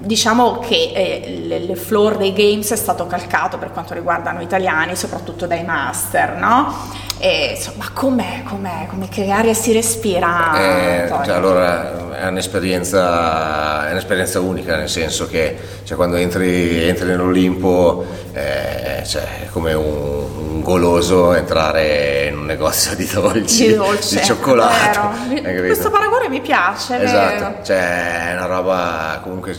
diciamo 0.00 0.58
che 0.58 0.92
eh, 0.94 1.64
le 1.66 1.76
floor 1.76 2.16
dei 2.16 2.32
games 2.32 2.70
è 2.72 2.76
stato 2.76 3.06
calcato 3.06 3.58
per 3.58 3.72
quanto 3.72 3.94
riguarda 3.94 4.32
noi 4.32 4.44
italiani, 4.44 4.96
soprattutto 4.96 5.46
dai 5.46 5.64
master, 5.64 6.36
no? 6.36 7.00
E 7.18 7.54
insomma, 7.56 7.88
com'è, 7.92 8.42
com'è, 8.44 8.86
come 8.88 9.08
che 9.08 9.30
aria 9.30 9.54
si 9.54 9.72
respira? 9.72 11.04
Eh, 11.04 11.08
cioè, 11.24 11.34
allora 11.34 12.16
è 12.16 12.26
un'esperienza, 12.26 13.88
è 13.88 13.92
un'esperienza 13.92 14.40
unica, 14.40 14.76
nel 14.76 14.88
senso 14.88 15.28
che 15.28 15.56
cioè, 15.84 15.96
quando 15.96 16.16
entri, 16.16 16.82
entri 16.82 17.06
nell'Olimpo 17.06 18.04
eh, 18.32 19.02
cioè, 19.06 19.44
è 19.44 19.46
come 19.50 19.72
un, 19.72 19.84
un 19.84 20.51
goloso 20.62 21.34
entrare 21.34 22.28
in 22.28 22.38
un 22.38 22.46
negozio 22.46 22.94
di 22.96 23.08
dolci, 23.12 23.66
di 23.66 23.74
dolce, 23.74 24.18
di 24.18 24.24
cioccolato. 24.24 25.10
Questo 25.40 25.90
paragone 25.90 26.28
mi 26.28 26.40
piace, 26.40 27.02
Esatto, 27.02 27.64
cioè 27.64 28.30
è 28.30 28.34
una 28.34 28.46
roba, 28.46 29.20
comunque 29.22 29.54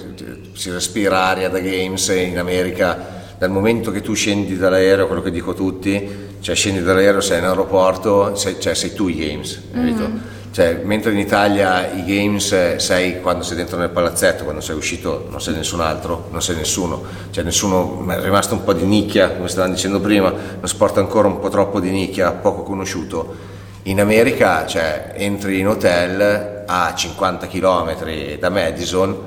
si 0.54 0.72
respira 0.72 1.26
aria 1.26 1.50
da 1.50 1.60
games 1.60 2.08
in 2.10 2.38
America, 2.38 3.22
dal 3.38 3.50
momento 3.50 3.92
che 3.92 4.02
tu 4.02 4.14
scendi 4.14 4.58
dall'aereo, 4.58 5.08
quello 5.08 5.22
che 5.22 5.32
dico 5.32 5.52
a 5.52 5.54
tutti, 5.54 6.38
cioè 6.40 6.56
scendi 6.56 6.82
dall'aereo, 6.82 7.22
sei 7.22 7.40
in 7.40 7.46
aeroporto, 7.46 8.36
sei, 8.36 8.60
cioè 8.60 8.74
sei 8.74 8.94
tu 8.94 9.08
i 9.08 9.16
games, 9.16 9.62
capito? 9.74 10.08
Mm. 10.08 10.18
Cioè, 10.54 10.82
mentre 10.84 11.14
in 11.14 11.18
Italia 11.18 11.92
i 11.92 12.06
games 12.06 12.52
eh, 12.52 12.76
sei 12.78 13.22
quando 13.22 13.44
sei 13.44 13.58
dentro 13.58 13.76
nel 13.76 13.90
palazzetto, 13.90 14.44
quando 14.44 14.62
sei 14.62 14.76
uscito 14.76 15.26
non 15.32 15.42
sei 15.42 15.56
nessun 15.56 15.82
altro, 15.82 16.28
non 16.30 16.44
sei 16.44 16.56
nessuno, 16.56 17.04
cioè 17.32 17.44
nessuno 17.44 18.06
è 18.08 18.22
rimasto 18.22 18.54
un 18.54 18.64
po' 18.64 18.74
di 18.74 18.86
nicchia, 18.86 19.32
come 19.32 19.48
stavamo 19.48 19.74
dicendo 19.74 20.00
prima, 20.00 20.30
uno 20.30 20.68
sport 20.68 21.00
ancora 21.00 21.28
un 21.28 21.40
po' 21.40 21.50
troppo 21.50 21.80
di 21.80 21.90
nicchia, 21.90 22.34
poco 22.34 22.62
conosciuto. 22.62 23.36
In 23.84 24.00
America, 24.00 24.68
cioè, 24.68 25.14
entri 25.16 25.58
in 25.58 25.70
hotel 25.70 26.66
a 26.68 26.94
50 26.94 27.48
km 27.48 28.38
da 28.38 28.50
Madison 28.50 29.18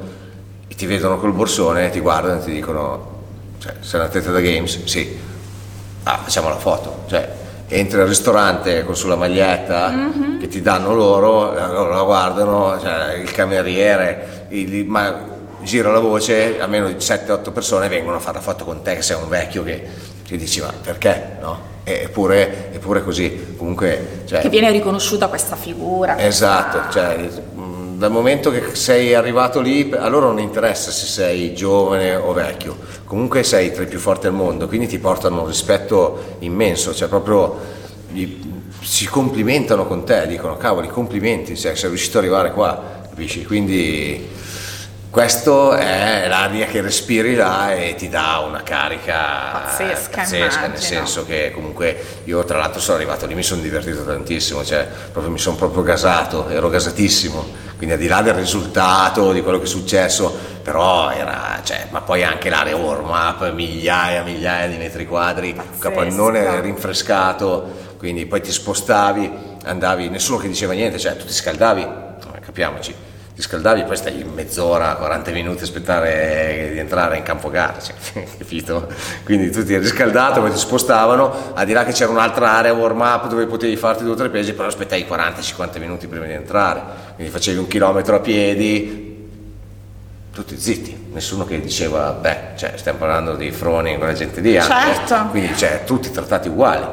e 0.68 0.74
ti 0.76 0.86
vedono 0.86 1.18
col 1.18 1.32
borsone, 1.32 1.90
ti 1.90 1.98
guardano 1.98 2.38
e 2.38 2.44
ti 2.44 2.52
dicono, 2.52 3.14
cioè, 3.58 3.74
sei 3.80 3.98
un 3.98 4.06
atleta 4.06 4.30
da 4.30 4.40
games? 4.40 4.84
Sì. 4.84 5.18
Ah, 6.04 6.18
facciamo 6.18 6.48
la 6.50 6.56
foto. 6.56 7.02
Cioè, 7.08 7.28
entri 7.68 8.00
al 8.00 8.06
ristorante 8.06 8.84
con 8.84 8.96
sulla 8.96 9.16
maglietta 9.16 9.92
che 10.38 10.48
ti 10.48 10.62
danno 10.62 10.94
loro, 10.94 11.52
loro 11.52 11.88
la 11.94 12.02
guardano, 12.02 12.78
cioè, 12.80 13.14
il 13.14 13.30
cameriere, 13.32 14.46
il- 14.50 14.86
ma 14.86 15.34
gira 15.62 15.90
la 15.90 15.98
voce, 15.98 16.60
almeno 16.60 16.88
7-8 16.96 17.50
persone 17.52 17.88
vengono 17.88 18.16
a 18.16 18.20
fare 18.20 18.36
la 18.36 18.42
foto 18.42 18.64
con 18.64 18.82
te 18.82 18.94
che 18.94 19.02
sei 19.02 19.16
un 19.20 19.28
vecchio 19.28 19.64
che 19.64 19.84
ti 20.24 20.36
dici 20.36 20.60
ma 20.60 20.72
perché? 20.80 21.38
No? 21.40 21.74
Eppure, 21.82 22.70
eppure 22.72 23.02
così, 23.04 23.54
comunque... 23.56 24.22
Cioè, 24.26 24.40
Che 24.40 24.48
viene 24.48 24.70
riconosciuta 24.72 25.28
questa 25.28 25.54
figura. 25.54 26.18
Esatto, 26.18 26.90
cioè, 26.92 27.16
mh, 27.54 27.60
dal 27.96 28.10
momento 28.10 28.50
che 28.50 28.74
sei 28.74 29.14
arrivato 29.14 29.60
lì, 29.60 29.90
a 29.96 30.06
loro 30.08 30.26
non 30.26 30.38
interessa 30.38 30.90
se 30.90 31.06
sei 31.06 31.54
giovane 31.54 32.14
o 32.14 32.32
vecchio, 32.34 32.76
comunque 33.04 33.42
sei 33.42 33.72
tra 33.72 33.84
i 33.84 33.86
più 33.86 33.98
forti 33.98 34.26
al 34.26 34.34
mondo, 34.34 34.68
quindi 34.68 34.86
ti 34.86 34.98
portano 34.98 35.40
un 35.40 35.46
rispetto 35.46 36.36
immenso, 36.40 36.94
cioè 36.94 37.08
proprio 37.08 37.58
gli- 38.10 38.54
si 38.82 39.06
complimentano 39.06 39.86
con 39.86 40.04
te, 40.04 40.26
dicono 40.26 40.56
cavoli 40.58 40.88
complimenti, 40.88 41.56
cioè, 41.56 41.74
sei 41.74 41.88
riuscito 41.88 42.18
ad 42.18 42.24
arrivare 42.24 42.52
qua, 42.52 43.00
capisci? 43.08 43.46
Quindi 43.46 44.28
questa 45.08 45.78
è 45.78 46.28
l'aria 46.28 46.66
che 46.66 46.82
respiri 46.82 47.34
là 47.34 47.74
e 47.74 47.94
ti 47.94 48.10
dà 48.10 48.44
una 48.46 48.62
carica 48.62 49.64
pazzesca, 49.64 50.16
pazzesca 50.16 50.66
nel 50.66 50.78
senso 50.78 51.24
che 51.24 51.52
comunque 51.54 52.04
io 52.24 52.44
tra 52.44 52.58
l'altro 52.58 52.80
sono 52.80 52.98
arrivato 52.98 53.24
lì 53.24 53.34
mi 53.34 53.42
sono 53.42 53.62
divertito 53.62 54.04
tantissimo 54.04 54.62
cioè 54.62 54.86
proprio, 55.10 55.32
mi 55.32 55.38
sono 55.38 55.56
proprio 55.56 55.82
gasato 55.82 56.50
ero 56.50 56.68
gasatissimo 56.68 57.65
quindi 57.76 57.94
al 57.94 58.00
di 58.00 58.06
là 58.06 58.22
del 58.22 58.34
risultato 58.34 59.32
di 59.32 59.42
quello 59.42 59.58
che 59.58 59.64
è 59.64 59.68
successo 59.68 60.54
però 60.62 61.10
era 61.10 61.60
cioè, 61.62 61.88
ma 61.90 62.00
poi 62.00 62.24
anche 62.24 62.48
l'area 62.48 62.76
warm 62.76 63.08
up 63.10 63.52
migliaia 63.52 64.22
migliaia 64.22 64.66
di 64.66 64.76
metri 64.76 65.06
quadri 65.06 65.54
capannone 65.78 66.60
rinfrescato 66.60 67.94
quindi 67.98 68.26
poi 68.26 68.40
ti 68.40 68.50
spostavi 68.50 69.30
andavi 69.64 70.08
nessuno 70.08 70.38
che 70.38 70.48
diceva 70.48 70.72
niente 70.72 70.98
cioè 70.98 71.16
tu 71.16 71.26
ti 71.26 71.32
scaldavi 71.32 71.86
capiamoci 72.40 73.05
ti 73.36 73.42
scaldavi, 73.42 73.84
poi 73.84 73.98
stai 73.98 74.24
mezz'ora, 74.24 74.94
40 74.94 75.30
minuti 75.32 75.60
a 75.60 75.64
aspettare 75.64 76.70
di 76.72 76.78
entrare 76.78 77.18
in 77.18 77.22
campo 77.22 77.50
gara, 77.50 77.78
cioè, 77.78 77.94
capito? 78.38 78.88
Quindi 79.24 79.50
tu 79.50 79.62
ti 79.62 79.76
riscaldato, 79.76 80.40
poi 80.40 80.50
ti 80.50 80.56
spostavano, 80.56 81.52
al 81.52 81.66
di 81.66 81.74
là 81.74 81.84
che 81.84 81.92
c'era 81.92 82.10
un'altra 82.10 82.52
area 82.52 82.72
warm 82.72 83.00
up 83.02 83.28
dove 83.28 83.44
potevi 83.44 83.76
farti 83.76 84.04
due 84.04 84.14
o 84.14 84.16
tre 84.16 84.30
pesi, 84.30 84.54
però 84.54 84.68
aspettavi 84.68 85.04
40-50 85.06 85.78
minuti 85.78 86.06
prima 86.06 86.24
di 86.24 86.32
entrare, 86.32 86.82
quindi 87.14 87.30
facevi 87.30 87.58
un 87.58 87.66
chilometro 87.66 88.16
a 88.16 88.20
piedi, 88.20 89.28
tutti 90.32 90.58
zitti, 90.58 91.08
nessuno 91.12 91.44
che 91.44 91.60
diceva, 91.60 92.12
beh, 92.12 92.38
cioè, 92.56 92.72
stiamo 92.76 92.96
parlando 92.96 93.34
di 93.34 93.50
Froni, 93.50 93.98
quella 93.98 94.14
gente 94.14 94.40
lì, 94.40 94.52
certo. 94.52 95.26
quindi 95.28 95.54
cioè, 95.54 95.82
tutti 95.84 96.10
trattati 96.10 96.48
uguali. 96.48 96.86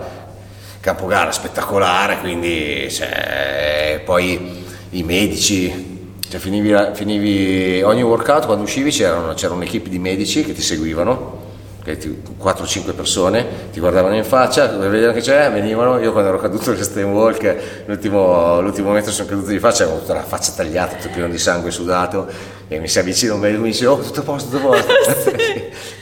Campo 0.81 1.05
gara 1.05 1.31
spettacolare, 1.31 2.19
quindi 2.19 2.91
cioè, 2.91 4.01
poi 4.03 4.65
i 4.89 5.03
medici 5.03 5.92
cioè 6.33 6.41
finivi, 6.41 6.75
finivi, 6.93 7.83
ogni 7.83 8.01
workout, 8.01 8.47
quando 8.47 8.63
uscivi 8.63 8.89
c'era, 8.89 9.35
c'era 9.35 9.53
un'equipe 9.53 9.87
di 9.87 9.99
medici 9.99 10.43
che 10.43 10.53
ti 10.53 10.63
seguivano, 10.63 11.41
4-5 11.85 12.95
persone, 12.95 13.69
ti 13.71 13.79
guardavano 13.79 14.15
in 14.15 14.23
faccia, 14.23 14.65
vedevano 14.65 15.13
che 15.13 15.21
c'è, 15.21 15.51
venivano, 15.51 15.99
io 15.99 16.11
quando 16.11 16.29
ero 16.29 16.39
caduto 16.39 16.71
nel 16.71 16.81
Steam 16.81 17.11
Walk, 17.11 17.83
l'ultimo, 17.85 18.61
l'ultimo 18.61 18.89
metro 18.89 19.11
sono 19.11 19.29
caduto 19.29 19.49
di 19.49 19.59
faccia, 19.59 19.83
avevo 19.83 19.99
tutta 19.99 20.15
la 20.15 20.23
faccia 20.23 20.53
tagliata, 20.53 20.95
tutto 20.95 21.09
pieno 21.13 21.27
di 21.27 21.37
sangue 21.37 21.69
sudato, 21.69 22.25
e 22.67 22.79
mi 22.79 22.87
si 22.87 22.97
avvicina 22.97 23.35
un 23.35 23.39
bel 23.39 23.59
mi 23.59 23.69
dice, 23.69 23.85
oh 23.85 23.99
tutto 23.99 24.21
a 24.21 24.23
posto, 24.23 24.57
tutto 24.57 24.71
a 24.71 24.81
posto. 24.81 25.29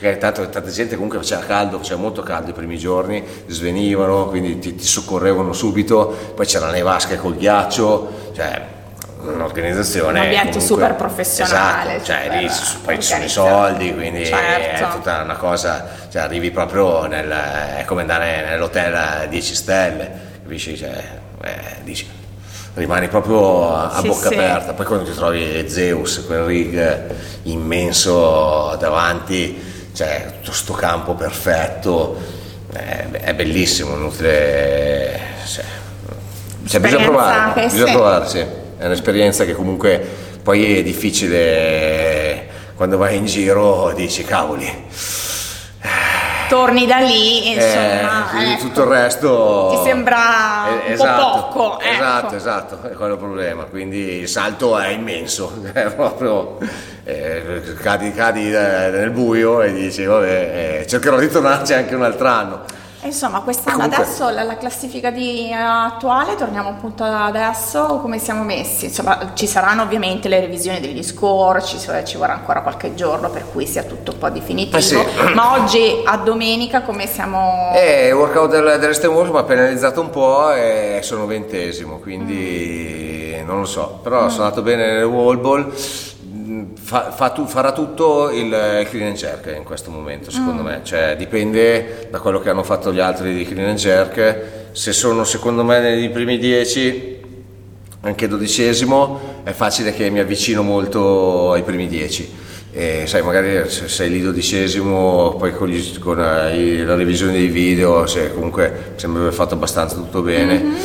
sì. 0.00 0.18
tanto, 0.18 0.48
tanta 0.48 0.70
gente 0.70 0.94
comunque 0.94 1.18
faceva 1.18 1.42
caldo, 1.42 1.76
faceva 1.76 2.00
molto 2.00 2.22
caldo 2.22 2.48
i 2.48 2.54
primi 2.54 2.78
giorni, 2.78 3.22
svenivano, 3.48 4.28
quindi 4.28 4.58
ti, 4.58 4.74
ti 4.76 4.86
soccorrevano 4.86 5.52
subito, 5.52 6.16
poi 6.34 6.46
c'erano 6.46 6.72
le 6.72 6.80
vasche 6.80 7.18
col 7.18 7.36
ghiaccio, 7.36 8.30
cioè 8.32 8.80
un'organizzazione 9.22 10.18
un 10.18 10.24
ambiente 10.24 10.58
comunque, 10.58 10.76
super 10.76 10.94
professionale 10.94 11.96
esatto, 11.96 12.04
cioè 12.04 12.38
lì 12.38 12.50
poi 12.84 12.96
ci 12.96 13.08
sono 13.08 13.24
i 13.24 13.28
soldi 13.28 13.94
quindi 13.94 14.26
certo. 14.26 14.84
è 14.84 14.88
tutta 14.90 15.22
una 15.22 15.36
cosa 15.36 15.86
cioè 16.10 16.22
arrivi 16.22 16.50
proprio 16.50 17.06
nel, 17.06 17.30
è 17.30 17.84
come 17.86 18.02
andare 18.02 18.44
nell'hotel 18.48 18.94
a 18.94 19.26
10 19.26 19.54
stelle 19.54 20.30
capisci? 20.52 20.76
Cioè, 20.76 21.02
eh, 21.42 21.82
dici 21.82 22.08
rimani 22.74 23.08
proprio 23.08 23.74
a, 23.74 24.00
sì, 24.00 24.08
bocca 24.08 24.28
sì. 24.28 24.34
aperta. 24.34 24.72
Poi 24.72 24.86
quando 24.86 25.04
ti 25.04 25.14
trovi 25.14 25.68
Zeus 25.68 26.24
quel 26.26 26.42
rig 26.42 27.14
immenso 27.42 28.76
davanti 28.78 29.70
cioè 29.94 30.32
tutto 30.40 30.52
sto 30.52 30.72
campo 30.72 31.14
perfetto 31.14 32.16
è, 32.72 33.06
è 33.10 33.34
bellissimo 33.34 33.94
inutile 33.94 35.20
cioè, 35.44 35.64
cioè 36.66 36.80
bisogna 36.80 37.04
provare 37.04 37.64
bisogna 37.66 37.92
provare 37.92 38.26
sì 38.28 38.46
è 38.82 38.86
un'esperienza 38.86 39.44
che 39.44 39.54
comunque 39.54 40.04
poi 40.42 40.78
è 40.78 40.82
difficile 40.82 42.48
quando 42.74 42.96
vai 42.96 43.16
in 43.16 43.26
giro 43.26 43.92
dici 43.94 44.24
cavoli 44.24 44.86
torni 46.48 46.84
da 46.84 46.98
lì 46.98 47.52
insomma 47.52 48.32
eh, 48.32 48.52
ecco. 48.52 48.62
tutto 48.62 48.82
il 48.82 48.88
resto 48.88 49.68
ti 49.76 49.88
sembra 49.88 50.18
un 50.84 50.92
esatto, 50.92 51.22
po' 51.22 51.48
poco 51.48 51.80
ecco. 51.80 51.92
esatto 51.94 52.34
esatto 52.34 52.88
è 52.88 52.92
quello 52.94 53.12
il 53.12 53.18
problema 53.20 53.62
quindi 53.64 54.18
il 54.18 54.28
salto 54.28 54.76
è 54.76 54.88
immenso 54.88 55.62
è 55.72 55.92
proprio 55.92 56.58
eh, 57.04 57.62
cadi, 57.80 58.12
cadi 58.12 58.48
nel 58.50 59.10
buio 59.10 59.62
e 59.62 59.72
dici 59.72 60.04
vabbè 60.04 60.80
eh, 60.80 60.86
cercherò 60.88 61.18
di 61.18 61.28
tornarci 61.28 61.72
anche 61.72 61.94
un 61.94 62.02
altro 62.02 62.26
anno 62.26 62.64
Insomma, 63.04 63.40
quest'anno 63.40 63.78
Comunque... 63.78 64.04
adesso 64.04 64.28
la, 64.30 64.44
la 64.44 64.56
classifica 64.56 65.10
di, 65.10 65.50
uh, 65.50 65.56
attuale, 65.56 66.36
torniamo 66.36 66.68
appunto 66.68 67.02
adesso, 67.02 67.98
come 68.00 68.18
siamo 68.18 68.44
messi? 68.44 68.86
Insomma, 68.86 69.32
ci 69.34 69.48
saranno 69.48 69.82
ovviamente 69.82 70.28
le 70.28 70.38
revisioni 70.38 70.78
degli 70.78 71.02
score, 71.02 71.62
ci, 71.62 71.78
ci 71.78 72.16
vorrà 72.16 72.34
ancora 72.34 72.62
qualche 72.62 72.94
giorno 72.94 73.28
per 73.30 73.46
cui 73.50 73.66
sia 73.66 73.82
tutto 73.82 74.12
un 74.12 74.18
po' 74.18 74.30
definitivo, 74.30 74.76
eh 74.76 74.82
sì. 74.82 74.96
ma 75.34 75.52
oggi 75.54 76.02
a 76.04 76.16
domenica 76.18 76.82
come 76.82 77.08
siamo? 77.08 77.72
Eh, 77.74 78.08
il 78.08 78.14
workout 78.14 78.50
del, 78.50 78.78
dell'Estem 78.78 79.12
Work 79.12 79.32
mi 79.32 79.38
ha 79.38 79.44
penalizzato 79.44 80.00
un 80.00 80.10
po' 80.10 80.52
e 80.52 81.00
sono 81.02 81.26
ventesimo, 81.26 81.98
quindi 81.98 83.36
mm. 83.42 83.46
non 83.46 83.60
lo 83.60 83.66
so, 83.66 83.98
però 84.00 84.26
mm. 84.26 84.28
sono 84.28 84.44
andato 84.44 84.62
bene 84.62 84.92
nel 84.92 85.04
wall 85.04 85.40
ball 85.40 85.72
fa, 86.74 87.10
fa 87.10 87.30
tu, 87.30 87.46
farà 87.46 87.72
tutto 87.72 88.30
il, 88.30 88.46
il 88.46 88.86
clean 88.88 89.08
and 89.08 89.16
jerk 89.16 89.54
in 89.56 89.64
questo 89.64 89.90
momento 89.90 90.30
secondo 90.30 90.62
mm. 90.62 90.66
me, 90.66 90.80
cioè 90.82 91.16
dipende 91.16 92.08
da 92.10 92.18
quello 92.20 92.40
che 92.40 92.50
hanno 92.50 92.62
fatto 92.62 92.92
gli 92.92 93.00
altri 93.00 93.34
di 93.34 93.44
clean 93.44 93.70
and 93.70 93.78
jerk, 93.78 94.40
se 94.72 94.92
sono 94.92 95.24
secondo 95.24 95.64
me 95.64 95.80
nei 95.80 96.10
primi 96.10 96.38
dieci 96.38 97.20
anche 98.04 98.26
dodicesimo 98.26 99.40
è 99.44 99.52
facile 99.52 99.92
che 99.92 100.10
mi 100.10 100.18
avvicino 100.18 100.62
molto 100.62 101.52
ai 101.52 101.62
primi 101.62 101.86
dieci. 101.86 102.40
E 102.74 103.04
sai 103.06 103.22
magari 103.22 103.68
se 103.68 103.86
sei 103.86 104.08
lì 104.08 104.22
dodicesimo 104.22 105.36
poi 105.38 105.52
con, 105.52 105.68
gli, 105.68 105.98
con 105.98 106.16
uh, 106.16 106.84
la 106.84 106.94
revisione 106.94 107.32
dei 107.32 107.48
video 107.48 108.06
se 108.06 108.32
comunque 108.32 108.94
sembra 108.96 109.20
aver 109.20 109.34
fatto 109.34 109.54
abbastanza 109.54 109.94
tutto 109.94 110.22
bene. 110.22 110.58
Mm-hmm. 110.58 110.80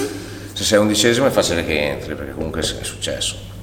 se 0.52 0.64
sei 0.66 0.80
undicesimo 0.80 1.28
è 1.28 1.30
facile 1.30 1.66
che 1.66 1.88
entri 1.88 2.14
perché 2.16 2.34
comunque 2.34 2.60
è 2.60 2.84
successo 2.84 3.56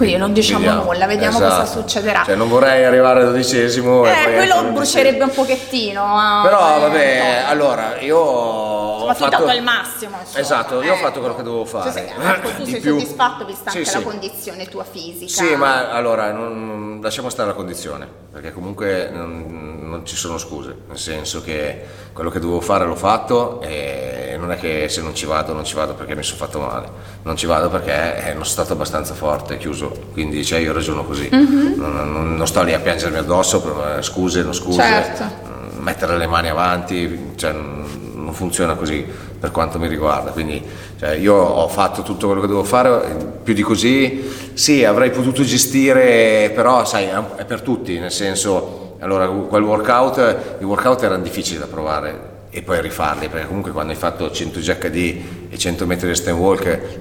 quindi 0.00 0.16
non 0.16 0.32
diciamo 0.32 0.60
vediamo. 0.60 0.84
nulla, 0.84 1.06
vediamo 1.06 1.36
esatto. 1.36 1.60
cosa 1.60 1.70
succederà. 1.70 2.22
Cioè, 2.24 2.34
non 2.34 2.48
vorrei 2.48 2.86
arrivare 2.86 3.20
al 3.20 3.26
dodicesimo. 3.26 4.06
Eh, 4.06 4.32
quello 4.34 4.72
brucerebbe 4.72 5.24
un 5.24 5.30
pochettino. 5.30 6.02
Eh, 6.02 6.42
Però 6.42 6.76
eh, 6.76 6.80
vabbè, 6.80 7.44
allora 7.46 8.00
io. 8.00 9.04
Ma 9.04 9.14
tu 9.14 9.24
hai 9.24 9.30
dato 9.30 9.50
il 9.50 9.62
massimo. 9.62 10.16
Insomma. 10.18 10.40
Esatto, 10.40 10.82
io 10.82 10.94
ho 10.94 10.96
fatto 10.96 11.18
quello 11.18 11.36
che 11.36 11.42
dovevo 11.42 11.66
fare. 11.66 11.92
Cioè, 11.92 12.14
ecco, 12.18 12.48
tu 12.56 12.64
sei 12.64 12.80
più... 12.80 12.98
soddisfatto 12.98 13.44
vista 13.44 13.70
sì, 13.70 13.76
anche 13.76 13.90
sì. 13.90 13.96
la 13.98 14.02
condizione 14.02 14.66
tua 14.68 14.84
fisica. 14.84 15.44
Sì, 15.44 15.54
ma 15.54 15.90
allora 15.90 16.32
non, 16.32 17.00
lasciamo 17.02 17.28
stare 17.28 17.48
la 17.48 17.54
condizione, 17.54 18.08
perché 18.32 18.54
comunque 18.54 19.10
non, 19.12 19.79
non 19.90 20.06
ci 20.06 20.16
sono 20.16 20.38
scuse, 20.38 20.74
nel 20.88 20.98
senso 20.98 21.42
che 21.42 21.82
quello 22.12 22.30
che 22.30 22.38
dovevo 22.38 22.60
fare 22.60 22.86
l'ho 22.86 22.94
fatto 22.94 23.60
e 23.60 24.36
non 24.38 24.52
è 24.52 24.56
che 24.56 24.88
se 24.88 25.02
non 25.02 25.14
ci 25.14 25.26
vado 25.26 25.52
non 25.52 25.64
ci 25.64 25.74
vado 25.74 25.94
perché 25.94 26.14
mi 26.14 26.22
sono 26.22 26.38
fatto 26.38 26.60
male, 26.60 26.88
non 27.22 27.36
ci 27.36 27.46
vado 27.46 27.68
perché 27.68 28.24
eh, 28.24 28.32
non 28.32 28.44
sono 28.44 28.44
stato 28.44 28.72
abbastanza 28.72 29.14
forte, 29.14 29.58
chiuso. 29.58 29.90
Quindi 30.12 30.44
cioè, 30.44 30.60
io 30.60 30.72
ragiono 30.72 31.04
così, 31.04 31.28
mm-hmm. 31.32 31.74
non, 31.76 32.12
non, 32.12 32.36
non, 32.36 32.46
sto 32.46 32.62
lì 32.62 32.72
a 32.72 32.78
piangermi 32.78 33.18
addosso, 33.18 33.60
per, 33.60 33.98
eh, 33.98 34.02
scuse, 34.02 34.42
non 34.42 34.54
scuse, 34.54 34.80
certo. 34.80 35.24
Mm, 35.24 35.82
mettere 35.82 36.16
le 36.16 36.26
mani 36.26 36.48
avanti, 36.48 37.32
cioè, 37.34 37.52
non 37.52 38.32
funziona 38.32 38.74
così 38.74 39.04
per 39.40 39.50
quanto 39.50 39.78
mi 39.78 39.88
riguarda, 39.88 40.30
quindi 40.30 40.62
cioè, 40.98 41.10
io 41.12 41.34
ho 41.34 41.66
fatto 41.68 42.02
tutto 42.02 42.26
quello 42.26 42.42
che 42.42 42.46
dovevo 42.46 42.66
fare, 42.66 43.38
più 43.42 43.54
di 43.54 43.62
così. 43.62 44.48
Sì 44.52 44.84
avrei 44.84 45.10
potuto 45.10 45.42
gestire, 45.42 46.52
però 46.54 46.84
sai 46.84 47.08
è 47.36 47.44
per 47.44 47.62
tutti, 47.62 47.98
nel 47.98 48.12
senso, 48.12 48.79
allora 49.00 49.26
quel 49.26 49.62
workout, 49.62 50.56
i 50.60 50.64
workout 50.64 51.02
erano 51.02 51.22
difficili 51.22 51.58
da 51.58 51.66
provare, 51.66 52.38
e 52.50 52.62
poi 52.62 52.80
rifarli, 52.80 53.28
perché 53.28 53.46
comunque 53.46 53.70
quando 53.70 53.92
hai 53.92 53.98
fatto 53.98 54.30
100 54.30 54.60
GHD 54.60 55.22
e 55.50 55.56
100 55.56 55.86
metri 55.86 56.08
di 56.08 56.14
stand 56.14 56.38
walk, 56.38 57.00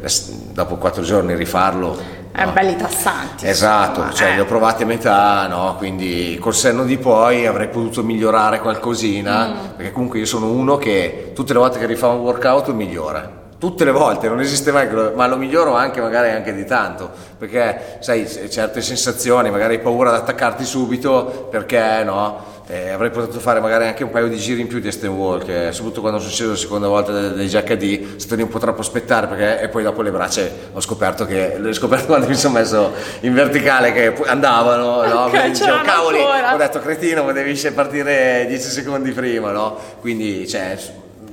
dopo 0.51 0.75
4 0.75 1.01
giorni 1.01 1.35
rifarlo... 1.35 2.17
È 2.31 2.45
no. 2.45 2.51
belli 2.51 2.75
tassanti. 2.75 3.47
Esatto, 3.47 4.01
insomma, 4.01 4.13
cioè 4.13 4.29
eh. 4.29 4.33
li 4.35 4.39
ho 4.39 4.45
provati 4.45 4.83
a 4.83 4.85
metà, 4.85 5.47
no? 5.47 5.75
quindi 5.77 6.37
col 6.39 6.53
senno 6.53 6.85
di 6.85 6.97
poi 6.97 7.47
avrei 7.47 7.67
potuto 7.67 8.03
migliorare 8.03 8.59
qualcosina, 8.59 9.47
mm. 9.47 9.75
perché 9.75 9.91
comunque 9.91 10.19
io 10.19 10.25
sono 10.25 10.51
uno 10.51 10.77
che 10.77 11.31
tutte 11.33 11.53
le 11.53 11.59
volte 11.59 11.79
che 11.79 11.87
rifà 11.87 12.07
un 12.09 12.19
workout 12.19 12.69
migliora 12.69 13.38
tutte 13.59 13.83
le 13.83 13.91
volte, 13.91 14.29
non 14.29 14.39
esiste 14.39 14.71
mai, 14.71 14.87
ma 15.13 15.27
lo 15.27 15.35
miglioro 15.35 15.75
anche 15.75 15.99
magari 15.99 16.29
anche 16.29 16.53
di 16.53 16.65
tanto, 16.65 17.11
perché 17.37 17.97
sai, 17.99 18.25
certe 18.49 18.81
sensazioni, 18.81 19.51
magari 19.51 19.75
hai 19.75 19.81
paura 19.81 20.11
di 20.11 20.17
attaccarti 20.17 20.63
subito, 20.63 21.47
perché 21.51 22.03
no? 22.03 22.57
Eh, 22.71 22.89
avrei 22.89 23.09
potuto 23.09 23.39
fare 23.39 23.59
magari 23.59 23.87
anche 23.87 24.03
un 24.03 24.11
paio 24.11 24.27
di 24.27 24.37
giri 24.37 24.61
in 24.61 24.67
più 24.67 24.79
di 24.79 24.87
Aston 24.87 25.09
Walk, 25.09 25.47
eh, 25.49 25.71
soprattutto 25.71 26.01
quando 26.01 26.19
sono 26.19 26.31
sceso 26.31 26.51
la 26.51 26.55
seconda 26.55 26.87
volta 26.87 27.11
dei, 27.11 27.33
dei 27.33 27.47
JHD, 27.47 28.17
stato 28.17 28.35
lì 28.35 28.43
un 28.43 28.47
po' 28.47 28.59
troppo 28.59 28.81
aspettare 28.81 29.25
perché, 29.25 29.61
e 29.61 29.69
poi 29.69 29.81
dopo 29.81 30.03
le 30.03 30.11
braccia 30.11 30.43
ho 30.71 30.79
scoperto 30.79 31.25
che, 31.25 31.55
le 31.57 31.69
ho 31.69 31.73
scoperto 31.73 32.05
quando 32.05 32.27
mi 32.27 32.35
sono 32.35 32.59
messo 32.59 32.93
in 33.21 33.33
verticale 33.33 33.91
che 33.91 34.15
andavano, 34.27 35.03
no? 35.03 35.25
Okay, 35.25 35.49
dicevo, 35.49 35.81
cavoli, 35.81 36.19
ancora. 36.19 36.53
ho 36.53 36.57
detto 36.57 36.79
cretino, 36.79 37.23
ma 37.23 37.31
devi 37.31 37.59
partire 37.71 38.45
10 38.47 38.69
secondi 38.69 39.11
prima, 39.13 39.51
no? 39.51 39.75
Quindi, 39.99 40.47
cioè, 40.47 40.77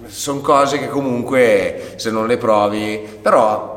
sono 0.06 0.40
cose 0.40 0.78
che 0.78 0.88
comunque 0.88 1.94
se 1.96 2.10
non 2.10 2.26
le 2.26 2.36
provi, 2.36 3.18
però 3.20 3.74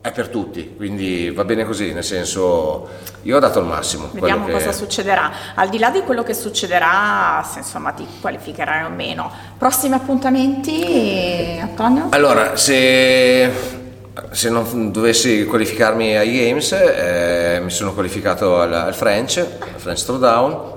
è 0.00 0.12
per 0.12 0.28
tutti, 0.28 0.74
quindi 0.76 1.30
va 1.30 1.44
bene 1.44 1.64
così, 1.64 1.92
nel 1.92 2.04
senso 2.04 2.88
io 3.22 3.36
ho 3.36 3.40
dato 3.40 3.58
il 3.58 3.66
massimo. 3.66 4.08
Vediamo 4.12 4.46
che... 4.46 4.52
cosa 4.52 4.70
succederà. 4.70 5.32
Al 5.56 5.68
di 5.68 5.78
là 5.78 5.90
di 5.90 6.02
quello 6.02 6.22
che 6.22 6.32
succederà, 6.32 7.44
se 7.50 7.58
insomma 7.58 7.90
ti 7.90 8.06
qualificherai 8.20 8.84
o 8.84 8.88
meno. 8.90 9.28
Prossimi 9.58 9.96
appuntamenti, 9.96 11.58
Antonio? 11.60 12.06
Allora, 12.10 12.56
se, 12.56 13.50
se 14.30 14.48
non 14.48 14.92
dovessi 14.92 15.44
qualificarmi 15.44 16.16
ai 16.16 16.38
Games, 16.38 16.70
eh, 16.70 17.58
mi 17.60 17.70
sono 17.70 17.92
qualificato 17.92 18.60
al, 18.60 18.72
al 18.72 18.94
French, 18.94 19.38
al 19.38 19.80
French 19.80 20.04
Throwdown, 20.04 20.74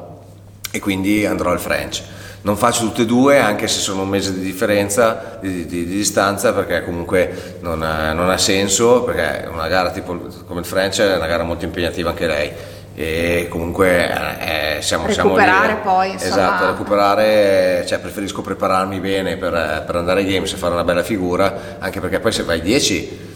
e 0.72 0.80
quindi 0.80 1.28
andrò 1.28 1.52
al 1.52 1.60
French 1.60 2.02
non 2.41 2.55
faccio 2.55 2.85
tutte 2.85 3.01
e 3.01 3.05
due 3.05 3.39
anche 3.39 3.67
se 3.67 3.79
sono 3.79 4.03
un 4.03 4.09
mese 4.09 4.33
di 4.33 4.39
differenza 4.39 5.37
di, 5.41 5.65
di, 5.65 5.85
di 5.85 5.95
distanza 5.95 6.53
perché 6.53 6.83
comunque 6.83 7.57
non 7.61 7.81
ha, 7.81 8.13
non 8.13 8.29
ha, 8.29 8.37
senso 8.37 9.03
perché 9.03 9.47
una 9.47 9.67
gara 9.67 9.91
tipo 9.91 10.17
come 10.47 10.61
il 10.61 10.65
French 10.65 11.01
è 11.01 11.15
una 11.15 11.27
gara 11.27 11.43
molto 11.43 11.65
impegnativa 11.65 12.09
anche 12.09 12.27
lei. 12.27 12.51
E 12.95 13.47
comunque 13.49 14.09
eh, 14.09 14.77
eh 14.77 14.81
siamo, 14.81 15.05
recuperare 15.05 15.67
siamo 15.67 15.67
lì, 15.67 15.81
poi 15.83 16.11
insomma. 16.11 16.31
esatto 16.31 16.65
recuperare 16.65 17.85
cioè 17.87 17.99
preferisco 17.99 18.41
prepararmi 18.41 18.99
bene 18.99 19.37
per, 19.37 19.83
per 19.85 19.95
andare 19.95 20.21
ai 20.21 20.25
games 20.25 20.51
e 20.51 20.57
fare 20.57 20.73
una 20.73 20.83
bella 20.83 21.03
figura 21.03 21.77
anche 21.79 22.01
perché 22.01 22.19
poi 22.19 22.33
se 22.33 22.43
vai 22.43 22.61
10 22.61 23.29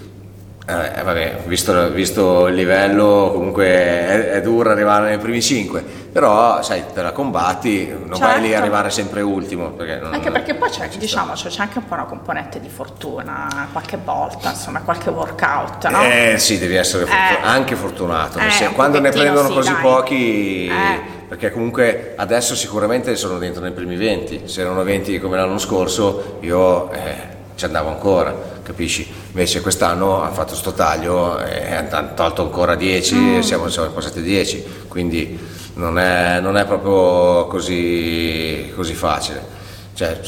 eh, 0.66 1.04
vabbè, 1.04 1.40
visto, 1.46 1.92
visto, 1.92 2.48
il 2.48 2.56
livello, 2.56 3.32
comunque 3.34 3.66
è, 3.66 4.30
è, 4.32 4.42
duro 4.42 4.70
arrivare 4.70 5.10
nei 5.10 5.18
primi 5.18 5.42
5, 5.42 5.84
però 6.14 6.62
sai, 6.62 6.84
te 6.94 7.02
la 7.02 7.12
combatti, 7.12 7.88
non 7.88 8.14
certo. 8.14 8.20
vai 8.20 8.40
lì 8.40 8.46
a 8.46 8.50
certo. 8.50 8.62
arrivare 8.62 8.90
sempre 8.92 9.22
ultimo. 9.22 9.72
Perché 9.72 9.96
non, 9.96 10.14
anche 10.14 10.30
perché 10.30 10.54
poi 10.54 10.70
c'è, 10.70 10.88
diciamo, 10.88 11.34
c'è, 11.34 11.50
anche 11.58 11.80
un 11.80 11.88
po' 11.88 11.96
una 11.96 12.04
componente 12.04 12.60
di 12.60 12.70
fortuna 12.70 13.68
qualche 13.72 13.98
volta, 13.98 14.52
insomma, 14.52 14.82
qualche 14.82 15.10
workout, 15.10 15.88
no? 15.90 16.04
Eh 16.04 16.36
sì, 16.38 16.60
devi 16.60 16.76
essere 16.76 17.06
fortunato, 17.06 17.34
eh. 17.34 17.50
anche 17.50 17.76
fortunato. 17.76 18.38
Eh, 18.38 18.70
quando 18.74 19.00
ne 19.00 19.10
prendono 19.10 19.48
sì, 19.48 19.54
così 19.54 19.74
dai. 19.74 19.82
pochi... 19.82 20.68
Eh. 20.68 21.22
Perché 21.34 21.50
comunque 21.50 22.14
adesso 22.16 22.54
sicuramente 22.54 23.16
sono 23.16 23.40
dentro 23.40 23.64
nei 23.64 23.72
primi 23.72 23.96
20, 23.96 24.44
se 24.48 24.62
erano 24.62 24.84
20 24.84 25.20
come 25.20 25.36
l'anno 25.36 25.58
scorso 25.58 26.38
io 26.42 26.92
eh, 26.92 27.16
ci 27.56 27.66
andavo 27.66 27.90
ancora 27.90 28.52
capisci? 28.62 29.12
Invece 29.28 29.62
quest'anno 29.62 30.22
hanno 30.22 30.34
fatto 30.34 30.56
sto 30.56 30.74
taglio 30.74 31.40
e 31.40 31.74
hanno 31.74 32.14
tolto 32.14 32.44
ancora 32.44 32.76
10 32.76 33.16
mm. 33.16 33.40
siamo, 33.40 33.68
siamo 33.68 33.90
passati 33.90 34.20
a 34.20 34.22
10, 34.22 34.66
quindi 34.88 35.38
non 35.76 35.98
è, 35.98 36.40
non 36.40 36.58
è 36.58 36.66
proprio 36.66 37.48
così, 37.48 38.72
così 38.76 38.94
facile. 38.94 39.62
Cioè, 39.94 40.20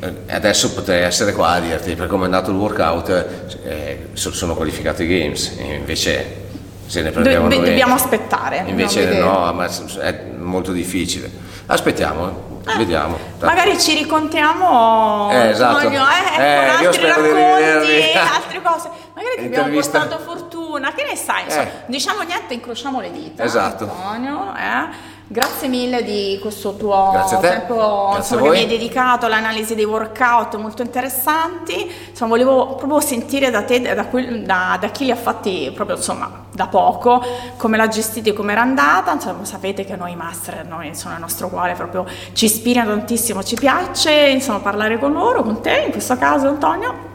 eh, 0.00 0.14
adesso 0.30 0.72
potrei 0.72 1.02
essere 1.02 1.32
qua 1.32 1.50
a 1.50 1.60
dirti 1.60 1.94
per 1.94 2.08
come 2.08 2.22
è 2.22 2.24
andato 2.24 2.50
il 2.50 2.56
workout 2.56 3.26
eh, 3.64 4.08
sono 4.14 4.54
qualificato 4.54 5.02
i 5.02 5.06
games 5.06 5.56
invece 5.58 6.40
se 6.86 7.02
ne 7.02 7.10
prendevano 7.10 7.48
Do, 7.48 7.64
dobbiamo 7.64 7.94
aspettare 7.94 8.64
invece 8.66 9.18
no, 9.18 9.52
ma 9.52 9.68
è 10.00 10.24
molto 10.36 10.72
difficile 10.72 11.30
aspettiamo 11.66 12.50
eh, 12.64 12.76
Vediamo. 12.76 13.18
Magari 13.40 13.78
ci 13.78 13.94
ricontiamo 13.94 15.30
eh, 15.32 15.48
esatto. 15.48 15.82
Voglio, 15.82 16.02
eh, 16.02 16.42
eh, 16.42 16.66
con 16.76 16.86
altri 16.86 17.06
racconti, 17.06 18.18
altre 18.18 18.62
cose. 18.62 18.90
Magari 19.22 19.48
ti 19.48 19.54
abbiamo 19.54 19.80
portato 19.80 20.18
fortuna, 20.18 20.92
che 20.92 21.04
ne 21.04 21.16
sai? 21.16 21.44
Insomma, 21.44 21.62
eh. 21.62 21.70
Diciamo 21.86 22.22
niente, 22.22 22.54
incrociamo 22.54 23.00
le 23.00 23.12
dita. 23.12 23.44
Esatto. 23.44 23.84
Antonio, 23.84 24.54
eh. 24.56 25.10
Grazie 25.24 25.68
mille 25.68 26.02
di 26.02 26.38
questo 26.42 26.76
tuo 26.76 27.10
tempo 27.40 28.12
insomma, 28.16 28.42
che 28.42 28.48
mi 28.50 28.58
hai 28.58 28.66
dedicato 28.66 29.24
all'analisi 29.24 29.74
dei 29.74 29.86
workout 29.86 30.56
molto 30.56 30.82
interessanti. 30.82 31.90
Insomma, 32.10 32.32
volevo 32.32 32.74
proprio 32.74 33.00
sentire 33.00 33.48
da 33.50 33.62
te, 33.62 33.80
da, 33.80 33.94
da, 33.94 34.78
da 34.78 34.88
chi 34.90 35.06
li 35.06 35.10
ha 35.10 35.16
fatti 35.16 35.72
proprio 35.74 35.96
insomma, 35.96 36.44
da 36.50 36.66
poco, 36.66 37.24
come 37.56 37.78
l'ha 37.78 37.88
gestito 37.88 38.28
e 38.28 38.32
come 38.34 38.52
era 38.52 38.60
andata. 38.60 39.10
Insomma, 39.12 39.46
sapete 39.46 39.86
che 39.86 39.96
noi 39.96 40.14
master, 40.16 40.66
noi, 40.66 40.88
insomma, 40.88 41.14
il 41.14 41.20
nostro 41.20 41.48
cuore 41.48 41.72
proprio 41.72 42.04
ci 42.34 42.44
ispira 42.44 42.84
tantissimo, 42.84 43.42
ci 43.42 43.54
piace 43.54 44.12
insomma, 44.12 44.58
parlare 44.58 44.98
con 44.98 45.12
loro, 45.12 45.42
con 45.42 45.62
te, 45.62 45.84
in 45.86 45.92
questo 45.92 46.18
caso 46.18 46.48
Antonio. 46.48 47.11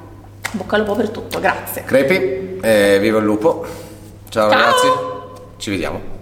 Bocca 0.51 0.75
al 0.75 0.81
lupo 0.81 0.95
per 0.95 1.09
tutto, 1.09 1.39
grazie. 1.39 1.83
Crepi, 1.83 2.59
eh, 2.61 2.97
viva 2.99 3.19
il 3.19 3.25
lupo. 3.25 3.65
Ciao, 4.29 4.49
Ciao. 4.49 4.59
ragazzi, 4.59 4.87
ci 5.57 5.69
vediamo. 5.69 6.16